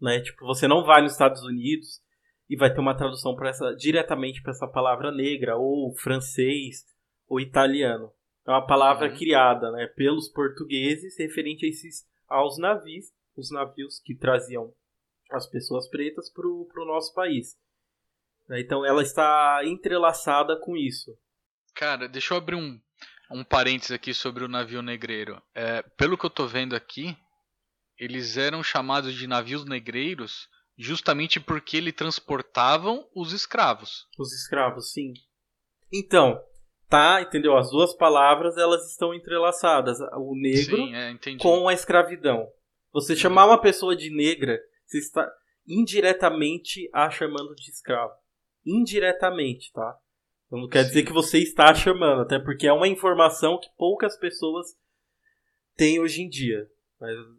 né? 0.00 0.20
Tipo, 0.20 0.46
você 0.46 0.66
não 0.66 0.84
vai 0.84 1.02
nos 1.02 1.12
Estados 1.12 1.42
Unidos 1.42 2.00
e 2.48 2.56
vai 2.56 2.72
ter 2.72 2.80
uma 2.80 2.96
tradução 2.96 3.34
para 3.34 3.50
essa 3.50 3.74
diretamente 3.74 4.42
para 4.42 4.52
essa 4.52 4.66
palavra 4.66 5.10
negra 5.10 5.56
ou 5.56 5.94
francês 5.94 6.84
ou 7.26 7.40
italiano. 7.40 8.10
É 8.46 8.50
uma 8.50 8.66
palavra 8.66 9.08
uhum. 9.08 9.16
criada, 9.16 9.70
né, 9.70 9.86
pelos 9.86 10.28
portugueses 10.28 11.18
referente 11.18 11.64
a 11.64 11.68
esses 11.68 12.06
aos 12.26 12.58
navios, 12.58 13.06
os 13.36 13.50
navios 13.50 14.00
que 14.00 14.14
traziam 14.14 14.72
as 15.36 15.46
pessoas 15.46 15.88
pretas 15.88 16.30
para 16.30 16.46
o 16.46 16.86
nosso 16.86 17.12
país. 17.14 17.56
Então 18.50 18.84
ela 18.84 19.02
está 19.02 19.60
entrelaçada 19.64 20.58
com 20.58 20.76
isso. 20.76 21.16
Cara, 21.74 22.08
deixa 22.08 22.34
eu 22.34 22.38
abrir 22.38 22.56
um, 22.56 22.78
um 23.30 23.44
parênteses 23.44 23.92
aqui 23.92 24.12
sobre 24.12 24.44
o 24.44 24.48
navio 24.48 24.82
negreiro. 24.82 25.40
É, 25.54 25.82
pelo 25.96 26.18
que 26.18 26.26
eu 26.26 26.28
estou 26.28 26.46
vendo 26.46 26.76
aqui, 26.76 27.16
eles 27.98 28.36
eram 28.36 28.62
chamados 28.62 29.14
de 29.14 29.26
navios 29.26 29.64
negreiros 29.64 30.48
justamente 30.76 31.38
porque 31.38 31.76
eles 31.76 31.94
transportavam 31.94 33.06
os 33.14 33.32
escravos. 33.32 34.06
Os 34.18 34.32
escravos, 34.32 34.92
sim. 34.92 35.12
Então, 35.92 36.42
tá, 36.88 37.22
entendeu? 37.22 37.56
As 37.56 37.70
duas 37.70 37.94
palavras 37.94 38.56
elas 38.56 38.90
estão 38.90 39.14
entrelaçadas, 39.14 39.98
o 40.16 40.34
negro 40.34 40.76
sim, 40.76 40.94
é, 40.94 41.16
com 41.40 41.68
a 41.68 41.72
escravidão. 41.72 42.48
Você 42.92 43.16
chamar 43.16 43.46
uma 43.46 43.60
pessoa 43.60 43.96
de 43.96 44.10
negra 44.10 44.60
você 44.92 44.98
está 44.98 45.32
indiretamente 45.66 46.88
a 46.92 47.10
chamando 47.10 47.54
de 47.54 47.70
escravo. 47.70 48.14
Indiretamente, 48.64 49.72
tá? 49.72 49.98
Não 50.50 50.68
quer 50.68 50.82
Sim. 50.82 50.88
dizer 50.88 51.02
que 51.04 51.12
você 51.12 51.38
está 51.38 51.74
chamando, 51.74 52.22
até 52.22 52.38
porque 52.38 52.66
é 52.66 52.72
uma 52.72 52.88
informação 52.88 53.58
que 53.58 53.68
poucas 53.76 54.16
pessoas 54.18 54.76
tem 55.76 55.98
hoje 55.98 56.22
em 56.22 56.28
dia. 56.28 56.68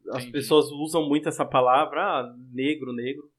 As 0.10 0.24
Entendi. 0.24 0.32
pessoas 0.32 0.66
usam 0.72 1.08
muito 1.08 1.30
essa 1.30 1.46
palavra, 1.46 2.02
ah, 2.02 2.36
negro, 2.52 2.92
negro, 2.92 3.32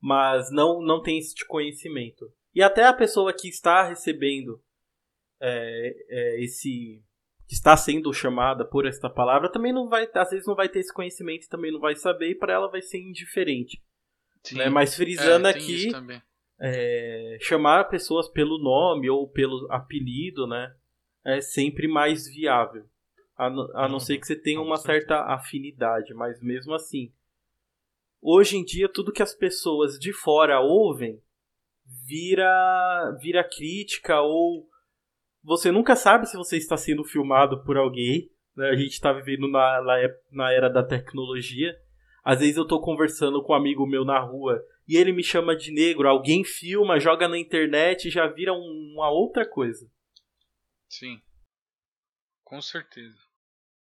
mas 0.00 0.50
não, 0.50 0.80
não 0.80 1.02
tem 1.02 1.18
esse 1.18 1.34
conhecimento. 1.46 2.32
E 2.54 2.62
até 2.62 2.84
a 2.84 2.92
pessoa 2.92 3.32
que 3.32 3.48
está 3.48 3.86
recebendo 3.86 4.62
é, 5.40 5.96
é, 6.08 6.42
esse. 6.42 7.02
Que 7.50 7.54
está 7.54 7.76
sendo 7.76 8.12
chamada 8.12 8.64
por 8.64 8.86
esta 8.86 9.10
palavra 9.10 9.50
também 9.50 9.72
não 9.72 9.88
vai. 9.88 10.08
às 10.14 10.30
vezes 10.30 10.46
não 10.46 10.54
vai 10.54 10.68
ter 10.68 10.78
esse 10.78 10.94
conhecimento 10.94 11.48
também 11.48 11.72
não 11.72 11.80
vai 11.80 11.96
saber, 11.96 12.30
e 12.30 12.34
para 12.36 12.52
ela 12.52 12.70
vai 12.70 12.80
ser 12.80 13.00
indiferente. 13.00 13.82
Né? 14.52 14.68
Mas 14.68 14.94
frisando 14.94 15.48
é, 15.48 15.50
aqui. 15.50 15.88
É, 16.60 17.38
chamar 17.40 17.88
pessoas 17.88 18.28
pelo 18.28 18.56
nome 18.56 19.10
ou 19.10 19.28
pelo 19.28 19.66
apelido, 19.68 20.46
né? 20.46 20.72
É 21.24 21.40
sempre 21.40 21.88
mais 21.88 22.28
viável. 22.28 22.84
A, 23.36 23.46
a 23.84 23.88
não 23.88 23.98
ser 23.98 24.18
que 24.18 24.28
você 24.28 24.36
tenha 24.36 24.60
uma 24.60 24.76
certa 24.76 25.24
afinidade, 25.24 26.14
mas 26.14 26.40
mesmo 26.40 26.72
assim. 26.72 27.12
Hoje 28.22 28.58
em 28.58 28.64
dia, 28.64 28.88
tudo 28.88 29.12
que 29.12 29.24
as 29.24 29.34
pessoas 29.34 29.98
de 29.98 30.12
fora 30.12 30.60
ouvem 30.60 31.20
vira, 32.06 33.18
vira 33.20 33.42
crítica 33.42 34.20
ou 34.20 34.69
você 35.42 35.72
nunca 35.72 35.96
sabe 35.96 36.26
se 36.26 36.36
você 36.36 36.56
está 36.56 36.76
sendo 36.76 37.04
filmado 37.04 37.64
por 37.64 37.76
alguém. 37.76 38.30
Né? 38.56 38.68
A 38.68 38.76
gente 38.76 38.92
está 38.92 39.12
vivendo 39.12 39.48
na, 39.48 39.82
na, 39.82 39.96
na 40.30 40.52
era 40.52 40.68
da 40.68 40.82
tecnologia. 40.82 41.74
Às 42.22 42.40
vezes 42.40 42.56
eu 42.56 42.64
estou 42.64 42.80
conversando 42.80 43.42
com 43.42 43.52
um 43.52 43.56
amigo 43.56 43.86
meu 43.86 44.04
na 44.04 44.18
rua 44.20 44.62
e 44.86 44.96
ele 44.96 45.12
me 45.12 45.22
chama 45.22 45.56
de 45.56 45.72
negro, 45.72 46.08
alguém 46.08 46.44
filma, 46.44 46.98
joga 47.00 47.28
na 47.28 47.38
internet 47.38 48.08
e 48.08 48.10
já 48.10 48.26
vira 48.26 48.52
um, 48.52 48.92
uma 48.94 49.10
outra 49.10 49.48
coisa. 49.48 49.90
Sim. 50.88 51.20
Com 52.44 52.60
certeza. 52.60 53.16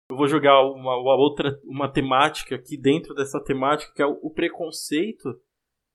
Eu 0.08 0.16
vou 0.16 0.28
jogar 0.28 0.62
uma, 0.62 0.96
uma, 0.96 1.16
outra 1.16 1.60
uma 1.64 1.90
temática 1.90 2.54
aqui 2.54 2.76
dentro 2.76 3.14
dessa 3.14 3.42
temática 3.42 3.92
que 3.92 4.02
é 4.02 4.06
o, 4.06 4.18
o 4.22 4.30
preconceito 4.30 5.28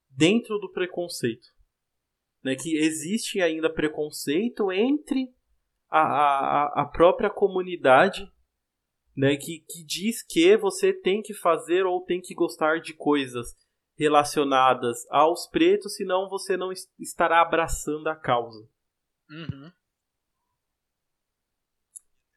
dentro 0.10 0.60
do 0.60 0.72
preconceito. 0.72 1.48
Né, 2.44 2.56
que 2.56 2.78
existe 2.78 3.42
ainda 3.42 3.70
preconceito 3.72 4.72
entre 4.72 5.28
a, 5.90 6.00
a, 6.00 6.82
a 6.82 6.86
própria 6.86 7.30
comunidade 7.30 8.32
né, 9.16 9.36
que, 9.36 9.66
que 9.68 9.84
diz 9.84 10.24
que 10.24 10.56
você 10.58 10.94
tem 10.94 11.22
que 11.22 11.34
fazer 11.34 11.86
ou 11.86 12.06
tem 12.06 12.22
que 12.22 12.34
gostar 12.34 12.80
de 12.80 12.94
coisas 12.94 13.56
relacionadas 13.98 15.06
aos 15.10 15.46
pretos, 15.48 15.96
senão 15.96 16.30
você 16.30 16.56
não 16.56 16.72
estará 16.98 17.42
abraçando 17.42 18.08
a 18.08 18.16
causa. 18.16 18.66
Uhum. 19.30 19.72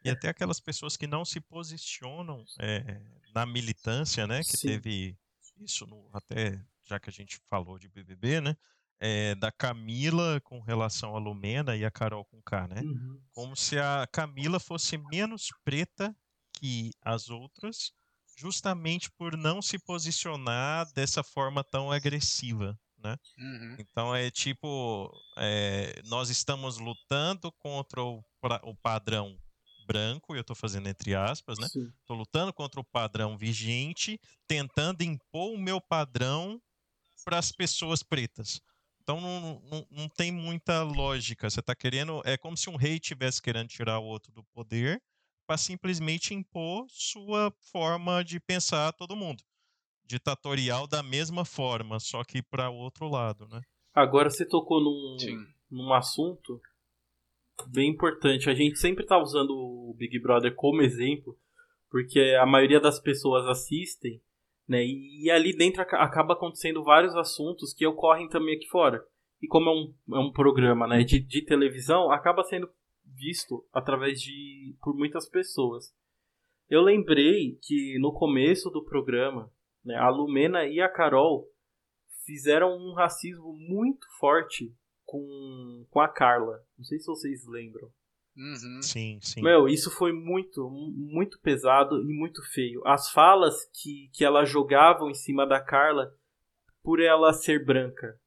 E 0.04 0.10
até 0.10 0.28
aquelas 0.28 0.58
pessoas 0.58 0.96
que 0.96 1.06
não 1.06 1.24
se 1.24 1.40
posicionam 1.40 2.44
é, 2.58 3.00
na 3.32 3.46
militância, 3.46 4.26
né? 4.26 4.40
Que 4.40 4.56
Sim. 4.56 4.68
teve 4.68 5.16
isso 5.58 5.86
no, 5.86 6.10
até 6.12 6.60
já 6.82 6.98
que 6.98 7.08
a 7.08 7.12
gente 7.12 7.40
falou 7.48 7.78
de 7.78 7.88
BBB, 7.88 8.40
né? 8.40 8.56
É, 9.04 9.34
da 9.34 9.50
Camila 9.50 10.40
com 10.42 10.60
relação 10.60 11.16
a 11.16 11.18
Lumena 11.18 11.74
e 11.74 11.84
a 11.84 11.90
Carol 11.90 12.24
com 12.24 12.40
K, 12.40 12.68
né? 12.68 12.82
Uhum. 12.82 13.20
Como 13.32 13.56
se 13.56 13.76
a 13.76 14.06
Camila 14.12 14.60
fosse 14.60 14.96
menos 14.96 15.48
preta 15.64 16.14
que 16.52 16.92
as 17.02 17.28
outras, 17.28 17.92
justamente 18.36 19.10
por 19.10 19.36
não 19.36 19.60
se 19.60 19.76
posicionar 19.76 20.86
dessa 20.92 21.24
forma 21.24 21.64
tão 21.64 21.90
agressiva, 21.90 22.78
né? 22.96 23.16
Uhum. 23.36 23.76
Então 23.80 24.14
é 24.14 24.30
tipo, 24.30 25.12
é, 25.36 26.00
nós 26.04 26.30
estamos 26.30 26.78
lutando 26.78 27.50
contra 27.58 28.00
o, 28.00 28.22
o 28.62 28.76
padrão 28.76 29.36
branco, 29.84 30.34
eu 30.34 30.42
estou 30.42 30.54
fazendo 30.54 30.88
entre 30.88 31.14
aspas, 31.14 31.58
né? 31.58 31.66
Estou 31.66 32.16
lutando 32.16 32.52
contra 32.52 32.80
o 32.80 32.84
padrão 32.84 33.36
vigente, 33.36 34.18
tentando 34.46 35.02
impor 35.02 35.52
o 35.52 35.58
meu 35.58 35.80
padrão 35.80 36.62
para 37.24 37.38
as 37.38 37.52
pessoas 37.52 38.02
pretas. 38.02 38.60
Então 39.02 39.20
não, 39.20 39.60
não, 39.68 39.86
não 39.90 40.08
tem 40.08 40.30
muita 40.30 40.84
lógica. 40.84 41.50
Você 41.50 41.58
está 41.58 41.74
querendo. 41.74 42.22
É 42.24 42.36
como 42.36 42.56
se 42.56 42.70
um 42.70 42.76
rei 42.76 43.00
tivesse 43.00 43.42
querendo 43.42 43.68
tirar 43.68 43.98
o 43.98 44.04
outro 44.04 44.32
do 44.32 44.44
poder 44.44 45.02
para 45.44 45.58
simplesmente 45.58 46.32
impor 46.32 46.86
sua 46.88 47.52
forma 47.72 48.22
de 48.22 48.38
pensar 48.38 48.88
a 48.88 48.92
todo 48.92 49.16
mundo. 49.16 49.42
Ditatorial 50.04 50.86
da 50.86 51.02
mesma 51.02 51.44
forma, 51.44 51.98
só 51.98 52.22
que 52.22 52.42
para 52.42 52.70
o 52.70 52.76
outro 52.76 53.08
lado, 53.08 53.46
né? 53.48 53.60
Agora 53.92 54.30
você 54.30 54.46
tocou 54.46 54.80
num, 54.80 55.16
num 55.70 55.92
assunto 55.92 56.60
bem 57.68 57.90
importante. 57.90 58.48
A 58.48 58.54
gente 58.54 58.78
sempre 58.78 59.04
está 59.04 59.18
usando 59.18 59.50
o 59.50 59.94
Big 59.98 60.18
Brother 60.20 60.54
como 60.54 60.82
exemplo, 60.82 61.36
porque 61.90 62.36
a 62.40 62.46
maioria 62.46 62.80
das 62.80 63.00
pessoas 63.00 63.46
assistem, 63.46 64.22
né? 64.72 64.82
E, 64.82 65.26
e 65.26 65.30
ali 65.30 65.54
dentro 65.54 65.82
acaba 65.82 66.32
acontecendo 66.32 66.82
vários 66.82 67.14
assuntos 67.14 67.74
que 67.74 67.86
ocorrem 67.86 68.28
também 68.28 68.56
aqui 68.56 68.66
fora. 68.68 69.04
E 69.40 69.46
como 69.46 69.68
é 69.68 69.72
um, 69.72 70.16
é 70.16 70.18
um 70.18 70.32
programa 70.32 70.86
né, 70.86 71.04
de, 71.04 71.20
de 71.20 71.44
televisão, 71.44 72.10
acaba 72.10 72.42
sendo 72.42 72.68
visto 73.04 73.64
através 73.72 74.20
de 74.20 74.74
por 74.80 74.96
muitas 74.96 75.28
pessoas. 75.28 75.94
Eu 76.68 76.80
lembrei 76.80 77.58
que 77.60 77.98
no 77.98 78.12
começo 78.12 78.70
do 78.70 78.84
programa, 78.84 79.52
né, 79.84 79.94
a 79.96 80.08
Lumena 80.08 80.64
e 80.64 80.80
a 80.80 80.88
Carol 80.88 81.46
fizeram 82.24 82.74
um 82.74 82.94
racismo 82.94 83.52
muito 83.52 84.06
forte 84.18 84.74
com, 85.04 85.84
com 85.90 86.00
a 86.00 86.08
Carla. 86.08 86.64
Não 86.78 86.84
sei 86.84 86.98
se 86.98 87.06
vocês 87.06 87.46
lembram. 87.46 87.90
Uhum. 88.36 88.80
Sim, 88.80 89.18
sim. 89.20 89.42
Meu, 89.42 89.68
isso 89.68 89.90
foi 89.90 90.12
muito, 90.12 90.68
muito 90.70 91.38
pesado 91.40 92.00
e 92.00 92.18
muito 92.18 92.42
feio. 92.52 92.80
As 92.86 93.10
falas 93.10 93.54
que, 93.72 94.10
que 94.12 94.24
ela 94.24 94.44
jogavam 94.44 95.10
em 95.10 95.14
cima 95.14 95.46
da 95.46 95.60
Carla 95.60 96.12
por 96.82 97.00
ela 97.00 97.32
ser 97.32 97.64
branca. 97.64 98.18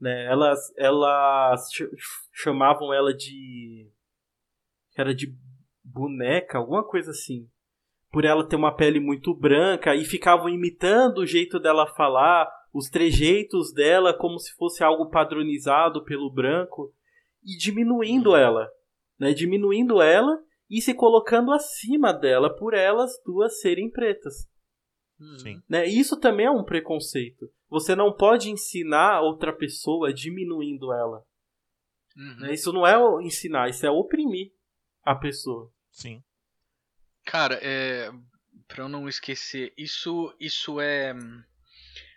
Né? 0.00 0.26
Elas, 0.26 0.58
elas 0.76 1.68
chamavam 2.32 2.92
ela 2.92 3.14
de. 3.14 3.90
Era 4.96 5.14
de 5.14 5.34
boneca, 5.84 6.58
alguma 6.58 6.84
coisa 6.84 7.10
assim. 7.10 7.48
Por 8.10 8.24
ela 8.24 8.46
ter 8.48 8.56
uma 8.56 8.74
pele 8.74 8.98
muito 8.98 9.34
branca 9.34 9.94
e 9.94 10.04
ficavam 10.04 10.48
imitando 10.48 11.18
o 11.18 11.26
jeito 11.26 11.58
dela 11.58 11.86
falar 11.94 12.48
os 12.72 12.90
trejeitos 12.90 13.72
dela 13.72 14.12
como 14.12 14.38
se 14.38 14.54
fosse 14.54 14.84
algo 14.84 15.08
padronizado 15.08 16.04
pelo 16.04 16.30
branco 16.30 16.92
e 17.42 17.56
diminuindo 17.56 18.30
uhum. 18.30 18.36
ela, 18.36 18.70
né? 19.18 19.32
Diminuindo 19.32 20.00
ela 20.00 20.42
e 20.68 20.80
se 20.80 20.94
colocando 20.94 21.52
acima 21.52 22.12
dela 22.12 22.54
por 22.54 22.74
elas 22.74 23.12
duas 23.24 23.60
serem 23.60 23.90
pretas. 23.90 24.48
Uhum. 25.18 25.38
Sim. 25.38 25.62
Né? 25.68 25.86
Isso 25.86 26.18
também 26.18 26.46
é 26.46 26.50
um 26.50 26.64
preconceito. 26.64 27.50
Você 27.68 27.94
não 27.94 28.12
pode 28.12 28.50
ensinar 28.50 29.20
outra 29.20 29.52
pessoa 29.52 30.12
diminuindo 30.12 30.92
ela. 30.92 31.24
Uhum. 32.16 32.40
Né? 32.40 32.54
Isso 32.54 32.72
não 32.72 32.86
é 32.86 32.96
ensinar, 33.24 33.68
isso 33.68 33.86
é 33.86 33.90
oprimir 33.90 34.52
a 35.02 35.14
pessoa. 35.14 35.72
Sim. 35.90 36.22
Cara, 37.24 37.58
é, 37.62 38.10
para 38.68 38.84
eu 38.84 38.88
não 38.88 39.08
esquecer, 39.08 39.72
isso 39.76 40.34
isso 40.38 40.80
é 40.80 41.14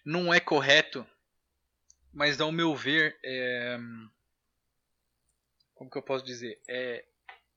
não 0.05 0.33
é 0.33 0.39
correto, 0.39 1.05
mas 2.11 2.39
ao 2.41 2.51
meu 2.51 2.75
ver, 2.75 3.17
é... 3.23 3.77
como 5.79 5.89
que 5.89 5.97
eu 5.97 6.03
posso 6.03 6.25
dizer? 6.25 6.59
É, 6.67 7.05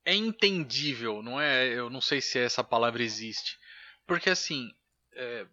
é 0.04 0.14
entendível, 0.14 1.24
não 1.24 1.40
é? 1.40 1.66
Eu 1.66 1.90
não 1.90 2.00
sei 2.00 2.20
se 2.20 2.38
essa 2.38 2.62
palavra 2.62 3.02
existe, 3.02 3.58
porque 4.06 4.30
assim, 4.30 4.72
é... 5.12 5.44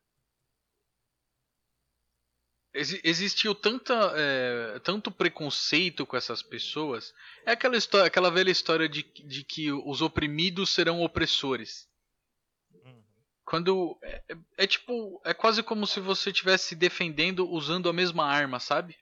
existiu 2.72 3.56
tanta, 3.56 4.14
é... 4.16 4.80
tanto 4.82 5.10
preconceito 5.10 6.06
com 6.06 6.16
essas 6.16 6.44
pessoas. 6.44 7.12
É 7.44 7.54
aquela 7.54 7.76
história, 7.76 8.06
aquela 8.06 8.30
velha 8.30 8.52
história 8.52 8.88
de, 8.88 9.02
de 9.02 9.44
que 9.44 9.72
os 9.72 10.04
oprimidos 10.04 10.70
serão 10.70 11.02
opressores. 11.02 11.90
Quando. 13.44 13.98
É, 14.04 14.24
é, 14.30 14.38
é, 14.58 14.68
tipo. 14.68 15.20
É 15.26 15.34
quase 15.34 15.64
como 15.64 15.88
se 15.88 16.00
você 16.00 16.30
estivesse 16.30 16.68
se 16.68 16.76
defendendo 16.76 17.50
usando 17.50 17.90
a 17.90 17.94
mesma 17.94 18.26
arma, 18.26 18.60
sabe? 18.60 18.96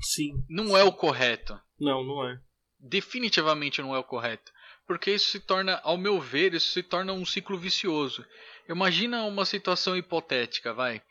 Sim. 0.00 0.44
Não 0.48 0.76
é 0.76 0.82
o 0.82 0.92
correto. 0.92 1.60
Não, 1.78 2.02
não 2.02 2.28
é. 2.28 2.40
Definitivamente 2.78 3.82
não 3.82 3.94
é 3.94 3.98
o 3.98 4.04
correto. 4.04 4.52
Porque 4.86 5.12
isso 5.12 5.30
se 5.30 5.40
torna, 5.40 5.80
ao 5.84 5.96
meu 5.96 6.20
ver, 6.20 6.54
isso 6.54 6.72
se 6.72 6.82
torna 6.82 7.12
um 7.12 7.24
ciclo 7.24 7.58
vicioso. 7.58 8.24
Imagina 8.68 9.24
uma 9.24 9.44
situação 9.44 9.96
hipotética, 9.96 10.72
vai. 10.74 11.02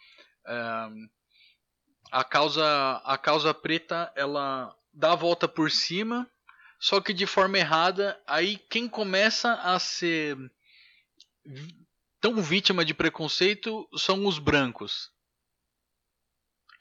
a 2.11 2.23
causa, 2.23 3.01
a 3.05 3.17
causa 3.17 3.53
preta, 3.53 4.11
ela 4.15 4.75
dá 4.93 5.13
a 5.13 5.15
volta 5.15 5.47
por 5.47 5.71
cima, 5.71 6.29
só 6.79 6.99
que 6.99 7.13
de 7.13 7.25
forma 7.25 7.57
errada. 7.57 8.21
Aí 8.25 8.57
quem 8.57 8.87
começa 8.87 9.53
a 9.53 9.79
ser 9.79 10.37
tão 12.19 12.41
vítima 12.41 12.83
de 12.83 12.93
preconceito 12.93 13.87
são 13.95 14.25
os 14.25 14.39
brancos. 14.39 15.11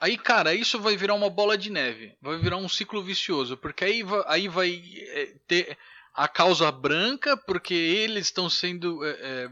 Aí, 0.01 0.16
cara, 0.16 0.55
isso 0.55 0.80
vai 0.80 0.96
virar 0.96 1.14
uma 1.14 1.28
bola 1.28 1.59
de 1.59 1.70
neve. 1.70 2.14
Vai 2.20 2.38
virar 2.38 2.57
um 2.57 2.68
ciclo 2.68 3.03
vicioso. 3.03 3.57
Porque 3.57 3.84
aí, 3.84 4.03
aí 4.26 4.49
vai 4.49 4.82
é, 4.96 5.34
ter. 5.46 5.76
a 6.14 6.28
causa 6.28 6.70
branca 6.70 7.36
porque 7.36 7.74
eles 7.74 8.26
estão 8.26 8.49
sendo 8.49 9.05
é, 9.05 9.11
é, 9.11 9.51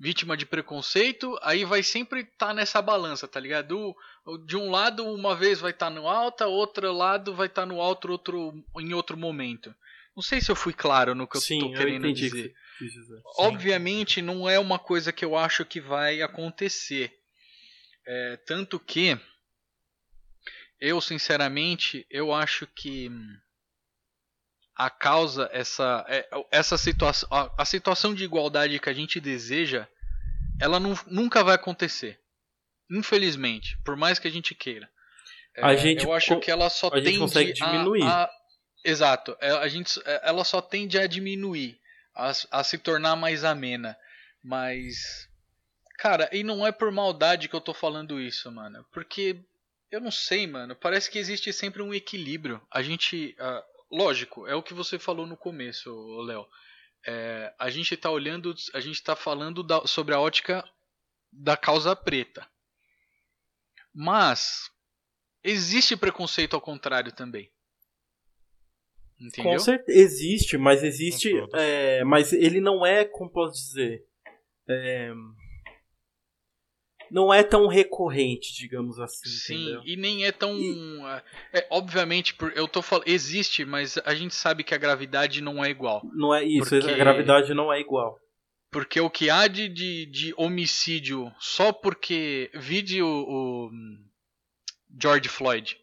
vítima 0.00 0.34
de 0.34 0.46
preconceito, 0.46 1.38
aí 1.42 1.62
vai 1.64 1.82
sempre 1.82 2.20
estar 2.20 2.48
tá 2.48 2.54
nessa 2.54 2.80
balança, 2.80 3.28
tá 3.28 3.38
ligado? 3.38 3.94
De 4.46 4.56
um 4.56 4.70
lado, 4.70 5.04
uma 5.04 5.36
vez 5.36 5.60
vai 5.60 5.72
estar 5.72 5.86
tá 5.86 5.90
no 5.90 6.08
alto, 6.08 6.44
outro 6.44 6.90
lado 6.90 7.34
vai 7.34 7.46
estar 7.46 7.62
tá 7.62 7.66
no 7.66 7.80
alto 7.82 8.10
outro, 8.10 8.64
em 8.78 8.94
outro 8.94 9.16
momento. 9.16 9.74
Não 10.16 10.22
sei 10.22 10.40
se 10.40 10.50
eu 10.50 10.56
fui 10.56 10.72
claro 10.72 11.14
no 11.14 11.28
que 11.28 11.36
eu 11.36 11.40
estou 11.40 11.72
querendo 11.72 12.06
eu 12.06 12.12
dizer. 12.12 12.54
dizer. 12.80 13.20
Obviamente, 13.38 14.22
não 14.22 14.48
é 14.48 14.58
uma 14.58 14.78
coisa 14.78 15.12
que 15.12 15.24
eu 15.24 15.36
acho 15.36 15.66
que 15.66 15.80
vai 15.80 16.22
acontecer. 16.22 17.14
É, 18.06 18.38
tanto 18.46 18.80
que 18.80 19.18
eu, 20.80 21.00
sinceramente, 21.00 22.06
eu 22.08 22.32
acho 22.32 22.66
que 22.66 23.10
a 24.74 24.88
causa, 24.88 25.50
essa, 25.52 26.04
é, 26.08 26.26
essa 26.50 26.78
situação, 26.78 27.28
a, 27.30 27.64
situação 27.66 28.14
de 28.14 28.24
igualdade 28.24 28.78
que 28.80 28.88
a 28.88 28.94
gente 28.94 29.20
deseja, 29.20 29.86
ela 30.58 30.80
não, 30.80 30.98
nunca 31.06 31.44
vai 31.44 31.54
acontecer. 31.54 32.18
Infelizmente, 32.90 33.76
por 33.84 33.94
mais 33.94 34.18
que 34.18 34.26
a 34.26 34.30
gente 34.30 34.54
queira. 34.54 34.88
A 35.58 35.74
é, 35.74 35.76
gente, 35.76 36.04
eu 36.04 36.14
acho 36.14 36.40
que 36.40 36.50
ela 36.50 36.70
só 36.70 36.86
a 36.86 36.92
tende 36.92 37.18
consegue 37.18 37.52
diminuir. 37.52 38.02
A, 38.04 38.24
a, 38.24 38.30
exato, 38.82 39.36
é, 39.38 39.50
a 39.50 39.68
gente, 39.68 40.00
ela 40.22 40.44
só 40.44 40.62
tende 40.62 40.98
a 40.98 41.06
diminuir, 41.06 41.78
a, 42.14 42.32
a 42.50 42.64
se 42.64 42.78
tornar 42.78 43.16
mais 43.16 43.44
amena. 43.44 43.96
Mas, 44.42 45.28
cara, 45.98 46.28
e 46.32 46.42
não 46.42 46.66
é 46.66 46.72
por 46.72 46.90
maldade 46.90 47.48
que 47.48 47.54
eu 47.54 47.60
tô 47.60 47.74
falando 47.74 48.18
isso, 48.18 48.50
mano. 48.50 48.82
Porque 48.90 49.44
eu 49.90 50.00
não 50.00 50.10
sei, 50.10 50.46
mano. 50.46 50.76
Parece 50.76 51.10
que 51.10 51.18
existe 51.18 51.52
sempre 51.52 51.82
um 51.82 51.92
equilíbrio. 51.92 52.60
A 52.70 52.82
gente. 52.82 53.36
Uh, 53.38 53.96
lógico, 53.96 54.46
é 54.46 54.54
o 54.54 54.62
que 54.62 54.74
você 54.74 54.98
falou 54.98 55.26
no 55.26 55.36
começo, 55.36 55.90
Léo. 56.22 56.46
É, 57.06 57.54
a 57.58 57.70
gente 57.70 57.94
está 57.94 58.10
olhando, 58.10 58.54
a 58.74 58.80
gente 58.80 58.96
está 58.96 59.16
falando 59.16 59.62
da, 59.62 59.86
sobre 59.86 60.14
a 60.14 60.20
ótica 60.20 60.62
da 61.32 61.56
causa 61.56 61.96
preta. 61.96 62.46
Mas 63.92 64.70
existe 65.42 65.96
preconceito 65.96 66.54
ao 66.54 66.60
contrário 66.60 67.10
também. 67.12 67.50
Entendeu? 69.18 69.52
Com 69.52 69.58
certeza 69.58 69.98
existe, 69.98 70.56
mas 70.56 70.82
existe, 70.82 71.30
é, 71.52 72.02
mas 72.04 72.32
ele 72.32 72.60
não 72.60 72.86
é, 72.86 73.04
como 73.04 73.30
posso 73.30 73.54
dizer, 73.54 74.06
é, 74.66 75.12
não 77.10 77.32
é 77.32 77.42
tão 77.42 77.66
recorrente, 77.66 78.54
digamos 78.54 78.98
assim. 79.00 79.28
Sim, 79.28 79.62
entendeu? 79.62 79.82
e 79.84 79.96
nem 79.96 80.24
é 80.24 80.32
tão. 80.32 80.56
E... 80.56 81.00
É, 81.52 81.60
é, 81.60 81.66
obviamente, 81.70 82.34
por, 82.34 82.52
eu 82.56 82.68
tô 82.68 82.80
falando. 82.80 83.08
Existe, 83.08 83.64
mas 83.64 83.98
a 84.04 84.14
gente 84.14 84.34
sabe 84.34 84.62
que 84.62 84.74
a 84.74 84.78
gravidade 84.78 85.40
não 85.40 85.64
é 85.64 85.70
igual. 85.70 86.02
Não 86.14 86.34
é 86.34 86.44
isso, 86.44 86.70
porque... 86.70 86.90
a 86.90 86.96
gravidade 86.96 87.52
não 87.52 87.72
é 87.72 87.80
igual. 87.80 88.18
Porque 88.70 89.00
o 89.00 89.10
que 89.10 89.28
há 89.28 89.48
de, 89.48 89.68
de, 89.68 90.06
de 90.06 90.34
homicídio 90.36 91.32
só 91.38 91.72
porque. 91.72 92.50
Vide 92.54 93.02
o, 93.02 93.08
o 93.08 93.70
George 95.00 95.28
Floyd. 95.28 95.76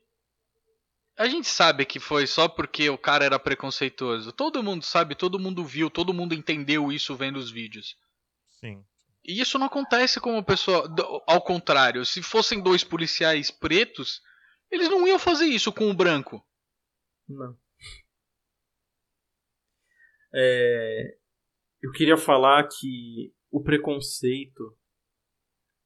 A 1.18 1.28
gente 1.28 1.48
sabe 1.48 1.84
que 1.84 2.00
foi 2.00 2.28
só 2.28 2.48
porque 2.48 2.90
o 2.90 2.98
cara 2.98 3.26
era 3.26 3.40
preconceituoso. 3.40 4.32
Todo 4.32 4.62
mundo 4.62 4.84
sabe, 4.84 5.16
todo 5.16 5.40
mundo 5.40 5.66
viu, 5.66 5.90
todo 5.90 6.14
mundo 6.14 6.36
entendeu 6.36 6.92
isso 6.92 7.16
vendo 7.16 7.38
os 7.38 7.50
vídeos. 7.50 7.96
Sim. 8.60 8.84
E 9.28 9.42
isso 9.42 9.60
não 9.60 9.68
acontece 9.68 10.22
com 10.22 10.32
uma 10.32 10.44
pessoa. 10.44 10.88
Ao 11.28 11.42
contrário, 11.42 12.06
se 12.06 12.24
fossem 12.24 12.64
dois 12.64 12.84
policiais 12.84 13.52
pretos, 13.52 14.22
eles 14.72 14.90
não 14.90 15.06
iam 15.06 15.20
fazer 15.20 15.46
isso 15.46 15.72
com 15.74 15.92
o 15.92 15.94
branco. 15.94 16.42
Não. 17.28 17.58
É, 20.34 21.18
eu 21.82 21.92
queria 21.92 22.16
falar 22.16 22.68
que 22.68 23.34
o 23.52 23.62
preconceito 23.62 24.78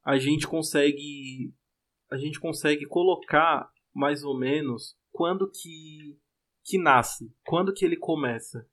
a 0.04 0.18
gente 0.18 0.48
consegue 0.48 1.54
a 2.12 2.18
gente 2.18 2.40
consegue 2.40 2.86
colocar 2.86 3.72
mais 3.94 4.24
ou 4.24 4.38
menos 4.38 4.98
quando 5.12 5.50
que 5.50 6.20
que 6.64 6.78
nasce, 6.78 7.34
quando 7.44 7.74
que 7.74 7.84
ele 7.86 7.98
começa 7.98 8.70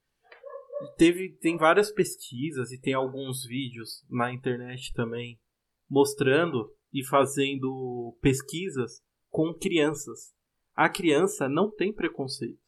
teve 0.97 1.31
tem 1.41 1.57
várias 1.57 1.91
pesquisas 1.91 2.71
e 2.71 2.81
tem 2.81 2.95
alguns 2.95 3.45
vídeos 3.45 4.05
na 4.09 4.33
internet 4.33 4.93
também 4.95 5.39
mostrando 5.89 6.73
e 6.93 7.05
fazendo 7.05 8.17
pesquisas 8.21 9.03
com 9.31 9.53
crianças. 9.55 10.35
A 10.75 10.89
criança 10.89 11.49
não 11.49 11.71
tem 11.71 11.93
preconceito. 11.93 12.61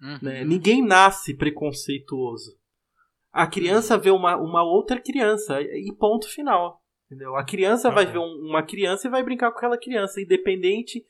Uhum. 0.00 0.18
Né? 0.22 0.44
Ninguém 0.44 0.84
nasce 0.84 1.36
preconceituoso. 1.36 2.58
A 3.32 3.46
criança 3.46 3.98
vê 3.98 4.10
uma, 4.10 4.36
uma 4.36 4.62
outra 4.62 5.00
criança 5.00 5.60
e 5.60 5.92
ponto 5.98 6.28
final. 6.28 6.80
Entendeu? 7.06 7.34
A 7.36 7.44
criança 7.44 7.88
uhum. 7.88 7.94
vai 7.94 8.06
ver 8.06 8.18
um, 8.18 8.48
uma 8.48 8.62
criança 8.62 9.06
e 9.06 9.10
vai 9.10 9.22
brincar 9.22 9.50
com 9.50 9.58
aquela 9.58 9.78
criança, 9.78 10.20
independente 10.20 11.04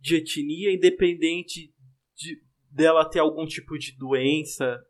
de 0.00 0.16
etnia, 0.16 0.72
independente 0.72 1.72
de, 2.16 2.40
dela 2.70 3.04
ter 3.04 3.18
algum 3.18 3.46
tipo 3.46 3.76
de 3.78 3.96
doença, 3.96 4.80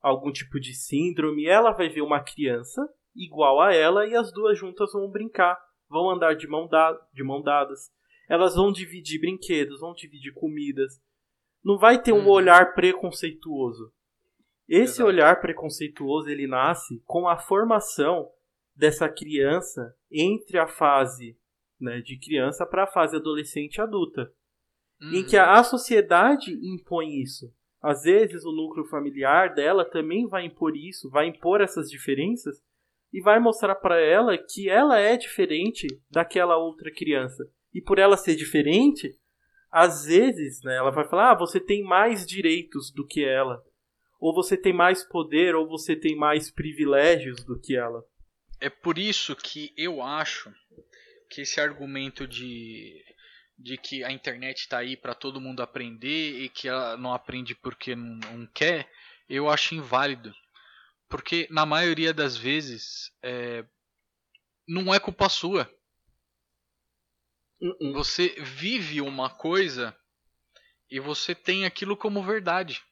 algum 0.00 0.30
tipo 0.32 0.58
de 0.60 0.74
síndrome, 0.74 1.46
ela 1.46 1.72
vai 1.72 1.88
ver 1.88 2.02
uma 2.02 2.22
criança 2.22 2.88
igual 3.14 3.60
a 3.60 3.74
ela 3.74 4.06
e 4.06 4.14
as 4.14 4.32
duas 4.32 4.58
juntas 4.58 4.92
vão 4.92 5.10
brincar, 5.10 5.58
vão 5.88 6.10
andar 6.10 6.34
de 6.34 6.46
mão, 6.46 6.68
da 6.68 6.92
de 7.12 7.22
mão 7.24 7.42
dadas. 7.42 7.90
Elas 8.28 8.54
vão 8.54 8.70
dividir 8.70 9.20
brinquedos, 9.20 9.80
vão 9.80 9.94
dividir 9.94 10.32
comidas. 10.34 11.00
Não 11.64 11.78
vai 11.78 12.00
ter 12.00 12.12
um 12.12 12.24
uhum. 12.24 12.28
olhar 12.28 12.74
preconceituoso. 12.74 13.92
Esse 14.68 15.00
Exato. 15.00 15.08
olhar 15.08 15.40
preconceituoso 15.40 16.28
ele 16.28 16.46
nasce 16.46 17.02
com 17.06 17.26
a 17.26 17.38
formação 17.38 18.30
dessa 18.76 19.08
criança 19.08 19.94
entre 20.10 20.58
a 20.58 20.68
fase 20.68 21.36
né, 21.80 22.00
de 22.00 22.18
criança 22.18 22.66
para 22.66 22.84
a 22.84 22.86
fase 22.86 23.16
adolescente 23.16 23.76
e 23.76 23.80
adulta, 23.80 24.32
uhum. 25.00 25.14
em 25.14 25.24
que 25.24 25.36
a, 25.36 25.58
a 25.58 25.64
sociedade 25.64 26.52
impõe 26.52 27.20
isso. 27.20 27.52
Às 27.80 28.02
vezes 28.02 28.44
o 28.44 28.52
núcleo 28.52 28.84
familiar 28.86 29.54
dela 29.54 29.84
também 29.84 30.26
vai 30.26 30.44
impor 30.44 30.76
isso, 30.76 31.08
vai 31.08 31.26
impor 31.26 31.60
essas 31.60 31.88
diferenças 31.88 32.56
e 33.12 33.20
vai 33.20 33.38
mostrar 33.38 33.76
para 33.76 34.00
ela 34.00 34.36
que 34.36 34.68
ela 34.68 34.98
é 34.98 35.16
diferente 35.16 35.86
daquela 36.10 36.56
outra 36.56 36.90
criança. 36.90 37.44
E 37.72 37.80
por 37.80 37.98
ela 37.98 38.16
ser 38.16 38.34
diferente, 38.34 39.16
às 39.70 40.04
vezes, 40.04 40.62
né, 40.64 40.76
ela 40.76 40.90
vai 40.90 41.08
falar: 41.08 41.32
"Ah, 41.32 41.38
você 41.38 41.60
tem 41.60 41.82
mais 41.82 42.26
direitos 42.26 42.90
do 42.92 43.06
que 43.06 43.24
ela", 43.24 43.62
ou 44.20 44.34
você 44.34 44.56
tem 44.56 44.72
mais 44.72 45.04
poder, 45.04 45.54
ou 45.54 45.68
você 45.68 45.94
tem 45.94 46.16
mais 46.16 46.50
privilégios 46.50 47.44
do 47.44 47.58
que 47.58 47.76
ela. 47.76 48.02
É 48.60 48.68
por 48.68 48.98
isso 48.98 49.36
que 49.36 49.72
eu 49.76 50.02
acho 50.02 50.52
que 51.30 51.42
esse 51.42 51.60
argumento 51.60 52.26
de 52.26 53.00
de 53.58 53.76
que 53.76 54.04
a 54.04 54.12
internet 54.12 54.60
está 54.60 54.78
aí 54.78 54.96
para 54.96 55.14
todo 55.14 55.40
mundo 55.40 55.62
aprender 55.62 56.40
e 56.40 56.48
que 56.48 56.68
ela 56.68 56.96
não 56.96 57.12
aprende 57.12 57.54
porque 57.54 57.96
não, 57.96 58.16
não, 58.32 58.46
quer, 58.46 58.88
eu 59.28 59.50
acho 59.50 59.74
inválido. 59.74 60.32
Porque 61.08 61.48
na 61.50 61.66
maioria 61.66 62.14
das 62.14 62.36
vezes 62.36 63.10
é, 63.22 63.64
não 64.66 64.94
é 64.94 65.00
culpa 65.00 65.28
sua. 65.28 65.68
Uh 67.60 67.74
-uh. 67.82 67.92
Você 67.94 68.28
vive 68.40 69.00
uma 69.00 69.28
coisa 69.28 69.96
e 70.88 71.00
você 71.00 71.34
tem 71.34 71.64
aquilo 71.64 71.96
como 71.96 72.22
verdade. 72.22 72.82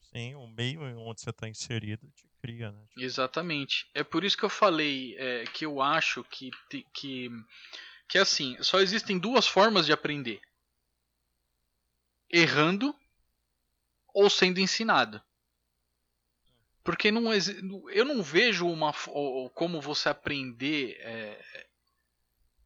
Sim, 0.00 0.34
o 0.34 0.48
meio 0.48 0.80
onde 0.98 1.20
você 1.20 1.30
está 1.30 1.48
inserido 1.48 2.10
te 2.16 2.26
cria, 2.40 2.72
né? 2.72 2.84
Exatamente. 2.96 3.88
É 3.94 4.02
por 4.02 4.24
isso 4.24 4.36
que 4.36 4.44
eu 4.44 4.48
falei 4.48 5.14
é, 5.18 5.44
que 5.44 5.66
eu 5.66 5.80
acho 5.80 6.24
que, 6.24 6.50
que 6.94 7.30
que 8.08 8.16
é 8.16 8.22
assim, 8.22 8.60
só 8.62 8.80
existem 8.80 9.18
duas 9.18 9.46
formas 9.46 9.84
de 9.84 9.92
aprender: 9.92 10.40
errando 12.30 12.98
ou 14.14 14.30
sendo 14.30 14.58
ensinado. 14.58 15.22
Porque 16.82 17.10
não 17.10 17.30
eu 17.90 18.04
não 18.06 18.22
vejo 18.22 18.66
uma 18.66 18.94
como 19.54 19.78
você 19.78 20.08
aprender 20.08 20.96
é, 21.00 21.68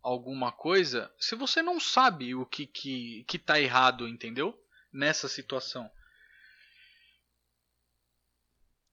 alguma 0.01 0.53
coisa 0.53 1.13
se 1.19 1.35
você 1.35 1.61
não 1.61 1.81
sabe 1.81 2.33
o 2.33 2.47
que 2.47 2.67
que 2.67 3.25
que 3.25 3.37
tá 3.37 3.61
errado, 3.61 4.09
entendeu? 4.09 4.57
Nessa 4.93 5.29
situação. 5.29 5.91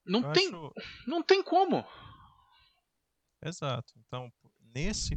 Não 0.03 0.23
eu 0.23 0.31
tem 0.31 0.47
acho... 0.47 0.73
não 1.05 1.21
tem 1.21 1.43
como. 1.43 1.87
Exato. 3.39 3.93
Então, 3.99 4.33
nesse 4.73 5.15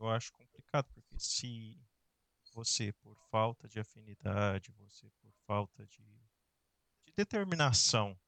eu 0.00 0.08
acho 0.08 0.32
complicado, 0.32 0.86
porque 0.92 1.18
se 1.18 1.78
você, 2.52 2.92
por 2.92 3.16
falta 3.30 3.68
de 3.68 3.78
afinidade, 3.78 4.72
você, 4.72 5.08
por 5.20 5.32
falta 5.46 5.86
de, 5.86 6.02
de 7.06 7.12
determinação, 7.16 8.18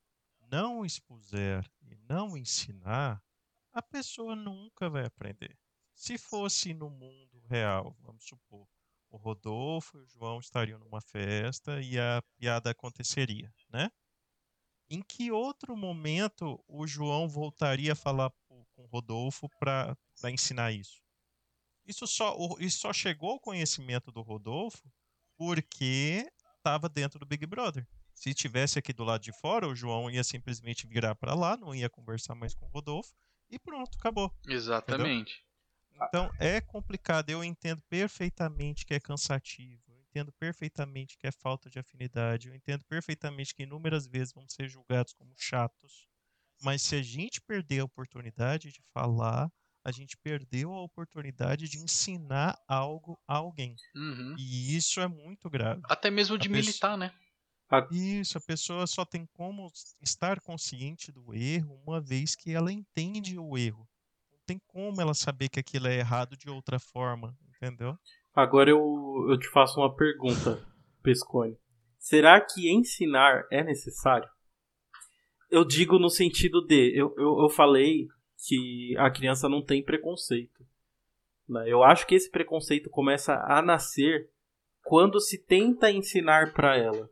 não 0.50 0.84
expuser 0.84 1.68
e 1.82 1.96
não 2.08 2.36
ensinar, 2.36 3.22
a 3.72 3.82
pessoa 3.82 4.36
nunca 4.36 4.88
vai 4.88 5.06
aprender. 5.06 5.58
Se 5.94 6.18
fosse 6.18 6.74
no 6.74 6.90
mundo 6.90 7.40
real, 7.48 7.96
vamos 8.00 8.24
supor, 8.24 8.68
o 9.10 9.16
Rodolfo 9.16 9.98
e 9.98 10.02
o 10.02 10.06
João 10.06 10.38
estariam 10.38 10.78
numa 10.78 11.00
festa 11.00 11.80
e 11.80 11.98
a 11.98 12.22
piada 12.38 12.70
aconteceria, 12.70 13.52
né? 13.68 13.90
em 14.92 15.00
que 15.00 15.32
outro 15.32 15.74
momento 15.74 16.62
o 16.68 16.86
João 16.86 17.26
voltaria 17.26 17.94
a 17.94 17.96
falar 17.96 18.30
com 18.46 18.62
o 18.76 18.86
Rodolfo 18.86 19.48
para 19.58 19.96
ensinar 20.30 20.70
isso? 20.70 21.01
Isso 21.87 22.07
só, 22.07 22.37
isso 22.59 22.78
só 22.78 22.93
chegou 22.93 23.30
ao 23.30 23.41
conhecimento 23.41 24.11
do 24.12 24.22
Rodolfo 24.22 24.91
porque 25.37 26.30
estava 26.57 26.89
dentro 26.89 27.18
do 27.18 27.26
Big 27.26 27.45
Brother. 27.47 27.87
Se 28.14 28.33
tivesse 28.33 28.78
aqui 28.78 28.93
do 28.93 29.05
lado 29.05 29.22
de 29.22 29.33
fora, 29.33 29.66
o 29.66 29.74
João 29.74 30.11
ia 30.11 30.22
simplesmente 30.22 30.87
virar 30.87 31.14
para 31.14 31.35
lá, 31.35 31.57
não 31.57 31.74
ia 31.74 31.91
conversar 31.91 32.35
mais 32.35 32.55
com 32.55 32.66
o 32.66 32.68
Rodolfo 32.68 33.12
e 33.51 33.59
pronto, 33.59 33.99
acabou. 33.99 34.33
Exatamente. 34.47 35.45
Entendeu? 35.91 36.07
Então 36.09 36.30
é 36.39 36.61
complicado, 36.61 37.30
eu 37.30 37.43
entendo 37.45 37.83
perfeitamente 37.89 38.87
que 38.87 38.95
é 38.95 39.01
cansativo, 39.01 39.83
entendo 40.09 40.33
perfeitamente 40.33 41.16
que 41.16 41.26
é 41.26 41.33
falta 41.33 41.68
de 41.68 41.78
afinidade, 41.78 42.49
eu 42.49 42.55
entendo 42.55 42.85
perfeitamente 42.85 43.55
que 43.55 43.62
inúmeras 43.62 44.07
vezes 44.07 44.33
vamos 44.33 44.53
ser 44.53 44.68
julgados 44.68 45.12
como 45.12 45.33
chatos, 45.37 46.09
mas 46.62 46.83
se 46.83 46.97
a 46.97 47.03
gente 47.03 47.41
perder 47.41 47.80
a 47.80 47.85
oportunidade 47.85 48.72
de 48.72 48.83
falar, 48.93 49.51
a 49.85 49.91
gente 49.91 50.16
perdeu 50.16 50.72
a 50.72 50.83
oportunidade 50.83 51.68
de 51.68 51.78
ensinar 51.78 52.59
algo 52.68 53.18
a 53.26 53.37
alguém. 53.37 53.74
Uhum. 53.95 54.35
E 54.39 54.76
isso 54.76 55.01
é 55.01 55.09
muito 55.09 55.51
grave. 55.51 55.80
Até 55.85 56.11
mesmo 56.11 56.39
de 56.39 56.49
a 56.49 56.51
militar, 56.51 56.72
pessoa... 56.72 56.97
né? 56.97 57.12
Isso, 57.91 58.37
a 58.37 58.41
pessoa 58.41 58.87
só 58.87 59.05
tem 59.05 59.26
como 59.33 59.70
estar 60.03 60.41
consciente 60.41 61.11
do 61.11 61.35
erro 61.35 61.80
uma 61.87 62.01
vez 62.01 62.35
que 62.37 62.53
ela 62.53 62.70
entende 62.70 63.39
o 63.39 63.57
erro. 63.57 63.89
Não 64.30 64.39
tem 64.47 64.61
como 64.66 65.01
ela 65.01 65.14
saber 65.14 65.49
que 65.49 65.59
aquilo 65.59 65.87
é 65.87 65.97
errado 65.97 66.37
de 66.37 66.51
outra 66.51 66.78
forma, 66.78 67.35
entendeu? 67.57 67.97
Agora 68.35 68.68
eu, 68.68 69.26
eu 69.30 69.39
te 69.39 69.49
faço 69.49 69.80
uma 69.80 69.95
pergunta, 69.95 70.62
Pescone. 71.03 71.57
Será 71.99 72.41
que 72.41 72.70
ensinar 72.70 73.47
é 73.51 73.64
necessário? 73.64 74.28
Eu 75.51 75.64
digo 75.64 75.99
no 75.99 76.11
sentido 76.11 76.66
de, 76.66 76.99
eu, 76.99 77.14
eu, 77.16 77.43
eu 77.43 77.49
falei 77.49 78.07
que 78.47 78.97
a 78.99 79.11
criança 79.11 79.49
não 79.49 79.64
tem 79.64 79.82
preconceito. 79.82 80.66
Né? 81.49 81.64
Eu 81.66 81.82
acho 81.82 82.07
que 82.07 82.14
esse 82.14 82.30
preconceito 82.30 82.90
começa 82.90 83.34
a 83.47 83.62
nascer 83.62 84.28
quando 84.82 85.20
se 85.20 85.38
tenta 85.38 85.90
ensinar 85.90 86.53
para 86.53 86.76
ela 86.76 87.09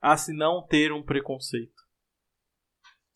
a 0.00 0.16
se 0.16 0.32
não 0.32 0.66
ter 0.66 0.92
um 0.92 1.02
preconceito. 1.02 1.82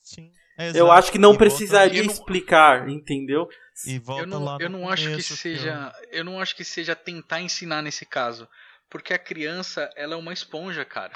Sim. 0.02 0.30
eu 0.74 0.92
acho 0.92 1.10
que 1.10 1.18
não 1.18 1.34
e 1.34 1.38
precisaria 1.38 2.02
volta... 2.04 2.12
explicar, 2.12 2.88
entendeu? 2.88 3.48
E 3.86 3.98
volta 3.98 4.22
eu 4.22 4.26
não, 4.26 4.44
lá 4.44 4.58
eu 4.60 4.70
não 4.70 4.88
acho 4.88 5.16
que 5.16 5.22
seja, 5.22 5.92
eu... 6.04 6.18
eu 6.18 6.24
não 6.24 6.40
acho 6.40 6.54
que 6.54 6.62
seja 6.62 6.94
tentar 6.94 7.40
ensinar 7.40 7.82
nesse 7.82 8.06
caso, 8.06 8.48
porque 8.88 9.12
a 9.12 9.18
criança, 9.18 9.90
ela 9.96 10.14
é 10.14 10.16
uma 10.16 10.32
esponja, 10.32 10.84
cara. 10.84 11.12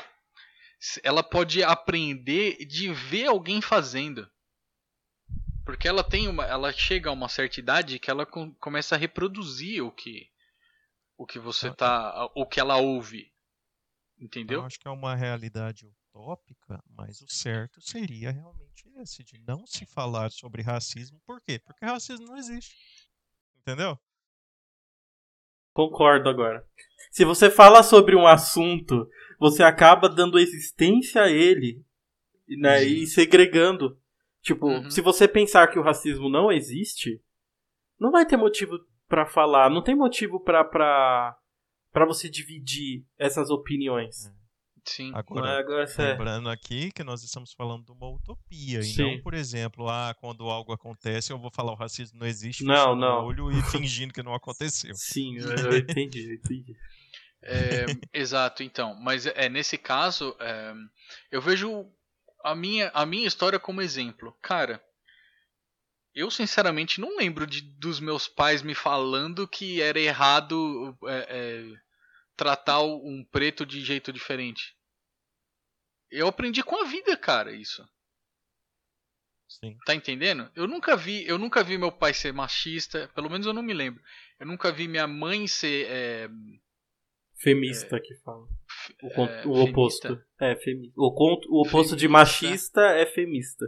Ela 1.05 1.23
pode 1.23 1.63
aprender 1.63 2.57
de 2.65 2.93
ver 2.93 3.27
alguém 3.27 3.61
fazendo. 3.61 4.29
Porque 5.71 5.87
ela 5.87 6.03
tem 6.03 6.27
uma, 6.27 6.45
ela 6.45 6.73
chega 6.73 7.11
a 7.11 7.13
uma 7.13 7.29
certa 7.29 7.61
idade 7.61 8.01
que 8.01 8.11
ela 8.11 8.27
com, 8.27 8.53
começa 8.55 8.97
a 8.97 8.99
reproduzir 8.99 9.85
o 9.85 9.93
que 9.93 10.29
o 11.17 11.25
que 11.25 11.39
você 11.39 11.69
ah, 11.69 11.75
tá, 11.75 12.31
o 12.35 12.47
que 12.47 12.59
ela 12.59 12.79
ouve. 12.79 13.31
Entendeu? 14.19 14.61
Eu 14.61 14.67
acho 14.67 14.81
que 14.81 14.89
é 14.89 14.91
uma 14.91 15.15
realidade 15.15 15.87
utópica, 15.87 16.83
mas 16.89 17.21
o 17.21 17.29
certo 17.29 17.81
seria 17.81 18.31
realmente 18.31 18.89
esse, 18.99 19.23
de 19.23 19.39
não 19.47 19.65
se 19.67 19.87
falar 19.87 20.31
sobre 20.31 20.63
racismo. 20.63 21.21
Por 21.27 21.41
quê? 21.41 21.59
Porque 21.59 21.85
racismo 21.85 22.27
não 22.27 22.37
existe. 22.37 22.75
Entendeu? 23.61 23.99
Concordo 25.73 26.29
agora. 26.29 26.67
Se 27.13 27.25
você 27.25 27.51
fala 27.51 27.83
sobre 27.83 28.17
um 28.17 28.27
assunto, 28.27 29.09
você 29.39 29.63
acaba 29.63 30.09
dando 30.09 30.39
existência 30.39 31.23
a 31.23 31.31
ele 31.31 31.85
né, 32.49 32.83
e 32.83 33.07
segregando. 33.07 34.00
Tipo, 34.43 34.67
uhum. 34.67 34.91
se 34.91 35.01
você 35.01 35.29
pensar 35.29 35.69
que 35.69 35.79
o 35.79 35.83
racismo 35.83 36.29
não 36.29 36.51
existe, 36.51 37.21
não 37.99 38.11
vai 38.11 38.25
ter 38.25 38.37
motivo 38.37 38.79
para 39.09 39.27
falar, 39.27 39.69
não 39.69 39.83
tem 39.83 39.95
motivo 39.95 40.41
para 40.41 40.65
para 41.93 42.07
você 42.07 42.29
dividir 42.31 43.05
essas 43.19 43.51
opiniões. 43.51 44.27
É. 44.27 44.41
Sim. 44.85 45.13
Agora, 45.15 45.59
agora 45.59 45.87
lembrando 45.99 46.49
aqui 46.49 46.91
que 46.91 47.05
nós 47.05 47.23
estamos 47.23 47.53
falando 47.53 47.85
de 47.85 47.93
uma 47.93 48.09
utopia 48.09 48.83
Sim. 48.83 49.03
e 49.03 49.17
não, 49.17 49.23
por 49.23 49.35
exemplo, 49.35 49.89
ah, 49.89 50.15
quando 50.19 50.49
algo 50.49 50.73
acontece 50.73 51.33
eu 51.33 51.39
vou 51.39 51.51
falar 51.51 51.73
o 51.73 51.77
racismo 51.77 52.19
não 52.19 52.27
existe, 52.27 52.65
não, 52.65 52.97
não. 52.97 53.27
olho 53.27 53.51
e 53.51 53.63
fingindo 53.71 54.13
que 54.13 54.23
não 54.23 54.35
aconteceu. 54.35 54.95
Sim, 54.97 55.37
eu 55.37 55.77
entendi, 55.77 56.31
eu 56.31 56.35
entendi. 56.35 56.77
É, 57.43 57.87
exato, 58.13 58.63
então. 58.63 58.95
Mas 59.01 59.27
é 59.27 59.49
nesse 59.49 59.79
caso, 59.79 60.35
é, 60.41 60.75
eu 61.31 61.41
vejo 61.41 61.87
a 62.43 62.55
minha, 62.55 62.91
a 62.95 63.05
minha 63.07 63.27
história 63.27 63.59
como 63.59 63.83
exemplo. 63.83 64.37
Cara, 64.43 64.83
eu 66.15 66.31
sinceramente 66.31 67.01
não 67.01 67.17
lembro 67.17 67.47
de, 67.47 67.61
dos 67.61 68.01
meus 68.01 68.27
pais 68.27 68.63
me 68.63 68.75
falando 68.75 69.47
que 69.47 69.81
era 69.81 69.99
errado 69.99 70.97
é, 71.05 71.27
é, 71.29 71.81
tratar 72.37 72.83
um 72.83 73.25
preto 73.31 73.65
de 73.65 73.81
jeito 73.81 74.13
diferente. 74.13 74.75
Eu 76.11 76.27
aprendi 76.27 76.63
com 76.63 76.83
a 76.83 76.85
vida, 76.85 77.17
cara, 77.17 77.53
isso. 77.53 77.89
Sim. 79.49 79.77
Tá 79.85 79.95
entendendo? 79.95 80.51
Eu 80.55 80.67
nunca 80.67 80.97
vi, 80.97 81.27
eu 81.27 81.39
nunca 81.39 81.63
vi 81.63 81.77
meu 81.77 81.93
pai 81.93 82.15
ser 82.15 82.33
machista, 82.33 83.09
pelo 83.15 83.31
menos 83.31 83.47
eu 83.47 83.53
não 83.53 83.63
me 83.63 83.75
lembro. 83.75 84.03
Eu 84.39 84.47
nunca 84.47 84.73
vi 84.73 84.89
minha 84.89 85.07
mãe 85.07 85.47
ser 85.47 85.87
é, 85.89 86.29
Femista 87.41 87.97
é, 87.97 88.01
que 88.01 88.15
fala. 88.17 88.47
O, 89.03 89.23
é, 89.25 89.47
o 89.47 89.53
oposto. 89.65 90.23
É, 90.39 90.55
femi 90.57 90.93
o, 90.95 91.07
o 91.07 91.67
oposto 91.67 91.97
de 91.97 92.07
machista 92.07 92.83
é 92.83 93.07
femista. 93.07 93.67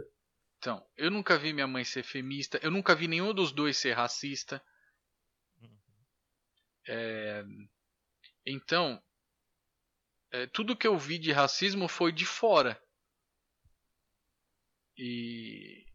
Então, 0.57 0.85
eu 0.95 1.09
nunca 1.09 1.37
vi 1.37 1.51
minha 1.51 1.67
mãe 1.67 1.83
ser 1.83 2.03
femista. 2.03 2.59
Eu 2.61 2.69
nunca 2.69 2.95
vi 2.95 3.07
nenhum 3.07 3.33
dos 3.33 3.51
dois 3.51 3.75
ser 3.77 3.93
racista. 3.93 4.63
É, 6.87 7.43
então, 8.45 9.01
é, 10.31 10.45
tudo 10.47 10.77
que 10.77 10.87
eu 10.87 10.97
vi 10.97 11.17
de 11.17 11.31
racismo 11.31 11.87
foi 11.87 12.11
de 12.11 12.25
fora. 12.25 12.79
E 14.95 15.85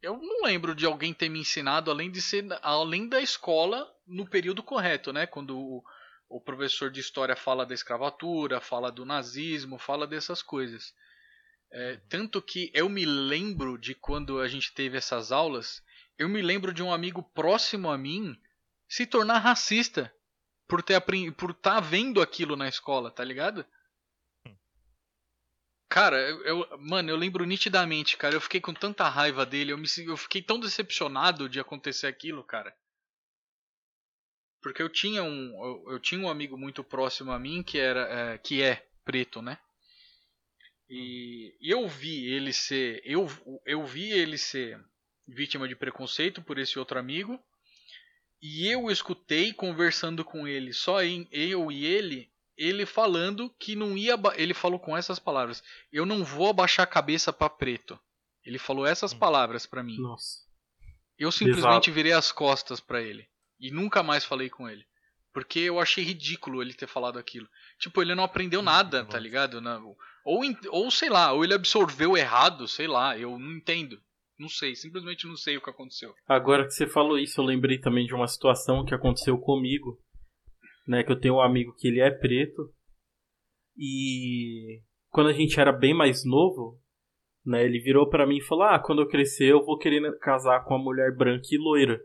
eu 0.00 0.16
não 0.16 0.44
lembro 0.44 0.74
de 0.74 0.86
alguém 0.86 1.12
ter 1.12 1.28
me 1.28 1.40
ensinado 1.40 1.90
além 1.90 2.10
de 2.10 2.22
ser 2.22 2.46
além 2.62 3.08
da 3.08 3.20
escola 3.20 3.92
no 4.06 4.28
período 4.28 4.62
correto, 4.62 5.12
né? 5.12 5.26
Quando 5.26 5.58
o, 5.58 5.84
o 6.32 6.40
professor 6.40 6.90
de 6.90 6.98
história 6.98 7.36
fala 7.36 7.66
da 7.66 7.74
escravatura, 7.74 8.60
fala 8.60 8.90
do 8.90 9.04
nazismo, 9.04 9.78
fala 9.78 10.06
dessas 10.06 10.42
coisas. 10.42 10.94
É, 11.70 12.00
tanto 12.08 12.40
que 12.40 12.70
eu 12.74 12.88
me 12.88 13.04
lembro 13.04 13.76
de 13.78 13.94
quando 13.94 14.40
a 14.40 14.48
gente 14.48 14.72
teve 14.72 14.96
essas 14.96 15.30
aulas, 15.30 15.82
eu 16.18 16.28
me 16.28 16.40
lembro 16.40 16.72
de 16.72 16.82
um 16.82 16.92
amigo 16.92 17.22
próximo 17.22 17.90
a 17.90 17.98
mim 17.98 18.34
se 18.88 19.06
tornar 19.06 19.38
racista 19.38 20.12
por 20.66 20.82
ter 20.82 21.00
por 21.36 21.50
estar 21.50 21.74
tá 21.74 21.80
vendo 21.80 22.22
aquilo 22.22 22.56
na 22.56 22.68
escola, 22.68 23.10
tá 23.10 23.22
ligado? 23.22 23.64
Cara, 25.90 26.18
eu, 26.18 26.42
eu, 26.44 26.78
mano, 26.78 27.10
eu 27.10 27.16
lembro 27.16 27.44
nitidamente, 27.44 28.16
cara. 28.16 28.34
Eu 28.34 28.40
fiquei 28.40 28.62
com 28.62 28.72
tanta 28.72 29.06
raiva 29.10 29.44
dele, 29.44 29.72
eu, 29.72 29.78
me, 29.78 29.86
eu 30.06 30.16
fiquei 30.16 30.40
tão 30.40 30.58
decepcionado 30.58 31.50
de 31.50 31.60
acontecer 31.60 32.06
aquilo, 32.06 32.42
cara. 32.42 32.74
Porque 34.62 34.80
eu 34.80 34.88
tinha 34.88 35.22
um, 35.22 35.64
eu, 35.64 35.92
eu, 35.92 36.00
tinha 36.00 36.20
um 36.20 36.28
amigo 36.28 36.56
muito 36.56 36.84
próximo 36.84 37.32
a 37.32 37.38
mim 37.38 37.62
que 37.62 37.78
era, 37.78 38.00
é, 38.02 38.38
que 38.38 38.62
é 38.62 38.86
preto, 39.04 39.42
né? 39.42 39.58
E, 40.88 41.54
eu 41.60 41.88
vi 41.88 42.26
ele 42.32 42.52
ser, 42.52 43.02
eu, 43.04 43.28
eu 43.66 43.84
vi 43.84 44.12
ele 44.12 44.38
ser 44.38 44.78
vítima 45.26 45.66
de 45.66 45.74
preconceito 45.74 46.40
por 46.42 46.58
esse 46.58 46.78
outro 46.78 46.98
amigo. 46.98 47.42
E 48.40 48.68
eu 48.68 48.90
escutei 48.90 49.52
conversando 49.52 50.24
com 50.24 50.48
ele, 50.48 50.72
só 50.72 51.02
em, 51.02 51.28
eu 51.30 51.70
e 51.70 51.84
ele, 51.84 52.28
ele 52.56 52.84
falando 52.84 53.48
que 53.50 53.76
não 53.76 53.96
ia, 53.96 54.14
ele 54.34 54.52
falou 54.52 54.80
com 54.80 54.96
essas 54.96 55.18
palavras: 55.18 55.62
"Eu 55.92 56.04
não 56.04 56.24
vou 56.24 56.48
abaixar 56.48 56.82
a 56.82 56.90
cabeça 56.90 57.32
para 57.32 57.48
preto". 57.48 57.98
Ele 58.44 58.58
falou 58.58 58.84
essas 58.84 59.12
hum. 59.12 59.18
palavras 59.18 59.64
para 59.64 59.82
mim. 59.82 59.96
Nossa. 59.98 60.40
Eu 61.16 61.30
simplesmente 61.30 61.88
Exato. 61.88 61.92
virei 61.92 62.12
as 62.12 62.32
costas 62.32 62.80
para 62.80 63.00
ele. 63.00 63.28
E 63.62 63.70
nunca 63.70 64.02
mais 64.02 64.24
falei 64.24 64.50
com 64.50 64.68
ele. 64.68 64.84
Porque 65.32 65.60
eu 65.60 65.78
achei 65.78 66.02
ridículo 66.02 66.60
ele 66.60 66.74
ter 66.74 66.88
falado 66.88 67.16
aquilo. 67.16 67.48
Tipo, 67.78 68.02
ele 68.02 68.14
não 68.14 68.24
aprendeu 68.24 68.60
nada, 68.60 69.04
tá 69.04 69.18
ligado? 69.18 69.60
Não. 69.60 69.96
Ou, 70.24 70.42
ou 70.70 70.90
sei 70.90 71.08
lá, 71.08 71.32
ou 71.32 71.44
ele 71.44 71.54
absorveu 71.54 72.16
errado, 72.16 72.66
sei 72.66 72.88
lá, 72.88 73.16
eu 73.16 73.38
não 73.38 73.52
entendo. 73.52 73.98
Não 74.38 74.48
sei, 74.48 74.74
simplesmente 74.74 75.26
não 75.26 75.36
sei 75.36 75.56
o 75.56 75.62
que 75.62 75.70
aconteceu. 75.70 76.12
Agora 76.26 76.64
que 76.64 76.72
você 76.72 76.86
falou 76.86 77.16
isso, 77.16 77.40
eu 77.40 77.44
lembrei 77.44 77.78
também 77.78 78.04
de 78.04 78.12
uma 78.12 78.26
situação 78.26 78.84
que 78.84 78.94
aconteceu 78.94 79.38
comigo. 79.38 79.98
Né, 80.86 81.04
que 81.04 81.12
eu 81.12 81.20
tenho 81.20 81.36
um 81.36 81.40
amigo 81.40 81.72
que 81.76 81.86
ele 81.86 82.00
é 82.00 82.10
preto. 82.10 82.74
E 83.78 84.82
quando 85.10 85.28
a 85.30 85.32
gente 85.32 85.60
era 85.60 85.72
bem 85.72 85.94
mais 85.94 86.24
novo, 86.24 86.80
né, 87.46 87.64
ele 87.64 87.78
virou 87.78 88.10
para 88.10 88.26
mim 88.26 88.38
e 88.38 88.42
falou: 88.42 88.64
"Ah, 88.64 88.80
quando 88.80 89.00
eu 89.00 89.08
crescer 89.08 89.52
eu 89.52 89.64
vou 89.64 89.78
querer 89.78 90.18
casar 90.18 90.64
com 90.64 90.74
uma 90.74 90.82
mulher 90.82 91.16
branca 91.16 91.46
e 91.52 91.56
loira". 91.56 92.00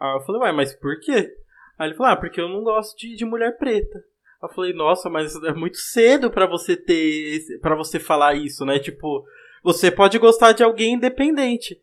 Aí 0.00 0.14
eu 0.14 0.20
falei, 0.20 0.42
ué, 0.42 0.52
mas 0.52 0.74
por 0.74 0.98
quê? 1.00 1.32
Aí 1.78 1.88
ele 1.88 1.96
falou, 1.96 2.12
ah, 2.12 2.16
porque 2.16 2.40
eu 2.40 2.48
não 2.48 2.62
gosto 2.62 2.96
de, 2.96 3.14
de 3.14 3.24
mulher 3.24 3.56
preta. 3.58 4.02
Eu 4.42 4.48
falei, 4.50 4.72
nossa, 4.72 5.08
mas 5.08 5.34
é 5.42 5.52
muito 5.52 5.78
cedo 5.78 6.30
para 6.30 6.46
você 6.46 6.76
ter. 6.76 7.40
para 7.60 7.74
você 7.74 7.98
falar 7.98 8.34
isso, 8.34 8.64
né? 8.64 8.78
Tipo, 8.78 9.24
Você 9.62 9.90
pode 9.90 10.18
gostar 10.18 10.52
de 10.52 10.62
alguém 10.62 10.94
independente. 10.94 11.80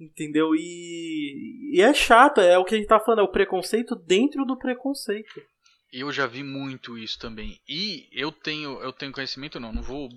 Entendeu? 0.00 0.54
E, 0.56 1.76
e 1.76 1.80
é 1.80 1.94
chato, 1.94 2.40
é 2.40 2.58
o 2.58 2.64
que 2.64 2.74
a 2.74 2.78
gente 2.78 2.88
tá 2.88 2.98
falando, 2.98 3.20
é 3.20 3.22
o 3.22 3.30
preconceito 3.30 3.94
dentro 3.94 4.44
do 4.44 4.58
preconceito. 4.58 5.40
Eu 5.92 6.10
já 6.10 6.26
vi 6.26 6.42
muito 6.42 6.98
isso 6.98 7.18
também. 7.18 7.60
E 7.68 8.08
eu 8.10 8.32
tenho, 8.32 8.80
eu 8.80 8.92
tenho 8.92 9.12
conhecimento, 9.12 9.60
não, 9.60 9.72
não 9.72 9.82
vou 9.82 10.08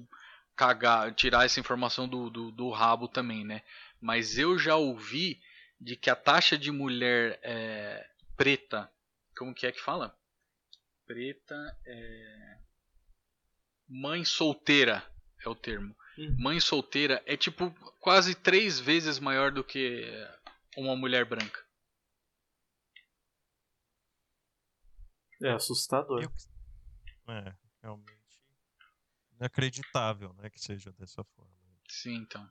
cagar, 0.56 1.14
tirar 1.14 1.46
essa 1.46 1.60
informação 1.60 2.08
do, 2.08 2.30
do, 2.30 2.52
do 2.52 2.70
rabo 2.70 3.08
também, 3.08 3.46
né? 3.46 3.62
Mas 4.02 4.38
eu 4.38 4.58
já 4.58 4.76
ouvi 4.76 5.38
de 5.86 5.96
que 5.96 6.10
a 6.10 6.16
taxa 6.16 6.58
de 6.58 6.72
mulher 6.72 7.40
é, 7.44 8.10
preta, 8.36 8.92
como 9.38 9.54
que 9.54 9.68
é 9.68 9.72
que 9.72 9.80
fala? 9.80 10.18
Preta 11.06 11.56
é. 11.86 12.60
Mãe 13.88 14.26
solteira 14.26 15.08
é 15.46 15.48
o 15.48 15.54
termo. 15.54 15.96
Uhum. 16.18 16.36
Mãe 16.40 16.60
solteira 16.60 17.22
é 17.28 17.38
tipo 17.38 17.70
quase 18.00 18.34
três 18.34 18.80
vezes 18.80 19.20
maior 19.20 19.52
do 19.52 19.64
que 19.64 20.04
uma 20.76 20.96
mulher 20.96 21.24
branca. 21.24 21.64
É 25.44 25.52
assustador. 25.52 26.24
Eu... 26.24 26.34
É, 27.32 27.56
realmente 27.84 28.16
inacreditável, 29.34 30.34
né, 30.34 30.50
que 30.50 30.60
seja 30.60 30.92
dessa 30.94 31.24
forma. 31.24 31.54
Sim, 31.88 32.16
então. 32.16 32.50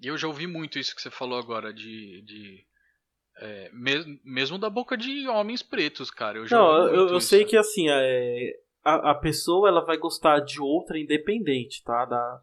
E 0.00 0.08
eu 0.08 0.16
já 0.16 0.26
ouvi 0.26 0.46
muito 0.46 0.78
isso 0.78 0.94
que 0.94 1.02
você 1.02 1.10
falou 1.10 1.38
agora 1.38 1.72
de, 1.72 2.22
de 2.22 2.64
é, 3.40 3.70
mesmo 4.24 4.58
da 4.58 4.70
boca 4.70 4.96
de 4.96 5.28
homens 5.28 5.62
pretos, 5.62 6.10
cara. 6.10 6.38
Eu 6.38 6.46
já 6.46 6.56
Não, 6.56 6.88
eu, 6.88 7.08
eu 7.08 7.20
sei 7.20 7.44
que 7.44 7.56
assim 7.56 7.88
é, 7.88 8.52
a, 8.84 9.12
a 9.12 9.14
pessoa 9.14 9.68
ela 9.68 9.84
vai 9.84 9.96
gostar 9.96 10.40
de 10.40 10.60
outra 10.60 10.98
independente, 10.98 11.82
tá? 11.82 12.04
Da, 12.04 12.40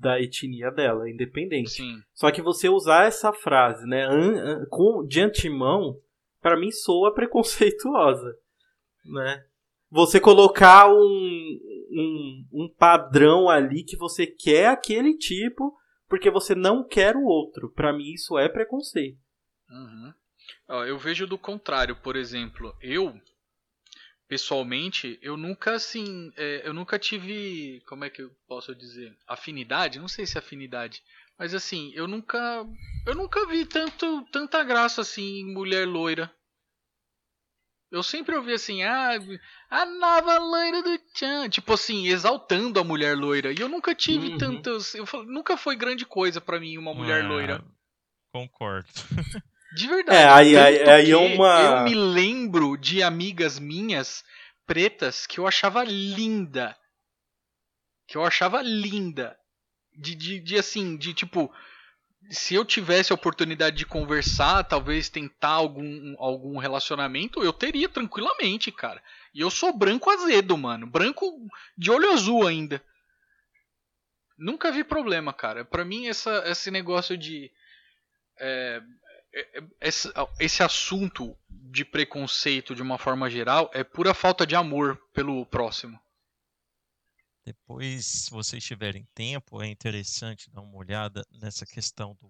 da 0.00 0.20
etnia 0.20 0.70
dela, 0.70 1.08
independente. 1.08 1.70
Sim. 1.70 1.94
Só 2.14 2.30
que 2.30 2.42
você 2.42 2.68
usar 2.68 3.06
essa 3.06 3.32
frase, 3.32 3.86
né, 3.86 4.04
an, 4.04 4.32
an, 4.36 4.66
com, 4.70 5.04
de 5.06 5.20
antemão, 5.20 5.96
para 6.40 6.58
mim 6.58 6.70
soa 6.70 7.14
preconceituosa, 7.14 8.36
né? 9.04 9.44
Você 9.90 10.20
colocar 10.20 10.88
um, 10.88 11.58
um, 11.90 12.46
um 12.52 12.74
padrão 12.78 13.48
ali 13.48 13.82
que 13.82 13.96
você 13.96 14.24
quer 14.24 14.68
aquele 14.68 15.16
tipo 15.16 15.76
porque 16.10 16.28
você 16.28 16.56
não 16.56 16.82
quer 16.86 17.16
o 17.16 17.24
outro. 17.24 17.70
Para 17.70 17.92
mim 17.92 18.12
isso 18.12 18.36
é 18.36 18.48
preconceito. 18.48 19.16
Uhum. 19.70 20.12
Eu 20.86 20.98
vejo 20.98 21.26
do 21.26 21.38
contrário, 21.38 21.94
por 21.94 22.16
exemplo, 22.16 22.76
eu 22.82 23.14
pessoalmente, 24.26 25.18
eu 25.22 25.36
nunca 25.36 25.72
assim, 25.72 26.32
é, 26.36 26.62
eu 26.64 26.72
nunca 26.72 26.98
tive, 26.98 27.82
como 27.88 28.04
é 28.04 28.10
que 28.10 28.22
eu 28.22 28.30
posso 28.46 28.72
dizer, 28.76 29.16
afinidade, 29.26 29.98
não 29.98 30.06
sei 30.06 30.24
se 30.24 30.38
é 30.38 30.40
afinidade, 30.40 31.02
mas 31.36 31.52
assim, 31.52 31.90
eu 31.94 32.06
nunca, 32.06 32.64
eu 33.06 33.14
nunca 33.14 33.44
vi 33.48 33.66
tanto, 33.66 34.24
tanta 34.30 34.62
graça 34.62 35.00
assim 35.00 35.40
em 35.40 35.52
mulher 35.52 35.86
loira. 35.86 36.32
Eu 37.90 38.04
sempre 38.04 38.36
ouvi 38.36 38.52
assim, 38.52 38.84
ah, 38.84 39.18
a 39.68 39.84
nova 39.84 40.38
loira 40.38 40.80
do 40.82 40.98
Chan. 41.12 41.48
Tipo 41.48 41.72
assim, 41.72 42.06
exaltando 42.06 42.78
a 42.78 42.84
mulher 42.84 43.16
loira. 43.16 43.52
E 43.52 43.60
eu 43.60 43.68
nunca 43.68 43.94
tive 43.94 44.28
uhum. 44.28 44.38
tantas. 44.38 44.94
Eu, 44.94 45.04
nunca 45.26 45.56
foi 45.56 45.74
grande 45.74 46.06
coisa 46.06 46.40
para 46.40 46.60
mim 46.60 46.78
uma 46.78 46.94
mulher 46.94 47.24
ah, 47.24 47.28
loira. 47.28 47.64
Concordo. 48.32 48.88
De 49.74 49.86
verdade. 49.86 50.18
É, 50.18 50.28
aí, 50.28 50.56
aí, 50.56 50.88
aí 50.88 51.10
é 51.10 51.16
uma. 51.16 51.60
Eu 51.60 51.84
me 51.84 51.94
lembro 51.94 52.76
de 52.76 53.02
amigas 53.02 53.58
minhas 53.58 54.24
pretas 54.66 55.26
que 55.26 55.38
eu 55.38 55.46
achava 55.46 55.84
linda. 55.84 56.76
Que 58.08 58.16
eu 58.16 58.24
achava 58.24 58.60
linda. 58.62 59.36
De, 59.96 60.14
de, 60.14 60.40
de 60.40 60.56
assim, 60.56 60.96
de 60.96 61.14
tipo 61.14 61.52
se 62.28 62.54
eu 62.54 62.64
tivesse 62.64 63.12
a 63.12 63.14
oportunidade 63.14 63.76
de 63.76 63.86
conversar, 63.86 64.64
talvez 64.64 65.08
tentar 65.08 65.48
algum, 65.48 66.14
algum 66.18 66.58
relacionamento, 66.58 67.42
eu 67.42 67.52
teria 67.52 67.88
tranquilamente, 67.88 68.70
cara. 68.70 69.02
E 69.34 69.40
eu 69.40 69.50
sou 69.50 69.76
branco 69.76 70.10
azedo, 70.10 70.56
mano. 70.56 70.86
Branco 70.86 71.24
de 71.76 71.90
olho 71.90 72.12
azul 72.12 72.46
ainda. 72.46 72.82
Nunca 74.36 74.70
vi 74.70 74.84
problema, 74.84 75.32
cara. 75.32 75.64
Pra 75.64 75.84
mim, 75.84 76.08
essa, 76.08 76.42
esse 76.46 76.70
negócio 76.70 77.16
de. 77.16 77.50
É, 78.38 78.82
é, 79.32 79.58
é 79.58 79.62
esse, 79.80 80.12
esse 80.38 80.62
assunto 80.62 81.36
de 81.48 81.84
preconceito 81.84 82.74
de 82.74 82.82
uma 82.82 82.98
forma 82.98 83.30
geral 83.30 83.70
é 83.72 83.84
pura 83.84 84.14
falta 84.14 84.46
de 84.46 84.56
amor 84.56 85.00
pelo 85.12 85.44
próximo. 85.46 86.00
Depois, 87.52 88.06
se 88.06 88.30
vocês 88.30 88.62
tiverem 88.64 89.04
tempo, 89.12 89.60
é 89.60 89.66
interessante 89.66 90.48
dar 90.50 90.60
uma 90.60 90.76
olhada 90.76 91.24
nessa 91.32 91.66
questão 91.66 92.14
do, 92.20 92.28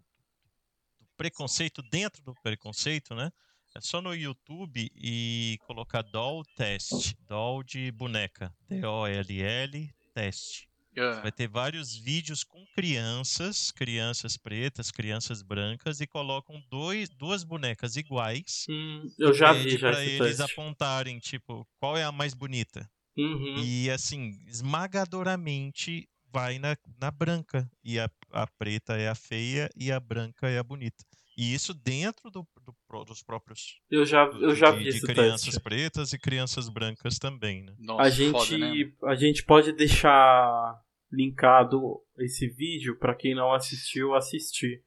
do 0.98 1.06
preconceito 1.14 1.82
dentro 1.82 2.22
do 2.22 2.34
preconceito, 2.42 3.14
né? 3.14 3.30
É 3.76 3.80
só 3.82 4.00
no 4.00 4.14
YouTube 4.14 4.90
e 4.94 5.58
colocar 5.66 6.00
doll 6.02 6.42
test, 6.56 7.14
doll 7.20 7.62
de 7.62 7.92
boneca, 7.92 8.54
D-O-L-L 8.66 9.90
test. 10.14 10.66
Yeah. 10.96 11.20
Vai 11.20 11.30
ter 11.30 11.48
vários 11.48 11.94
vídeos 11.94 12.42
com 12.42 12.64
crianças, 12.74 13.70
crianças 13.70 14.36
pretas, 14.38 14.90
crianças 14.90 15.42
brancas, 15.42 16.00
e 16.00 16.06
colocam 16.06 16.60
dois, 16.70 17.10
duas 17.10 17.44
bonecas 17.44 17.94
iguais. 17.96 18.70
Hum, 18.70 19.06
eu 19.18 19.34
já 19.34 19.52
vi, 19.52 19.76
já 19.76 19.90
Para 19.90 20.04
eles 20.04 20.38
teste. 20.38 20.42
apontarem, 20.42 21.18
tipo, 21.18 21.68
qual 21.78 21.96
é 21.96 22.04
a 22.04 22.10
mais 22.10 22.32
bonita. 22.34 22.90
Uhum. 23.20 23.62
E 23.64 23.90
assim, 23.90 24.38
esmagadoramente 24.46 26.08
vai 26.32 26.58
na, 26.58 26.76
na 27.00 27.10
branca. 27.10 27.70
E 27.84 27.98
a, 27.98 28.08
a 28.30 28.46
preta 28.46 28.96
é 28.96 29.08
a 29.08 29.14
feia 29.14 29.68
e 29.76 29.90
a 29.90 30.00
branca 30.00 30.48
é 30.48 30.58
a 30.58 30.62
bonita. 30.62 31.04
E 31.36 31.54
isso 31.54 31.72
dentro 31.72 32.30
do, 32.30 32.46
do 32.64 33.04
dos 33.04 33.22
próprios. 33.22 33.80
Eu 33.90 34.04
já, 34.04 34.24
eu 34.24 34.54
já 34.54 34.72
de, 34.72 34.84
vi 34.84 34.90
de 34.90 35.00
crianças 35.00 35.44
teste. 35.44 35.60
pretas 35.60 36.12
e 36.12 36.18
crianças 36.18 36.68
brancas 36.68 37.18
também, 37.18 37.62
né? 37.62 37.74
Nossa, 37.78 38.02
a 38.02 38.10
gente, 38.10 38.30
foda, 38.32 38.58
né? 38.58 38.92
a 39.04 39.14
gente 39.14 39.44
pode 39.44 39.72
deixar 39.72 40.80
linkado 41.10 41.80
esse 42.18 42.48
vídeo 42.48 42.98
para 42.98 43.14
quem 43.14 43.34
não 43.34 43.52
assistiu 43.52 44.14
assistir. 44.14 44.82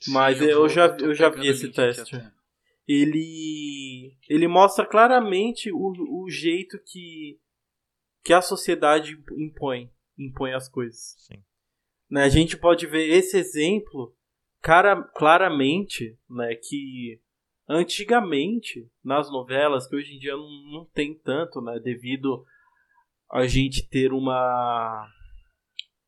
Sim, 0.00 0.12
Mas 0.12 0.40
eu, 0.40 0.48
eu, 0.48 0.58
vou, 0.58 0.68
já, 0.68 0.86
eu, 0.86 1.06
eu 1.06 1.14
já 1.14 1.28
vi 1.28 1.48
esse 1.48 1.68
teste. 1.70 2.16
Ele 2.86 4.16
ele 4.28 4.48
mostra 4.48 4.86
claramente 4.86 5.70
o, 5.72 6.24
o 6.24 6.30
jeito 6.30 6.78
que 6.86 7.38
que 8.22 8.32
a 8.32 8.42
sociedade 8.42 9.22
impõe, 9.36 9.90
impõe 10.18 10.52
as 10.52 10.68
coisas. 10.68 11.14
Sim. 11.26 11.42
Né, 12.10 12.24
a 12.24 12.28
gente 12.28 12.56
pode 12.56 12.86
ver 12.86 13.08
esse 13.08 13.36
exemplo 13.36 14.14
cara, 14.60 15.02
claramente, 15.14 16.18
né, 16.28 16.54
que 16.54 17.20
antigamente 17.68 18.90
nas 19.02 19.30
novelas, 19.30 19.86
que 19.86 19.96
hoje 19.96 20.14
em 20.14 20.18
dia 20.18 20.36
não, 20.36 20.48
não 20.72 20.84
tem 20.92 21.14
tanto, 21.14 21.60
né, 21.60 21.78
devido 21.78 22.44
a 23.30 23.46
gente 23.46 23.88
ter 23.88 24.12
uma 24.12 25.08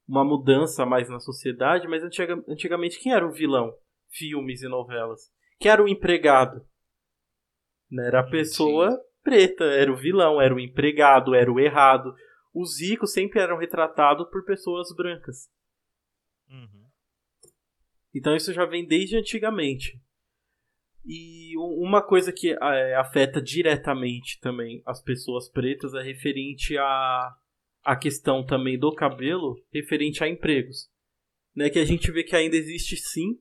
uma 0.07 0.25
mudança 0.25 0.85
mais 0.85 1.09
na 1.09 1.21
sociedade, 1.21 1.89
mas 1.89 2.03
antiga, 2.03 2.43
antigamente 2.49 2.99
quem 2.99 3.13
era 3.13 3.27
o 3.27 3.33
vilão? 3.33 3.73
Filmes 4.11 4.61
e 4.61 4.69
novelas. 4.69 5.33
Quem 5.59 5.71
era 5.71 5.83
o 5.83 5.89
empregado? 5.89 6.67
Né, 7.91 8.09
era 8.09 8.21
a 8.21 8.29
pessoa 8.29 9.01
preta, 9.23 9.65
era 9.65 9.93
o 9.93 9.97
vilão, 9.97 10.41
era 10.41 10.55
o 10.55 10.61
empregado, 10.61 11.35
era 11.35 11.51
o 11.51 11.61
errado. 11.61 12.15
Os 12.55 12.81
ricos 12.81 13.13
sempre 13.13 13.41
eram 13.41 13.59
retratados 13.59 14.29
por 14.31 14.45
pessoas 14.45 14.89
brancas. 14.95 15.49
Uhum. 16.49 16.87
Então 18.15 18.37
isso 18.37 18.53
já 18.53 18.67
vem 18.67 18.87
desde 18.87 19.17
antigamente. 19.17 20.01
E 21.05 21.57
uma 21.59 22.01
coisa 22.01 22.33
que 22.33 22.53
é, 22.53 22.95
afeta 22.95 23.43
diretamente 23.43 24.39
também 24.41 24.83
as 24.87 25.03
pessoas 25.03 25.51
pretas 25.51 25.95
é 25.95 26.03
referente 26.03 26.77
a 26.79 27.37
a 27.85 27.97
questão 27.97 28.47
também 28.47 28.79
do 28.79 28.95
cabelo, 28.95 29.57
referente 29.73 30.23
a 30.23 30.29
empregos. 30.29 30.89
Né, 31.55 31.69
que 31.69 31.79
a 31.79 31.85
gente 31.85 32.11
vê 32.11 32.23
que 32.23 32.35
ainda 32.35 32.57
existe 32.57 32.97
sim 32.97 33.39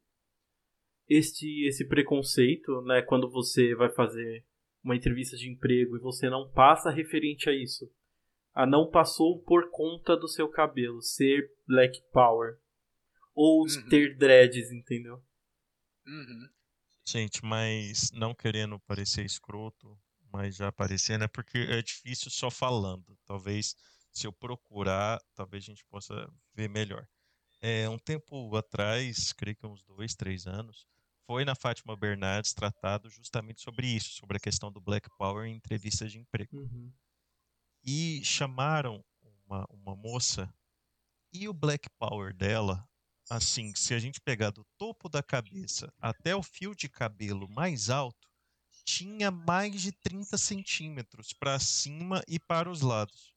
este 1.08 1.66
esse 1.66 1.88
preconceito, 1.88 2.82
né, 2.82 3.02
quando 3.04 3.30
você 3.30 3.74
vai 3.76 3.90
fazer 3.94 4.44
uma 4.84 4.96
entrevista 4.96 5.38
de 5.38 5.50
emprego 5.50 5.96
e 5.96 6.00
você 6.00 6.30
não 6.30 6.50
passa 6.52 6.90
referente 6.90 7.50
a 7.50 7.54
isso, 7.54 7.92
a 8.54 8.66
não 8.66 8.90
passou 8.90 9.42
por 9.44 9.70
conta 9.70 10.18
do 10.18 10.28
seu 10.28 10.50
cabelo 10.50 11.02
ser 11.02 11.52
black 11.68 12.02
power 12.12 12.58
ou 13.34 13.62
uhum. 13.62 13.90
ter 13.90 14.18
dreads, 14.18 14.72
entendeu? 14.72 15.24
Uhum. 16.06 16.50
Gente, 17.06 17.44
mas 17.44 18.12
não 18.12 18.34
querendo 18.34 18.80
parecer 18.80 19.26
escroto, 19.26 19.98
mas 20.32 20.56
já 20.56 20.68
aparecendo, 20.68 21.24
é 21.24 21.28
porque 21.28 21.58
é 21.58 21.82
difícil 21.82 22.30
só 22.30 22.50
falando. 22.50 23.18
Talvez 23.26 23.76
se 24.12 24.28
eu 24.28 24.34
procurar, 24.34 25.20
talvez 25.36 25.64
a 25.64 25.68
gente 25.68 25.86
possa 25.86 26.30
ver 26.54 26.70
melhor. 26.70 27.08
É, 27.62 27.88
um 27.88 27.98
tempo 27.98 28.56
atrás, 28.56 29.32
creio 29.34 29.56
que 29.56 29.66
uns 29.66 29.84
dois, 29.84 30.16
três 30.16 30.48
anos, 30.48 30.88
foi 31.26 31.46
na 31.46 31.56
Fátima 31.56 31.96
Bernardes 31.96 32.54
tratado 32.54 33.10
justamente 33.10 33.62
sobre 33.62 33.88
isso, 33.88 34.12
sobre 34.12 34.38
a 34.38 34.40
questão 34.40 34.72
do 34.72 34.82
Black 34.82 35.10
Power 35.18 35.46
em 35.46 35.56
entrevistas 35.56 36.12
de 36.12 36.20
emprego. 36.20 36.58
Uhum. 36.58 36.92
E 37.84 38.24
chamaram 38.24 39.04
uma, 39.46 39.66
uma 39.70 39.96
moça 39.96 40.54
E 41.34 41.48
o 41.48 41.54
Black 41.54 41.90
Power 41.98 42.34
dela, 42.34 42.88
assim, 43.30 43.74
se 43.76 43.94
a 43.94 44.00
gente 44.00 44.20
pegar 44.22 44.52
do 44.52 44.66
topo 44.78 45.10
da 45.10 45.24
cabeça 45.24 45.94
até 46.00 46.36
o 46.36 46.44
fio 46.44 46.76
de 46.76 46.90
cabelo 46.90 47.48
mais 47.50 47.90
alto, 47.90 48.30
tinha 48.84 49.32
mais 49.32 49.82
de 49.82 49.92
30 49.92 50.38
centímetros 50.38 51.34
para 51.34 51.60
cima 51.60 52.22
e 52.28 52.40
para 52.40 52.70
os 52.70 52.82
lados, 52.82 53.34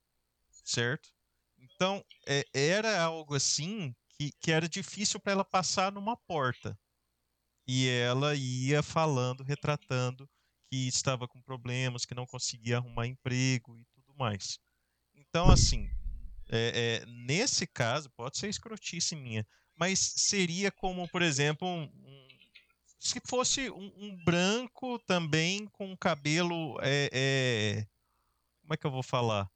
certo? 0.65 1.11
Então, 1.59 2.05
é, 2.27 2.45
era 2.53 3.01
algo 3.03 3.35
assim 3.35 3.95
que, 4.11 4.33
que 4.41 4.51
era 4.51 4.69
difícil 4.69 5.21
para 5.21 5.33
ela 5.33 5.45
passar 5.45 5.93
numa 5.93 6.17
porta. 6.17 6.79
E 7.67 7.89
ela 7.89 8.35
ia 8.35 8.83
falando, 8.83 9.43
retratando 9.43 10.29
que 10.71 10.89
estava 10.89 11.27
com 11.29 11.41
problemas, 11.41 12.05
que 12.05 12.15
não 12.15 12.27
conseguia 12.27 12.79
arrumar 12.79 13.07
emprego 13.07 13.79
e 13.79 13.85
tudo 13.95 14.15
mais. 14.19 14.59
Então, 15.15 15.51
assim, 15.51 15.89
é, 16.51 17.03
é, 17.03 17.07
nesse 17.07 17.67
caso, 17.67 18.11
pode 18.17 18.39
ser 18.39 18.49
escrotice 18.49 19.17
minha, 19.17 19.47
mas 19.77 19.99
seria 19.99 20.71
como, 20.71 21.09
por 21.09 21.23
exemplo, 21.23 21.67
um, 21.67 21.83
um, 21.83 22.29
se 22.99 23.21
fosse 23.27 23.71
um, 23.71 23.93
um, 23.97 24.25
branco 24.25 24.99
também 25.07 25.67
com 25.73 25.97
cabelo. 25.97 26.79
É, 26.83 27.87
como 28.61 28.75
é 28.75 28.77
que 28.77 28.87
eu 28.87 28.91
vou 28.91 29.03
falar? 29.03 29.49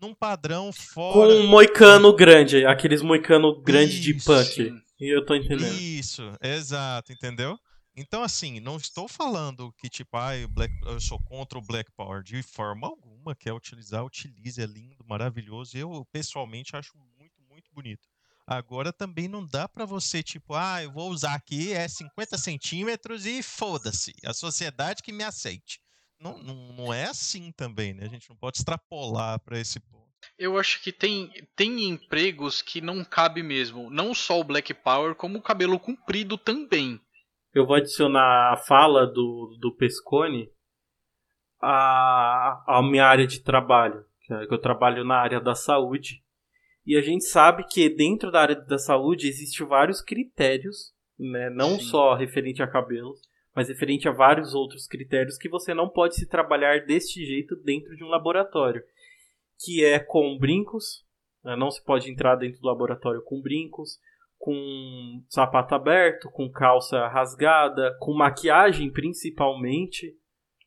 Num 0.00 0.14
padrão 0.14 0.72
fora. 0.72 1.30
Com 1.30 1.40
um 1.40 1.46
moicano 1.46 2.14
grande, 2.14 2.66
aqueles 2.66 3.02
moicano 3.02 3.60
grande 3.60 4.00
de 4.00 4.14
punk. 4.14 4.82
E 4.98 5.14
eu 5.14 5.24
tô 5.24 5.34
entendendo. 5.34 5.74
Isso, 5.78 6.22
exato, 6.40 7.12
entendeu? 7.12 7.58
Então, 7.94 8.22
assim, 8.22 8.60
não 8.60 8.76
estou 8.76 9.08
falando 9.08 9.72
que, 9.72 9.88
tipo, 9.88 10.16
ah, 10.16 10.32
Black, 10.50 10.74
eu 10.82 11.00
sou 11.00 11.18
contra 11.22 11.58
o 11.58 11.62
Black 11.62 11.90
Power 11.92 12.22
de 12.22 12.42
forma 12.42 12.86
alguma. 12.86 13.34
Quer 13.34 13.54
utilizar, 13.54 14.04
utilize, 14.04 14.60
é 14.60 14.66
lindo, 14.66 15.04
maravilhoso. 15.06 15.76
Eu, 15.76 16.06
pessoalmente, 16.12 16.76
acho 16.76 16.92
muito, 17.18 17.40
muito 17.48 17.70
bonito. 17.72 18.06
Agora 18.46 18.92
também 18.92 19.26
não 19.26 19.44
dá 19.44 19.66
para 19.66 19.84
você, 19.84 20.22
tipo, 20.22 20.54
ah, 20.54 20.82
eu 20.82 20.92
vou 20.92 21.10
usar 21.10 21.34
aqui, 21.34 21.72
é 21.72 21.88
50 21.88 22.38
centímetros 22.38 23.26
e 23.26 23.42
foda-se, 23.42 24.14
a 24.24 24.32
sociedade 24.32 25.02
que 25.02 25.10
me 25.10 25.24
aceite. 25.24 25.80
Não, 26.20 26.38
não, 26.38 26.72
não 26.72 26.94
é 26.94 27.06
assim 27.06 27.50
também, 27.52 27.92
né? 27.92 28.04
A 28.04 28.08
gente 28.08 28.28
não 28.28 28.36
pode 28.36 28.58
extrapolar 28.58 29.40
para 29.40 29.58
esse 29.58 29.80
ponto. 29.80 30.05
Eu 30.38 30.58
acho 30.58 30.82
que 30.82 30.92
tem, 30.92 31.30
tem 31.54 31.84
empregos 31.84 32.60
que 32.60 32.80
não 32.80 33.04
cabe 33.04 33.42
mesmo. 33.42 33.90
Não 33.90 34.14
só 34.14 34.40
o 34.40 34.44
Black 34.44 34.74
Power, 34.74 35.14
como 35.14 35.38
o 35.38 35.42
cabelo 35.42 35.78
comprido 35.78 36.36
também 36.36 37.00
eu 37.56 37.64
vou 37.64 37.74
adicionar 37.74 38.52
a 38.52 38.56
fala 38.58 39.06
do, 39.06 39.56
do 39.58 39.74
Pescone 39.74 40.50
à, 41.58 42.62
à 42.66 42.82
minha 42.82 43.06
área 43.06 43.26
de 43.26 43.42
trabalho, 43.42 44.04
é 44.30 44.46
que 44.46 44.52
eu 44.52 44.60
trabalho 44.60 45.02
na 45.04 45.16
área 45.16 45.40
da 45.40 45.54
saúde. 45.54 46.22
E 46.84 46.94
a 46.98 47.00
gente 47.00 47.24
sabe 47.24 47.64
que 47.66 47.88
dentro 47.88 48.30
da 48.30 48.42
área 48.42 48.56
da 48.56 48.76
saúde 48.76 49.26
existem 49.26 49.66
vários 49.66 50.02
critérios, 50.02 50.92
né? 51.18 51.48
não 51.48 51.78
Sim. 51.78 51.86
só 51.86 52.14
referente 52.14 52.62
a 52.62 52.70
cabelos, 52.70 53.18
mas 53.54 53.70
referente 53.70 54.06
a 54.06 54.12
vários 54.12 54.54
outros 54.54 54.86
critérios 54.86 55.38
que 55.38 55.48
você 55.48 55.72
não 55.72 55.88
pode 55.88 56.14
se 56.16 56.28
trabalhar 56.28 56.84
deste 56.84 57.24
jeito 57.24 57.56
dentro 57.56 57.96
de 57.96 58.04
um 58.04 58.08
laboratório, 58.08 58.82
que 59.58 59.84
é 59.84 59.98
com 59.98 60.36
brincos, 60.38 61.04
né? 61.44 61.56
não 61.56 61.70
se 61.70 61.82
pode 61.84 62.10
entrar 62.10 62.36
dentro 62.36 62.60
do 62.60 62.66
laboratório 62.66 63.22
com 63.24 63.40
brincos, 63.40 63.98
com 64.38 65.22
sapato 65.28 65.74
aberto, 65.74 66.30
com 66.30 66.50
calça 66.50 67.06
rasgada, 67.08 67.96
com 68.00 68.14
maquiagem 68.14 68.92
principalmente. 68.92 70.14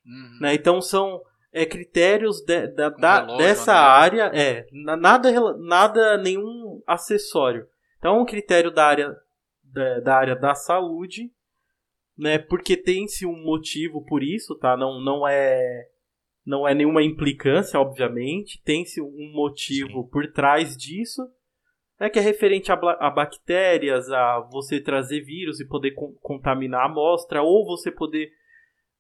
Uhum. 0.06 0.40
Né? 0.42 0.54
Então 0.56 0.82
são 0.82 1.22
é, 1.52 1.66
critérios 1.66 2.42
de, 2.42 2.68
da, 2.68 2.90
da 2.90 3.38
dessa 3.38 3.74
né? 3.74 3.80
área, 3.80 4.32
é 4.34 4.66
nada, 4.72 5.32
nada, 5.58 6.18
nenhum 6.18 6.82
acessório. 6.86 7.68
Então 7.98 8.16
é 8.16 8.20
um 8.20 8.26
critério 8.26 8.72
da 8.72 8.86
área 8.86 9.16
da, 9.64 10.00
da 10.00 10.16
área 10.16 10.36
da 10.36 10.56
saúde, 10.56 11.32
né? 12.18 12.38
Porque 12.38 12.76
tem-se 12.76 13.26
um 13.26 13.44
motivo 13.44 14.04
por 14.06 14.24
isso, 14.24 14.56
tá? 14.58 14.76
Não, 14.76 15.00
não 15.00 15.28
é 15.28 15.88
não 16.46 16.68
é 16.68 16.74
nenhuma 16.74 17.04
implicância, 17.04 17.80
obviamente. 17.80 18.62
Tem-se 18.64 19.02
um 19.02 19.32
motivo 19.34 20.04
Sim. 20.04 20.10
por 20.10 20.32
trás 20.32 20.76
disso 20.76 21.22
né, 22.00 22.10
que 22.10 22.18
é 22.18 22.22
referente 22.22 22.72
a, 22.72 22.76
a, 22.76 23.10
bactérias, 23.10 24.10
a 24.10 24.40
você 24.52 24.80
trazer 24.80 25.22
vírus 25.22 25.60
e 25.60 25.68
poder 25.68 25.92
con 25.92 26.14
contaminar 26.22 26.82
a 26.82 26.86
amostra, 26.86 27.42
ou 27.42 27.66
você 27.66 27.92
poder 27.92 28.32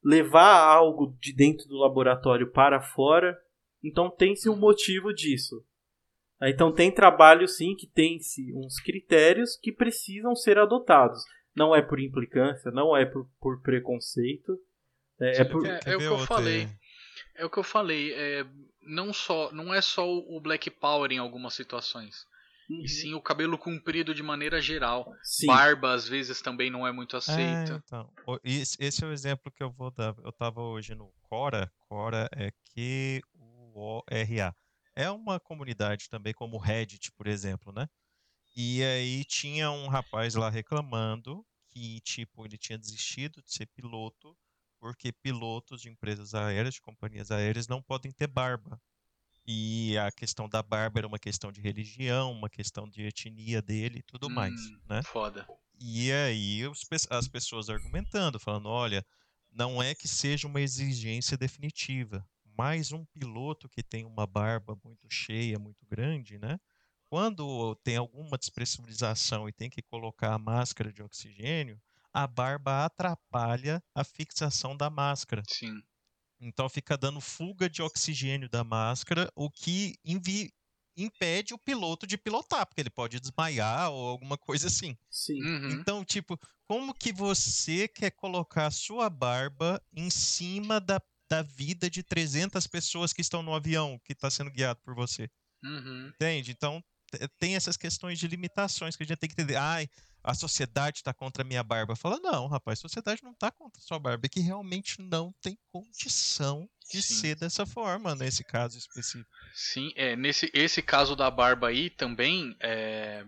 levar 0.04 0.60
algo 0.60 1.16
de 1.20 1.34
dentro 1.34 1.68
do 1.68 1.78
laboratório 1.78 2.52
para 2.52 2.82
fora. 2.82 3.38
Então 3.84 4.10
tem-se 4.10 4.50
um 4.50 4.58
motivo 4.58 5.14
disso. 5.14 5.64
Então 6.42 6.72
tem 6.72 6.92
trabalho 6.92 7.48
sim 7.48 7.76
que 7.76 7.88
tem-se 7.88 8.54
uns 8.54 8.80
critérios 8.80 9.58
que 9.58 9.72
precisam 9.72 10.36
ser 10.36 10.58
adotados. 10.58 11.22
Não 11.56 11.76
é 11.76 11.82
por 11.82 12.00
implicância, 12.00 12.72
não 12.72 12.96
é 12.96 13.06
por, 13.06 13.28
por 13.40 13.62
preconceito. 13.62 14.58
É, 15.20 15.42
é, 15.42 15.46
por... 15.46 15.66
é, 15.66 15.80
é 15.86 15.96
o 15.96 16.00
que 16.00 16.06
eu 16.06 16.20
falei. 16.20 16.68
É 17.40 17.46
o 17.46 17.50
que 17.50 17.58
eu 17.58 17.64
falei. 17.64 18.14
É, 18.14 18.46
não, 18.82 19.14
só, 19.14 19.50
não 19.54 19.74
é 19.74 19.82
só 19.82 20.06
o 20.06 20.40
Black 20.42 20.70
Power 20.70 21.10
em 21.12 21.18
algumas 21.18 21.54
situações. 21.54 22.28
Uhum. 22.70 22.82
E 22.84 22.90
sim 22.90 23.14
o 23.14 23.22
cabelo 23.22 23.58
comprido 23.58 24.14
de 24.14 24.22
maneira 24.22 24.62
geral. 24.62 25.12
Sim. 25.24 25.48
Barba, 25.48 25.94
às 25.94 26.08
vezes, 26.08 26.42
também 26.42 26.70
não 26.70 26.86
é 26.86 26.92
muito 26.92 27.16
aceita. 27.16 27.74
É, 27.74 27.78
então, 27.78 28.14
esse 28.44 29.04
é 29.04 29.08
o 29.08 29.14
exemplo 29.14 29.52
que 29.52 29.64
eu 29.64 29.72
vou 29.72 29.90
dar. 29.90 30.14
Eu 30.20 30.30
estava 30.30 30.62
hoje 30.62 30.94
no 30.94 31.12
Cora. 31.24 31.72
Cora 31.88 32.30
é 32.36 32.52
Q-U-O-R-A. 32.74 34.54
É 34.96 35.10
uma 35.10 35.40
comunidade 35.40 36.10
também, 36.10 36.34
como 36.34 36.58
o 36.58 36.60
Reddit, 36.60 37.12
por 37.14 37.26
exemplo, 37.26 37.72
né? 37.72 37.88
E 38.56 38.84
aí 38.84 39.24
tinha 39.24 39.72
um 39.72 39.88
rapaz 39.88 40.36
lá 40.36 40.50
reclamando 40.50 41.46
que, 41.72 42.02
tipo, 42.02 42.46
ele 42.46 42.58
tinha 42.58 42.78
desistido 42.78 43.42
de 43.42 43.54
ser 43.54 43.66
piloto 43.68 44.36
porque 44.80 45.12
pilotos 45.12 45.82
de 45.82 45.90
empresas 45.90 46.34
aéreas, 46.34 46.76
de 46.76 46.82
companhias 46.82 47.32
aéreas, 47.32 47.68
não 47.68 47.82
podem 47.82 48.12
ter 48.12 48.28
barba. 48.28 48.82
E 49.46 49.98
a 49.98 50.12
questão 50.12 50.48
da 50.48 50.62
barba 50.62 51.00
era 51.00 51.08
uma 51.08 51.18
questão 51.20 51.52
de 51.52 51.60
religião, 51.60 52.32
uma 52.32 52.50
questão 52.50 52.88
de 52.88 53.04
etnia 53.04 53.62
dele 53.62 54.00
e 54.00 54.04
tudo 54.04 54.28
hum, 54.28 54.32
mais, 54.32 54.62
né? 54.88 55.02
Foda. 55.04 55.48
E 55.80 56.12
aí 56.12 56.62
as 57.10 57.28
pessoas 57.28 57.70
argumentando, 57.70 58.40
falando, 58.40 58.68
olha, 58.68 59.06
não 59.52 59.82
é 59.82 59.96
que 59.96 60.08
seja 60.08 60.48
uma 60.48 60.62
exigência 60.62 61.38
definitiva, 61.38 62.28
mas 62.58 62.92
um 62.92 63.06
piloto 63.06 63.70
que 63.70 63.82
tem 63.82 64.06
uma 64.06 64.28
barba 64.28 64.78
muito 64.84 65.10
cheia, 65.10 65.58
muito 65.58 65.86
grande, 65.86 66.38
né? 66.38 66.60
Quando 67.10 67.74
tem 67.78 67.98
alguma 67.98 68.38
despressurização 68.38 69.50
e 69.50 69.54
tem 69.54 69.70
que 69.70 69.82
colocar 69.82 70.34
a 70.34 70.38
máscara 70.38 70.94
de 70.94 71.02
oxigênio, 71.02 71.82
a 72.14 72.28
barba 72.28 72.86
atrapalha 72.86 73.82
a 73.96 74.04
fixação 74.04 74.76
da 74.76 74.90
máscara. 74.90 75.44
Sim. 75.48 75.82
Então 76.42 76.70
fica 76.70 76.98
dando 76.98 77.20
fuga 77.20 77.70
de 77.70 77.82
oxigênio 77.82 78.50
da 78.50 78.64
máscara, 78.64 79.30
o 79.36 79.50
que 79.50 79.96
impede 80.96 81.54
o 81.54 81.58
piloto 81.58 82.08
de 82.08 82.18
pilotar, 82.18 82.66
porque 82.66 82.82
ele 82.82 82.90
pode 82.90 83.20
desmaiar 83.20 83.92
ou 83.92 84.08
alguma 84.08 84.38
coisa 84.38 84.68
assim. 84.68 84.98
Sim. 85.10 85.42
Uhum. 85.42 85.72
Então, 85.72 86.06
tipo, 86.06 86.40
como 86.68 86.94
que 86.94 87.12
você 87.12 87.88
quer 87.88 88.12
colocar 88.12 88.68
a 88.68 88.72
sua 88.72 89.10
barba 89.10 89.82
em 89.94 90.10
cima 90.10 90.80
da, 90.80 91.02
da 91.30 91.42
vida 91.42 91.90
de 91.90 92.04
300 92.04 92.66
pessoas 92.68 93.12
que 93.12 93.22
estão 93.22 93.44
no 93.44 93.54
avião 93.54 94.00
que 94.06 94.14
está 94.14 94.30
sendo 94.30 94.52
guiado 94.52 94.80
por 94.82 94.96
você? 94.96 95.30
Uhum. 95.64 96.08
Entende? 96.08 96.52
Então, 96.52 96.82
tem 97.38 97.56
essas 97.56 97.76
questões 97.76 98.20
de 98.20 98.28
limitações 98.28 98.96
que 98.96 99.04
a 99.04 99.06
gente 99.06 99.18
tem 99.18 99.30
que 99.30 99.34
entender. 99.34 99.56
Ai, 99.56 99.90
a 100.24 100.34
sociedade 100.34 100.98
está 100.98 101.14
contra 101.14 101.44
a 101.44 101.46
minha 101.46 101.64
barba. 101.64 101.96
Fala, 101.96 102.20
não, 102.20 102.48
rapaz, 102.48 102.80
a 102.80 102.82
sociedade 102.82 103.24
não 103.24 103.32
está 103.32 103.52
contra 103.52 103.80
a 103.80 103.84
sua 103.84 104.00
barba, 104.00 104.26
é 104.26 104.30
que 104.30 104.40
realmente 104.40 105.02
não 105.02 105.34
tem 105.42 105.58
condição 105.72 106.70
de 106.90 107.02
Sim. 107.02 107.14
ser 107.14 107.36
dessa 107.36 107.66
forma, 107.66 108.16
nesse 108.16 108.44
caso 108.44 108.78
específico. 108.78 109.30
Sim, 109.54 109.92
é, 109.96 110.16
nesse 110.16 110.52
esse 110.54 110.82
caso 110.82 111.16
da 111.16 111.30
barba 111.30 111.68
aí 111.68 111.90
também, 111.90 112.56
é, 112.60 113.24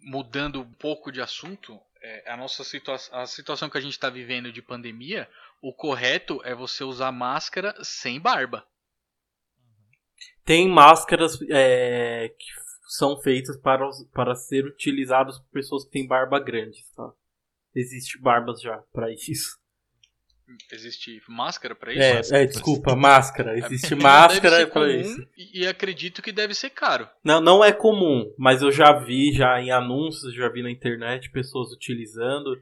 mudando 0.00 0.60
um 0.60 0.72
pouco 0.74 1.10
de 1.10 1.20
assunto, 1.20 1.80
é, 2.00 2.30
a 2.30 2.36
nossa 2.36 2.62
situação, 2.62 3.18
a 3.18 3.26
situação 3.26 3.68
que 3.68 3.78
a 3.78 3.80
gente 3.80 3.92
está 3.92 4.08
vivendo 4.08 4.52
de 4.52 4.62
pandemia, 4.62 5.28
o 5.60 5.72
correto 5.72 6.40
é 6.44 6.54
você 6.54 6.84
usar 6.84 7.10
máscara 7.10 7.74
sem 7.82 8.20
barba. 8.20 8.66
Tem 10.44 10.68
máscaras 10.68 11.38
é, 11.50 12.28
que 12.38 12.67
são 12.88 13.20
feitas 13.20 13.56
para, 13.58 13.86
para 14.14 14.34
ser 14.34 14.64
utilizadas 14.64 15.38
por 15.38 15.50
pessoas 15.50 15.84
que 15.84 15.90
têm 15.90 16.08
barba 16.08 16.40
grande, 16.40 16.78
tá? 16.96 17.12
Existe 17.74 18.18
barbas 18.20 18.62
já 18.62 18.82
para 18.92 19.12
isso. 19.12 19.58
Existe 20.72 21.20
máscara 21.28 21.74
para 21.74 21.92
isso? 21.92 22.34
É, 22.34 22.42
é, 22.42 22.46
desculpa, 22.46 22.96
máscara. 22.96 23.58
Existe 23.58 23.94
máscara 23.96 24.66
para 24.66 24.90
isso. 24.90 25.20
E, 25.36 25.60
e 25.62 25.66
acredito 25.66 26.22
que 26.22 26.32
deve 26.32 26.54
ser 26.54 26.70
caro. 26.70 27.06
Não, 27.22 27.38
não 27.38 27.62
é 27.62 27.70
comum, 27.70 28.32
mas 28.38 28.62
eu 28.62 28.72
já 28.72 28.92
vi 28.92 29.32
já 29.32 29.60
em 29.60 29.70
anúncios, 29.70 30.34
já 30.34 30.48
vi 30.48 30.62
na 30.62 30.70
internet 30.70 31.30
pessoas 31.30 31.70
utilizando. 31.70 32.56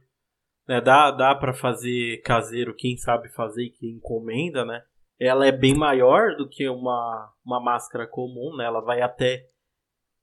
Né, 0.68 0.81
dá 0.81 1.12
dá 1.12 1.33
para 1.33 1.55
fazer 1.55 2.20
caseiro, 2.22 2.74
quem 2.74 2.97
sabe 2.97 3.29
fazer 3.29 3.66
e 3.66 3.70
quem 3.70 3.91
encomenda, 3.91 4.64
né? 4.64 4.83
Ela 5.18 5.47
é 5.47 5.53
bem 5.53 5.77
maior 5.77 6.35
do 6.37 6.49
que 6.49 6.68
uma, 6.68 7.33
uma 7.45 7.62
máscara 7.62 8.05
comum, 8.05 8.57
né? 8.57 8.64
Ela 8.64 8.81
vai 8.81 9.01
até 9.01 9.47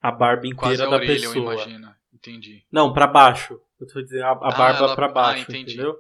a 0.04 0.12
barba 0.12 0.46
inteira 0.46 0.84
a 0.86 0.90
da 0.90 0.96
orelha, 0.98 1.14
pessoa. 1.14 1.36
Eu 1.36 1.54
imagino. 1.54 1.96
Entendi. 2.14 2.66
Não, 2.72 2.94
para 2.94 3.08
baixo. 3.08 3.60
Eu 3.80 3.88
tô 3.88 4.02
dizendo 4.02 4.24
a, 4.26 4.30
a 4.32 4.32
Ah, 4.32 4.58
barba 4.58 4.86
ela- 4.86 4.96
para 4.96 5.06
ah, 5.08 5.12
baixo, 5.12 5.44
entendi. 5.44 5.74
entendeu? 5.74 6.00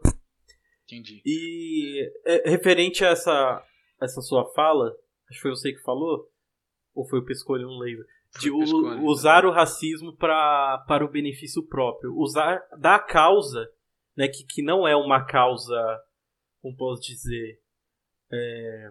Entendi. 0.86 1.22
E 1.26 2.12
é, 2.26 2.50
referente 2.50 3.04
a 3.04 3.10
essa, 3.10 3.66
essa 4.02 4.22
sua 4.22 4.46
fala, 4.54 4.90
acho 5.30 5.38
que 5.38 5.42
foi 5.42 5.52
você 5.52 5.72
que 5.74 5.82
falou, 5.82 6.30
ou 6.94 7.08
foi 7.08 7.20
o 7.20 7.26
Pescolho, 7.26 7.66
não 7.68 7.80
lembro. 7.80 8.06
De 8.40 8.50
usar 8.52 9.46
o 9.46 9.52
racismo 9.52 10.16
pra, 10.16 10.84
para 10.88 11.06
o 11.06 11.10
benefício 11.10 11.66
próprio. 11.68 12.14
Usar 12.18 12.62
da 12.80 12.98
causa, 13.00 13.68
né, 14.18 14.28
que, 14.28 14.44
que 14.46 14.62
não 14.64 14.88
é 14.88 14.96
uma 14.96 15.24
causa, 15.26 15.76
como 16.62 16.76
posso 16.76 17.02
dizer, 17.04 17.60
é, 18.32 18.90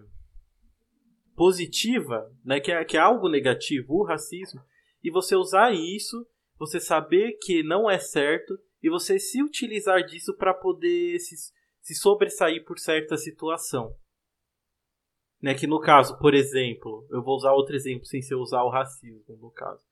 positiva, 1.35 2.31
né, 2.45 2.61
que, 2.61 2.71
é, 2.71 2.85
que 2.85 2.97
é 2.97 3.01
algo 3.01 3.29
negativo, 3.29 3.95
o 3.95 4.05
racismo, 4.05 4.61
e 5.03 5.11
você 5.11 5.35
usar 5.35 5.73
isso, 5.73 6.27
você 6.59 6.79
saber 6.79 7.39
que 7.43 7.63
não 7.63 7.91
é 7.91 7.99
certo, 7.99 8.59
e 8.83 8.91
você 8.91 9.19
se 9.19 9.43
utilizar 9.43 10.05
disso 10.05 10.37
para 10.37 10.53
poder 10.53 11.19
se, 11.19 11.37
se 11.81 11.95
sobressair 11.95 12.65
por 12.65 12.79
certa 12.79 13.17
situação. 13.17 13.97
Né, 15.41 15.55
que 15.55 15.67
no 15.67 15.81
caso, 15.81 16.19
por 16.19 16.35
exemplo, 16.35 17.07
eu 17.11 17.23
vou 17.23 17.37
usar 17.37 17.53
outro 17.53 17.75
exemplo 17.75 18.05
sem 18.07 18.23
ser 18.23 18.37
usar 18.37 18.63
o 18.63 18.71
racismo, 18.71 19.37
no 19.41 19.51
caso. 19.51 19.83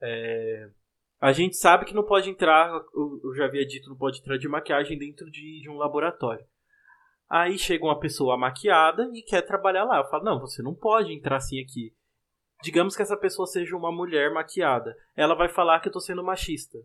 É, 0.00 0.70
a 1.20 1.30
gente 1.30 1.56
sabe 1.56 1.84
que 1.84 1.94
não 1.94 2.04
pode 2.04 2.28
entrar, 2.28 2.68
eu 2.92 3.34
já 3.36 3.44
havia 3.44 3.64
dito, 3.64 3.88
não 3.88 3.96
pode 3.96 4.18
entrar 4.18 4.36
de 4.36 4.48
maquiagem 4.48 4.98
dentro 4.98 5.30
de, 5.30 5.60
de 5.60 5.70
um 5.70 5.76
laboratório. 5.76 6.44
Aí 7.30 7.56
chega 7.56 7.84
uma 7.84 7.98
pessoa 7.98 8.36
maquiada 8.36 9.08
e 9.14 9.22
quer 9.22 9.42
trabalhar 9.42 9.84
lá. 9.84 9.98
Eu 9.98 10.08
falo, 10.10 10.24
não, 10.24 10.40
você 10.40 10.62
não 10.62 10.74
pode 10.74 11.12
entrar 11.12 11.36
assim 11.36 11.60
aqui. 11.60 11.94
Digamos 12.62 12.94
que 12.96 13.02
essa 13.02 13.16
pessoa 13.16 13.46
seja 13.46 13.76
uma 13.76 13.90
mulher 13.92 14.32
maquiada. 14.32 14.94
Ela 15.16 15.34
vai 15.34 15.48
falar 15.48 15.80
que 15.80 15.88
eu 15.88 15.92
tô 15.92 16.00
sendo 16.00 16.22
machista. 16.22 16.78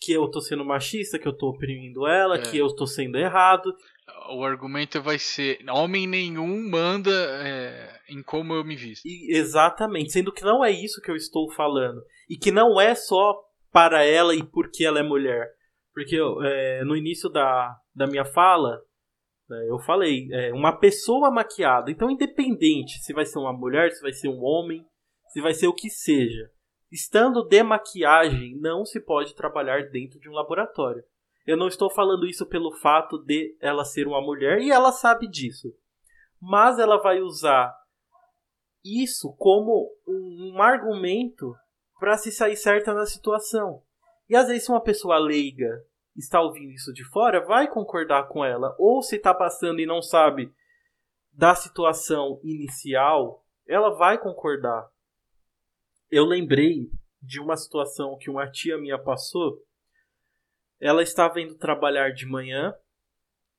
Que 0.00 0.12
eu 0.12 0.28
tô 0.28 0.40
sendo 0.40 0.64
machista, 0.64 1.18
que 1.18 1.28
eu 1.28 1.36
tô 1.36 1.50
oprimindo 1.50 2.06
ela, 2.06 2.36
É. 2.36 2.42
que 2.42 2.58
eu 2.58 2.74
tô 2.74 2.86
sendo 2.86 3.16
errado. 3.18 3.72
O 4.30 4.44
argumento 4.44 5.00
vai 5.00 5.18
ser: 5.18 5.58
homem 5.70 6.06
nenhum 6.08 6.68
manda 6.68 7.10
é, 7.10 8.00
em 8.08 8.20
como 8.22 8.52
eu 8.54 8.64
me 8.64 8.74
visto. 8.74 9.06
E, 9.06 9.36
exatamente, 9.36 10.10
sendo 10.10 10.32
que 10.32 10.42
não 10.42 10.64
é 10.64 10.70
isso 10.70 11.00
que 11.00 11.10
eu 11.10 11.16
estou 11.16 11.52
falando. 11.52 12.02
E 12.28 12.36
que 12.36 12.50
não 12.50 12.80
é 12.80 12.94
só 12.94 13.38
para 13.70 14.04
ela 14.04 14.34
e 14.34 14.42
porque 14.42 14.84
ela 14.84 14.98
é 14.98 15.02
mulher. 15.04 15.48
Porque 15.94 16.18
é, 16.44 16.82
no 16.84 16.96
início 16.96 17.28
da, 17.28 17.72
da 17.94 18.06
minha 18.06 18.24
fala, 18.24 18.80
eu 19.68 19.78
falei, 19.78 20.28
é, 20.32 20.52
uma 20.52 20.78
pessoa 20.78 21.30
maquiada. 21.30 21.90
Então, 21.90 22.10
independente 22.10 23.02
se 23.02 23.12
vai 23.12 23.24
ser 23.24 23.38
uma 23.38 23.52
mulher, 23.52 23.90
se 23.92 24.02
vai 24.02 24.12
ser 24.12 24.28
um 24.28 24.42
homem, 24.42 24.84
se 25.28 25.40
vai 25.40 25.54
ser 25.54 25.66
o 25.66 25.74
que 25.74 25.88
seja. 25.88 26.50
Estando 26.90 27.42
de 27.46 27.62
maquiagem, 27.62 28.58
não 28.60 28.84
se 28.84 29.00
pode 29.00 29.34
trabalhar 29.34 29.88
dentro 29.90 30.20
de 30.20 30.28
um 30.28 30.32
laboratório. 30.32 31.02
Eu 31.46 31.56
não 31.56 31.66
estou 31.66 31.90
falando 31.90 32.26
isso 32.26 32.46
pelo 32.46 32.70
fato 32.78 33.18
de 33.18 33.56
ela 33.60 33.84
ser 33.84 34.06
uma 34.06 34.20
mulher 34.20 34.60
e 34.60 34.70
ela 34.70 34.92
sabe 34.92 35.26
disso. 35.26 35.74
Mas 36.40 36.78
ela 36.78 36.98
vai 36.98 37.20
usar 37.20 37.74
isso 38.84 39.34
como 39.38 39.90
um, 40.06 40.54
um 40.54 40.62
argumento 40.62 41.54
para 41.98 42.16
se 42.16 42.30
sair 42.30 42.56
certa 42.56 42.92
na 42.92 43.06
situação. 43.06 43.82
E 44.28 44.36
às 44.36 44.48
vezes, 44.48 44.68
uma 44.68 44.82
pessoa 44.82 45.18
leiga 45.18 45.84
está 46.16 46.40
ouvindo 46.40 46.70
isso 46.72 46.92
de 46.92 47.04
fora, 47.04 47.44
vai 47.44 47.68
concordar 47.68 48.28
com 48.28 48.44
ela. 48.44 48.74
Ou 48.78 49.02
se 49.02 49.16
está 49.16 49.34
passando 49.34 49.80
e 49.80 49.86
não 49.86 50.02
sabe 50.02 50.52
da 51.32 51.54
situação 51.54 52.40
inicial, 52.42 53.44
ela 53.66 53.90
vai 53.96 54.18
concordar. 54.18 54.86
Eu 56.10 56.24
lembrei 56.24 56.90
de 57.22 57.40
uma 57.40 57.56
situação 57.56 58.16
que 58.18 58.28
uma 58.28 58.50
tia 58.50 58.76
minha 58.76 58.98
passou. 58.98 59.58
Ela 60.80 61.02
estava 61.02 61.40
indo 61.40 61.56
trabalhar 61.56 62.10
de 62.10 62.26
manhã, 62.26 62.74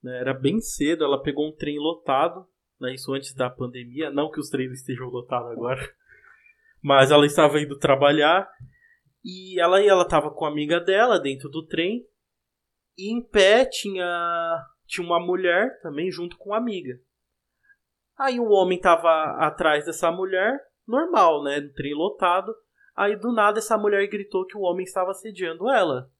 né, 0.03 0.19
era 0.19 0.33
bem 0.33 0.59
cedo, 0.59 1.05
ela 1.05 1.23
pegou 1.23 1.47
um 1.47 1.55
trem 1.55 1.79
lotado, 1.79 2.45
né, 2.79 2.93
isso 2.93 3.13
antes 3.13 3.33
da 3.33 3.49
pandemia, 3.49 4.11
não 4.11 4.29
que 4.29 4.39
os 4.39 4.49
trens 4.49 4.73
estejam 4.73 5.07
lotados 5.07 5.51
agora, 5.51 5.81
mas 6.83 7.09
ela 7.09 7.25
estava 7.25 7.59
indo 7.61 7.79
trabalhar 7.79 8.47
e 9.23 9.57
ela 9.59 9.81
ela 9.81 10.03
estava 10.03 10.29
com 10.29 10.45
a 10.45 10.49
amiga 10.49 10.81
dela 10.81 11.17
dentro 11.17 11.49
do 11.49 11.65
trem 11.65 12.05
e 12.97 13.11
em 13.11 13.21
pé 13.21 13.65
tinha 13.65 14.65
tinha 14.85 15.05
uma 15.05 15.19
mulher 15.19 15.79
também 15.81 16.11
junto 16.11 16.37
com 16.37 16.53
a 16.53 16.57
amiga. 16.57 16.99
Aí 18.17 18.39
um 18.39 18.51
homem 18.51 18.77
estava 18.77 19.37
atrás 19.39 19.85
dessa 19.85 20.11
mulher, 20.11 20.59
normal, 20.87 21.43
né, 21.43 21.59
no 21.59 21.73
trem 21.73 21.93
lotado. 21.93 22.53
Aí 22.95 23.15
do 23.15 23.33
nada 23.33 23.59
essa 23.59 23.77
mulher 23.77 24.05
gritou 24.07 24.45
que 24.45 24.57
o 24.57 24.61
homem 24.61 24.83
estava 24.83 25.11
assediando 25.11 25.69
ela. 25.69 26.11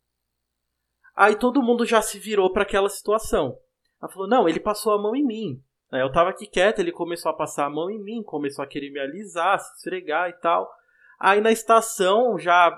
Aí 1.15 1.36
todo 1.36 1.61
mundo 1.61 1.86
já 1.86 2.01
se 2.01 2.17
virou 2.17 2.51
para 2.51 2.63
aquela 2.63 2.89
situação. 2.89 3.57
Ela 4.01 4.11
falou: 4.11 4.28
"Não, 4.28 4.49
ele 4.49 4.59
passou 4.59 4.93
a 4.93 5.01
mão 5.01 5.15
em 5.15 5.26
mim". 5.26 5.63
Eu 5.91 6.11
tava 6.11 6.32
aqui 6.32 6.47
quieto, 6.47 6.80
ele 6.80 6.91
começou 6.91 7.30
a 7.30 7.36
passar 7.36 7.65
a 7.65 7.69
mão 7.69 7.89
em 7.91 8.01
mim, 8.03 8.24
começou 8.24 8.63
a 8.63 8.67
querer 8.67 8.89
me 8.89 8.99
alisar, 8.99 9.59
se 9.59 9.78
esfregar 9.78 10.28
e 10.30 10.34
tal. 10.34 10.67
Aí 11.19 11.39
na 11.39 11.51
estação 11.51 12.39
já 12.39 12.76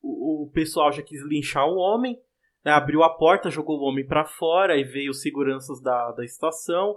o, 0.00 0.44
o 0.44 0.50
pessoal 0.50 0.90
já 0.90 1.02
quis 1.02 1.22
linchar 1.22 1.66
o 1.66 1.76
homem, 1.76 2.18
né, 2.64 2.72
abriu 2.72 3.02
a 3.02 3.10
porta, 3.10 3.50
jogou 3.50 3.78
o 3.78 3.84
homem 3.84 4.06
para 4.06 4.24
fora, 4.24 4.76
e 4.76 4.84
veio 4.84 5.10
os 5.10 5.20
seguranças 5.20 5.80
da, 5.80 6.12
da 6.12 6.24
estação, 6.24 6.96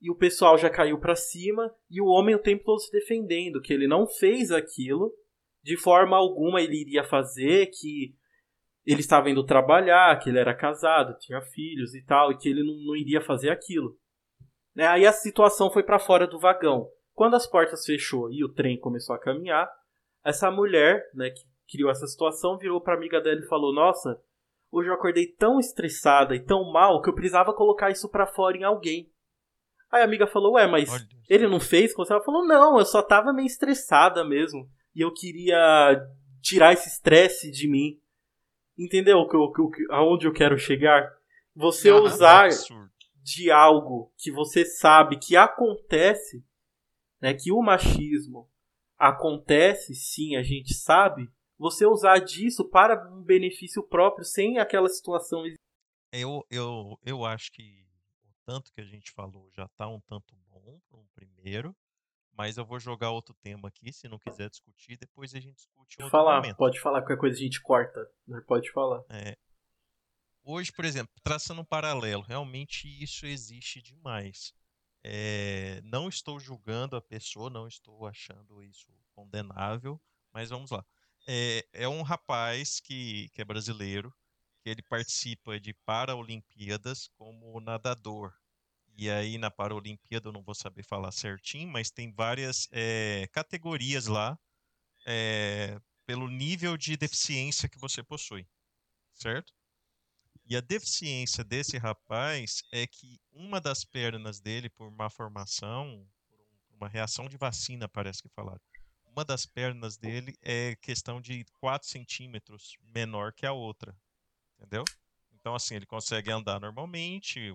e 0.00 0.10
o 0.10 0.16
pessoal 0.16 0.58
já 0.58 0.68
caiu 0.68 0.98
para 0.98 1.14
cima, 1.14 1.72
e 1.90 2.00
o 2.00 2.06
homem 2.06 2.34
o 2.34 2.42
tempo 2.42 2.64
todo 2.64 2.80
se 2.80 2.90
defendendo, 2.90 3.60
que 3.60 3.72
ele 3.72 3.86
não 3.86 4.06
fez 4.06 4.50
aquilo, 4.50 5.12
de 5.62 5.76
forma 5.76 6.16
alguma 6.16 6.60
ele 6.60 6.80
iria 6.80 7.04
fazer, 7.04 7.66
que 7.66 8.14
ele 8.84 9.00
estava 9.00 9.30
indo 9.30 9.44
trabalhar, 9.44 10.18
que 10.18 10.28
ele 10.28 10.38
era 10.38 10.54
casado, 10.54 11.18
tinha 11.18 11.40
filhos 11.40 11.94
e 11.94 12.02
tal, 12.02 12.30
e 12.30 12.36
que 12.36 12.48
ele 12.48 12.62
não, 12.62 12.74
não 12.86 12.96
iria 12.96 13.20
fazer 13.20 13.50
aquilo. 13.50 13.96
Né, 14.74 14.86
Aí 14.86 15.06
a 15.06 15.12
situação 15.12 15.70
foi 15.70 15.82
para 15.82 15.98
fora 15.98 16.26
do 16.26 16.38
vagão. 16.38 16.88
Quando 17.14 17.34
as 17.34 17.46
portas 17.46 17.84
fechou 17.84 18.30
e 18.30 18.44
o 18.44 18.48
trem 18.52 18.78
começou 18.78 19.16
a 19.16 19.18
caminhar, 19.18 19.68
essa 20.24 20.50
mulher, 20.50 21.02
né, 21.14 21.30
que 21.30 21.42
criou 21.70 21.90
essa 21.90 22.06
situação, 22.06 22.58
virou 22.58 22.80
para 22.80 22.94
amiga 22.94 23.20
dela 23.20 23.40
e 23.40 23.48
falou: 23.48 23.74
"Nossa, 23.74 24.20
hoje 24.76 24.88
eu 24.88 24.94
acordei 24.94 25.26
tão 25.26 25.58
estressada 25.58 26.34
e 26.34 26.44
tão 26.44 26.70
mal 26.70 27.00
que 27.00 27.08
eu 27.08 27.14
precisava 27.14 27.54
colocar 27.54 27.90
isso 27.90 28.08
para 28.08 28.26
fora 28.26 28.56
em 28.56 28.64
alguém". 28.64 29.10
Aí 29.90 30.02
a 30.02 30.04
amiga 30.04 30.26
falou: 30.26 30.54
"Ué, 30.54 30.66
mas 30.66 30.90
Olha, 30.90 31.06
ele 31.28 31.48
não 31.48 31.60
fez?" 31.60 31.94
com 31.94 32.04
você?" 32.04 32.12
Ela 32.12 32.22
falou: 32.24 32.46
"Não, 32.46 32.78
eu 32.78 32.84
só 32.84 33.02
tava 33.02 33.32
meio 33.32 33.46
estressada 33.46 34.24
mesmo 34.24 34.68
e 34.94 35.00
eu 35.00 35.12
queria 35.12 36.00
tirar 36.42 36.72
esse 36.72 36.88
estresse 36.88 37.50
de 37.50 37.68
mim". 37.68 38.00
Entendeu 38.78 39.18
o 39.18 39.28
que 39.28 39.36
eu- 39.36 39.40
o 39.40 39.70
que- 39.70 39.86
aonde 39.90 40.26
eu 40.26 40.32
quero 40.32 40.58
chegar? 40.58 41.10
Você 41.54 41.90
Aham. 41.90 42.02
usar 42.02 42.48
de 43.22 43.50
algo 43.50 44.12
que 44.18 44.30
você 44.30 44.64
sabe 44.64 45.18
que 45.18 45.34
acontece, 45.34 46.44
né, 47.20 47.32
que 47.32 47.50
o 47.50 47.62
machismo 47.62 48.48
acontece, 48.98 49.94
sim, 49.94 50.36
a 50.36 50.42
gente 50.42 50.74
sabe, 50.74 51.28
você 51.58 51.86
usar 51.86 52.18
disso 52.18 52.68
para 52.68 53.10
um 53.12 53.22
benefício 53.22 53.82
próprio, 53.82 54.24
sem 54.24 54.58
aquela 54.58 54.88
situação. 54.88 55.44
Eu, 56.12 56.46
eu, 56.50 56.98
eu 57.04 57.24
acho 57.24 57.50
que 57.52 57.86
o 58.24 58.32
tanto 58.44 58.72
que 58.72 58.80
a 58.80 58.84
gente 58.84 59.10
falou 59.12 59.50
já 59.52 59.64
está 59.64 59.88
um 59.88 60.00
tanto 60.00 60.36
bom 60.48 60.80
para 60.88 60.98
um 60.98 61.06
primeiro, 61.14 61.74
mas 62.32 62.58
eu 62.58 62.66
vou 62.66 62.78
jogar 62.78 63.10
outro 63.10 63.34
tema 63.34 63.68
aqui, 63.68 63.92
se 63.92 64.08
não 64.08 64.18
quiser 64.18 64.50
discutir, 64.50 64.98
depois 64.98 65.34
a 65.34 65.40
gente 65.40 65.56
discute 65.56 65.96
outro 65.98 66.10
Falar, 66.10 66.36
momento. 66.36 66.56
pode 66.56 66.78
falar, 66.80 67.00
qualquer 67.00 67.18
coisa 67.18 67.36
a 67.36 67.42
gente 67.42 67.60
corta, 67.62 68.06
né, 68.26 68.40
pode 68.46 68.70
falar. 68.72 69.02
É, 69.08 69.36
hoje, 70.44 70.70
por 70.72 70.84
exemplo, 70.84 71.12
traçando 71.22 71.62
um 71.62 71.64
paralelo, 71.64 72.22
realmente 72.22 72.86
isso 73.02 73.26
existe 73.26 73.80
demais. 73.80 74.52
É, 75.02 75.80
não 75.82 76.08
estou 76.08 76.38
julgando 76.38 76.96
a 76.96 77.00
pessoa, 77.00 77.48
não 77.48 77.66
estou 77.66 78.06
achando 78.06 78.62
isso 78.62 78.92
condenável, 79.14 80.00
mas 80.32 80.50
vamos 80.50 80.70
lá. 80.70 80.84
É, 81.26 81.66
é 81.72 81.88
um 81.88 82.02
rapaz 82.02 82.80
que, 82.80 83.28
que 83.30 83.40
é 83.42 83.44
brasileiro, 83.44 84.14
que 84.62 84.70
ele 84.70 84.82
participa 84.82 85.58
de 85.58 85.74
Paralimpíadas 85.74 87.08
como 87.16 87.60
nadador. 87.60 88.32
E 88.96 89.10
aí 89.10 89.38
na 89.38 89.50
Paralimpíada 89.50 90.28
eu 90.28 90.32
não 90.32 90.42
vou 90.42 90.54
saber 90.54 90.82
falar 90.84 91.12
certinho, 91.12 91.68
mas 91.68 91.90
tem 91.90 92.12
várias 92.12 92.68
é, 92.72 93.26
categorias 93.32 94.06
lá 94.06 94.38
é, 95.06 95.80
pelo 96.06 96.28
nível 96.30 96.76
de 96.76 96.96
deficiência 96.96 97.68
que 97.68 97.78
você 97.78 98.02
possui, 98.02 98.46
certo? 99.12 99.52
E 100.46 100.56
a 100.56 100.60
deficiência 100.60 101.44
desse 101.44 101.76
rapaz 101.76 102.62
é 102.72 102.86
que 102.86 103.20
uma 103.32 103.60
das 103.60 103.84
pernas 103.84 104.40
dele, 104.40 104.70
por 104.70 104.90
má 104.90 105.10
formação, 105.10 106.08
por 106.28 106.40
um- 106.40 106.76
uma 106.76 106.88
reação 106.88 107.28
de 107.28 107.36
vacina, 107.36 107.88
parece 107.88 108.22
que 108.22 108.28
falaram, 108.30 108.60
uma 109.16 109.24
das 109.24 109.46
pernas 109.46 109.96
dele 109.96 110.36
é 110.42 110.76
questão 110.76 111.22
de 111.22 111.44
4 111.54 111.88
centímetros 111.88 112.76
menor 112.82 113.32
que 113.32 113.46
a 113.46 113.52
outra, 113.52 113.98
entendeu? 114.58 114.84
Então, 115.32 115.54
assim, 115.54 115.74
ele 115.74 115.86
consegue 115.86 116.30
andar 116.30 116.60
normalmente, 116.60 117.50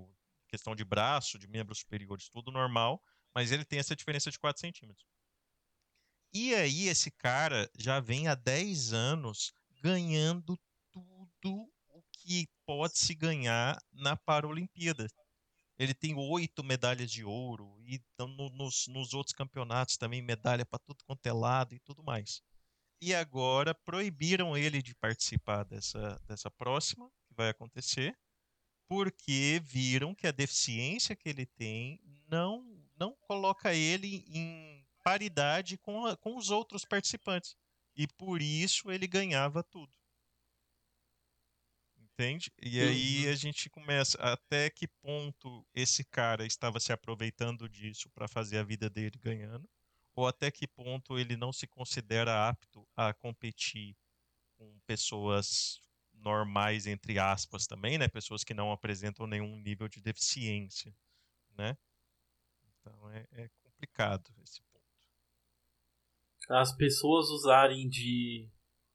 questão 0.47 0.75
de 0.75 0.83
braço, 0.83 1.37
de 1.37 1.47
membros 1.47 1.79
superiores, 1.79 2.29
tudo 2.29 2.51
normal, 2.51 2.99
mas 3.33 3.51
ele 3.51 3.63
tem 3.63 3.77
essa 3.77 3.95
diferença 3.95 4.31
de 4.31 4.39
4 4.39 4.59
centímetros. 4.59 5.05
E 6.33 6.55
aí 6.55 6.87
esse 6.87 7.11
cara 7.11 7.69
já 7.77 7.99
vem 7.99 8.27
há 8.27 8.33
10 8.33 8.91
anos 8.93 9.53
ganhando 9.81 10.57
tudo 10.91 11.69
o 11.89 12.01
que 12.11 12.47
pode 12.65 12.97
se 12.97 13.13
ganhar 13.13 13.77
na 13.91 14.17
Paralimpíada. 14.17 15.07
Ele 15.81 15.95
tem 15.95 16.13
oito 16.15 16.63
medalhas 16.63 17.09
de 17.09 17.23
ouro 17.23 17.75
e 17.87 17.99
no, 18.19 18.49
nos, 18.51 18.85
nos 18.87 19.15
outros 19.15 19.33
campeonatos 19.33 19.97
também 19.97 20.21
medalha 20.21 20.63
para 20.63 20.77
tudo 20.77 21.03
quanto 21.03 21.25
é 21.25 21.33
lado 21.33 21.73
e 21.73 21.79
tudo 21.79 22.03
mais. 22.03 22.39
E 23.01 23.15
agora 23.15 23.73
proibiram 23.73 24.55
ele 24.55 24.79
de 24.79 24.93
participar 24.93 25.63
dessa, 25.63 26.21
dessa 26.27 26.51
próxima 26.51 27.09
que 27.27 27.33
vai 27.33 27.49
acontecer, 27.49 28.15
porque 28.87 29.59
viram 29.63 30.13
que 30.13 30.27
a 30.27 30.31
deficiência 30.31 31.15
que 31.15 31.27
ele 31.27 31.47
tem 31.47 31.99
não 32.27 32.63
não 32.95 33.15
coloca 33.21 33.73
ele 33.73 34.23
em 34.27 34.85
paridade 35.03 35.79
com, 35.79 36.05
a, 36.05 36.15
com 36.15 36.37
os 36.37 36.51
outros 36.51 36.85
participantes. 36.85 37.55
E 37.95 38.05
por 38.07 38.39
isso 38.39 38.91
ele 38.91 39.07
ganhava 39.07 39.63
tudo. 39.63 39.91
Entende? 42.21 42.51
E 42.61 42.79
aí 42.79 43.25
uhum. 43.25 43.31
a 43.31 43.35
gente 43.35 43.67
começa 43.67 44.15
até 44.19 44.69
que 44.69 44.87
ponto 44.87 45.65
esse 45.73 46.03
cara 46.03 46.45
estava 46.45 46.79
se 46.79 46.93
aproveitando 46.93 47.67
disso 47.67 48.11
para 48.11 48.27
fazer 48.27 48.59
a 48.59 48.63
vida 48.63 48.87
dele 48.91 49.17
ganhando, 49.19 49.67
ou 50.15 50.27
até 50.27 50.51
que 50.51 50.67
ponto 50.67 51.17
ele 51.17 51.35
não 51.35 51.51
se 51.51 51.65
considera 51.65 52.47
apto 52.47 52.87
a 52.95 53.11
competir 53.11 53.95
com 54.55 54.79
pessoas 54.85 55.81
normais 56.13 56.85
entre 56.85 57.17
aspas 57.17 57.65
também, 57.65 57.97
né? 57.97 58.07
Pessoas 58.07 58.43
que 58.43 58.53
não 58.53 58.71
apresentam 58.71 59.25
nenhum 59.25 59.57
nível 59.57 59.87
de 59.87 59.99
deficiência, 59.99 60.95
né? 61.57 61.75
Então 62.67 63.09
é, 63.09 63.25
é 63.31 63.49
complicado 63.63 64.31
esse 64.43 64.61
as 66.49 66.75
pessoas 66.75 67.29
usarem 67.29 67.87
de, 67.87 68.49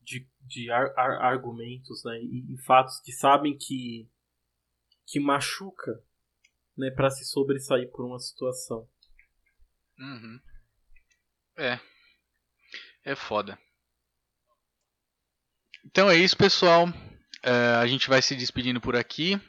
de, 0.06 0.26
de 0.40 0.70
ar, 0.70 0.92
ar, 0.96 1.10
argumentos 1.20 2.02
né, 2.04 2.18
e, 2.22 2.54
e, 2.54 2.58
fatos 2.62 3.00
que 3.00 3.10
sabem 3.12 3.58
que, 3.58 4.08
que 5.04 5.18
machuca 5.18 6.00
né, 6.78 6.90
para 6.90 7.10
se 7.10 7.24
sobressair 7.24 7.90
por 7.90 8.06
uma 8.06 8.18
situação. 8.20 8.88
Uhum. 9.98 10.40
É. 11.58 11.80
É 13.04 13.16
foda. 13.16 13.58
Então 15.84 16.08
é 16.08 16.16
isso, 16.16 16.36
pessoal. 16.36 16.86
É, 17.42 17.50
a 17.76 17.86
gente 17.86 18.08
vai 18.08 18.22
se 18.22 18.36
despedindo 18.36 18.80
por 18.80 18.94
aqui. 18.94 19.40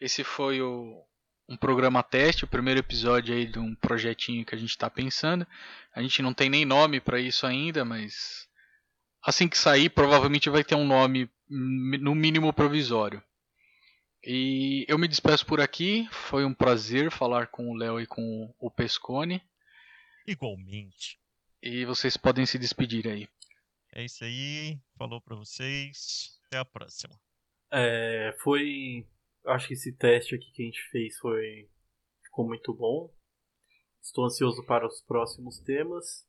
Esse 0.00 0.22
foi 0.22 0.60
o, 0.60 1.06
um 1.48 1.56
programa 1.56 2.02
teste, 2.02 2.44
o 2.44 2.48
primeiro 2.48 2.80
episódio 2.80 3.34
aí 3.34 3.46
de 3.46 3.58
um 3.58 3.74
projetinho 3.74 4.44
que 4.44 4.54
a 4.54 4.58
gente 4.58 4.70
está 4.70 4.90
pensando. 4.90 5.46
A 5.94 6.02
gente 6.02 6.20
não 6.20 6.34
tem 6.34 6.50
nem 6.50 6.64
nome 6.64 7.00
para 7.00 7.20
isso 7.20 7.46
ainda, 7.46 7.84
mas 7.84 8.48
assim 9.24 9.48
que 9.48 9.58
sair, 9.58 9.88
provavelmente 9.88 10.50
vai 10.50 10.62
ter 10.62 10.74
um 10.74 10.86
nome 10.86 11.30
no 11.48 12.14
mínimo 12.14 12.52
provisório. 12.52 13.22
E 14.22 14.86
eu 14.88 14.98
me 14.98 15.06
despeço 15.06 15.44
por 15.44 15.60
aqui. 15.60 16.08
Foi 16.10 16.44
um 16.44 16.54
prazer 16.54 17.10
falar 17.10 17.48
com 17.48 17.70
o 17.70 17.74
Léo 17.74 18.00
e 18.00 18.06
com 18.06 18.54
o 18.58 18.70
Pescone. 18.70 19.42
Igualmente. 20.26 21.18
E 21.62 21.84
vocês 21.84 22.16
podem 22.16 22.46
se 22.46 22.58
despedir 22.58 23.06
aí. 23.06 23.28
É 23.92 24.04
isso 24.04 24.24
aí. 24.24 24.78
Falou 24.96 25.20
para 25.20 25.36
vocês. 25.36 26.40
Até 26.46 26.58
a 26.58 26.64
próxima. 26.64 27.20
É, 27.70 28.34
foi 28.42 29.06
acho 29.46 29.68
que 29.68 29.74
esse 29.74 29.92
teste 29.92 30.34
aqui 30.34 30.50
que 30.52 30.62
a 30.62 30.66
gente 30.66 30.80
fez 30.90 31.18
foi 31.18 31.68
ficou 32.24 32.46
muito 32.46 32.72
bom. 32.72 33.12
Estou 34.02 34.24
ansioso 34.24 34.64
para 34.64 34.86
os 34.86 35.02
próximos 35.02 35.58
temas. 35.60 36.26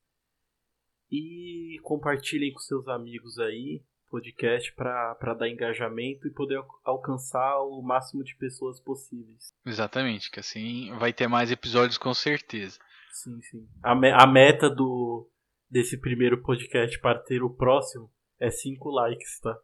E 1.16 1.80
compartilhem 1.82 2.52
com 2.52 2.60
seus 2.60 2.88
amigos 2.88 3.40
aí 3.40 3.82
podcast 4.10 4.74
para 4.74 5.34
dar 5.34 5.50
engajamento 5.50 6.28
e 6.28 6.32
poder 6.32 6.62
alcançar 6.84 7.60
o 7.62 7.82
máximo 7.82 8.24
de 8.24 8.36
pessoas 8.38 8.80
possíveis. 8.80 9.54
Exatamente, 9.66 10.30
que 10.32 10.40
assim 10.40 10.94
vai 10.98 11.12
ter 11.12 11.28
mais 11.28 11.52
episódios 11.52 11.98
com 11.98 12.14
certeza. 12.14 12.80
Sim, 13.12 13.42
sim. 13.42 13.68
A, 13.84 13.96
me 13.96 14.12
a 14.12 14.28
meta 14.28 14.70
do 14.70 15.30
desse 15.70 16.00
primeiro 16.00 16.42
podcast 16.42 17.00
para 17.00 17.20
ter 17.20 17.44
o 17.44 17.50
próximo 17.50 18.12
é 18.40 18.50
5 18.50 18.90
likes, 18.90 19.40
tá? 19.40 19.58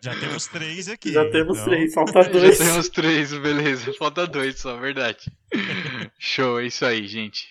Já 0.00 0.18
temos 0.18 0.46
três 0.46 0.88
aqui. 0.88 1.12
Já 1.12 1.28
temos 1.30 1.58
então... 1.58 1.70
três, 1.70 1.92
falta 1.94 2.22
dois. 2.30 2.58
Já 2.58 2.64
temos 2.64 2.88
três, 2.88 3.32
beleza. 3.32 3.92
Falta 3.94 4.26
dois 4.26 4.60
só, 4.60 4.76
verdade. 4.76 5.30
Show, 6.18 6.60
é 6.60 6.66
isso 6.66 6.84
aí, 6.84 7.06
gente. 7.06 7.48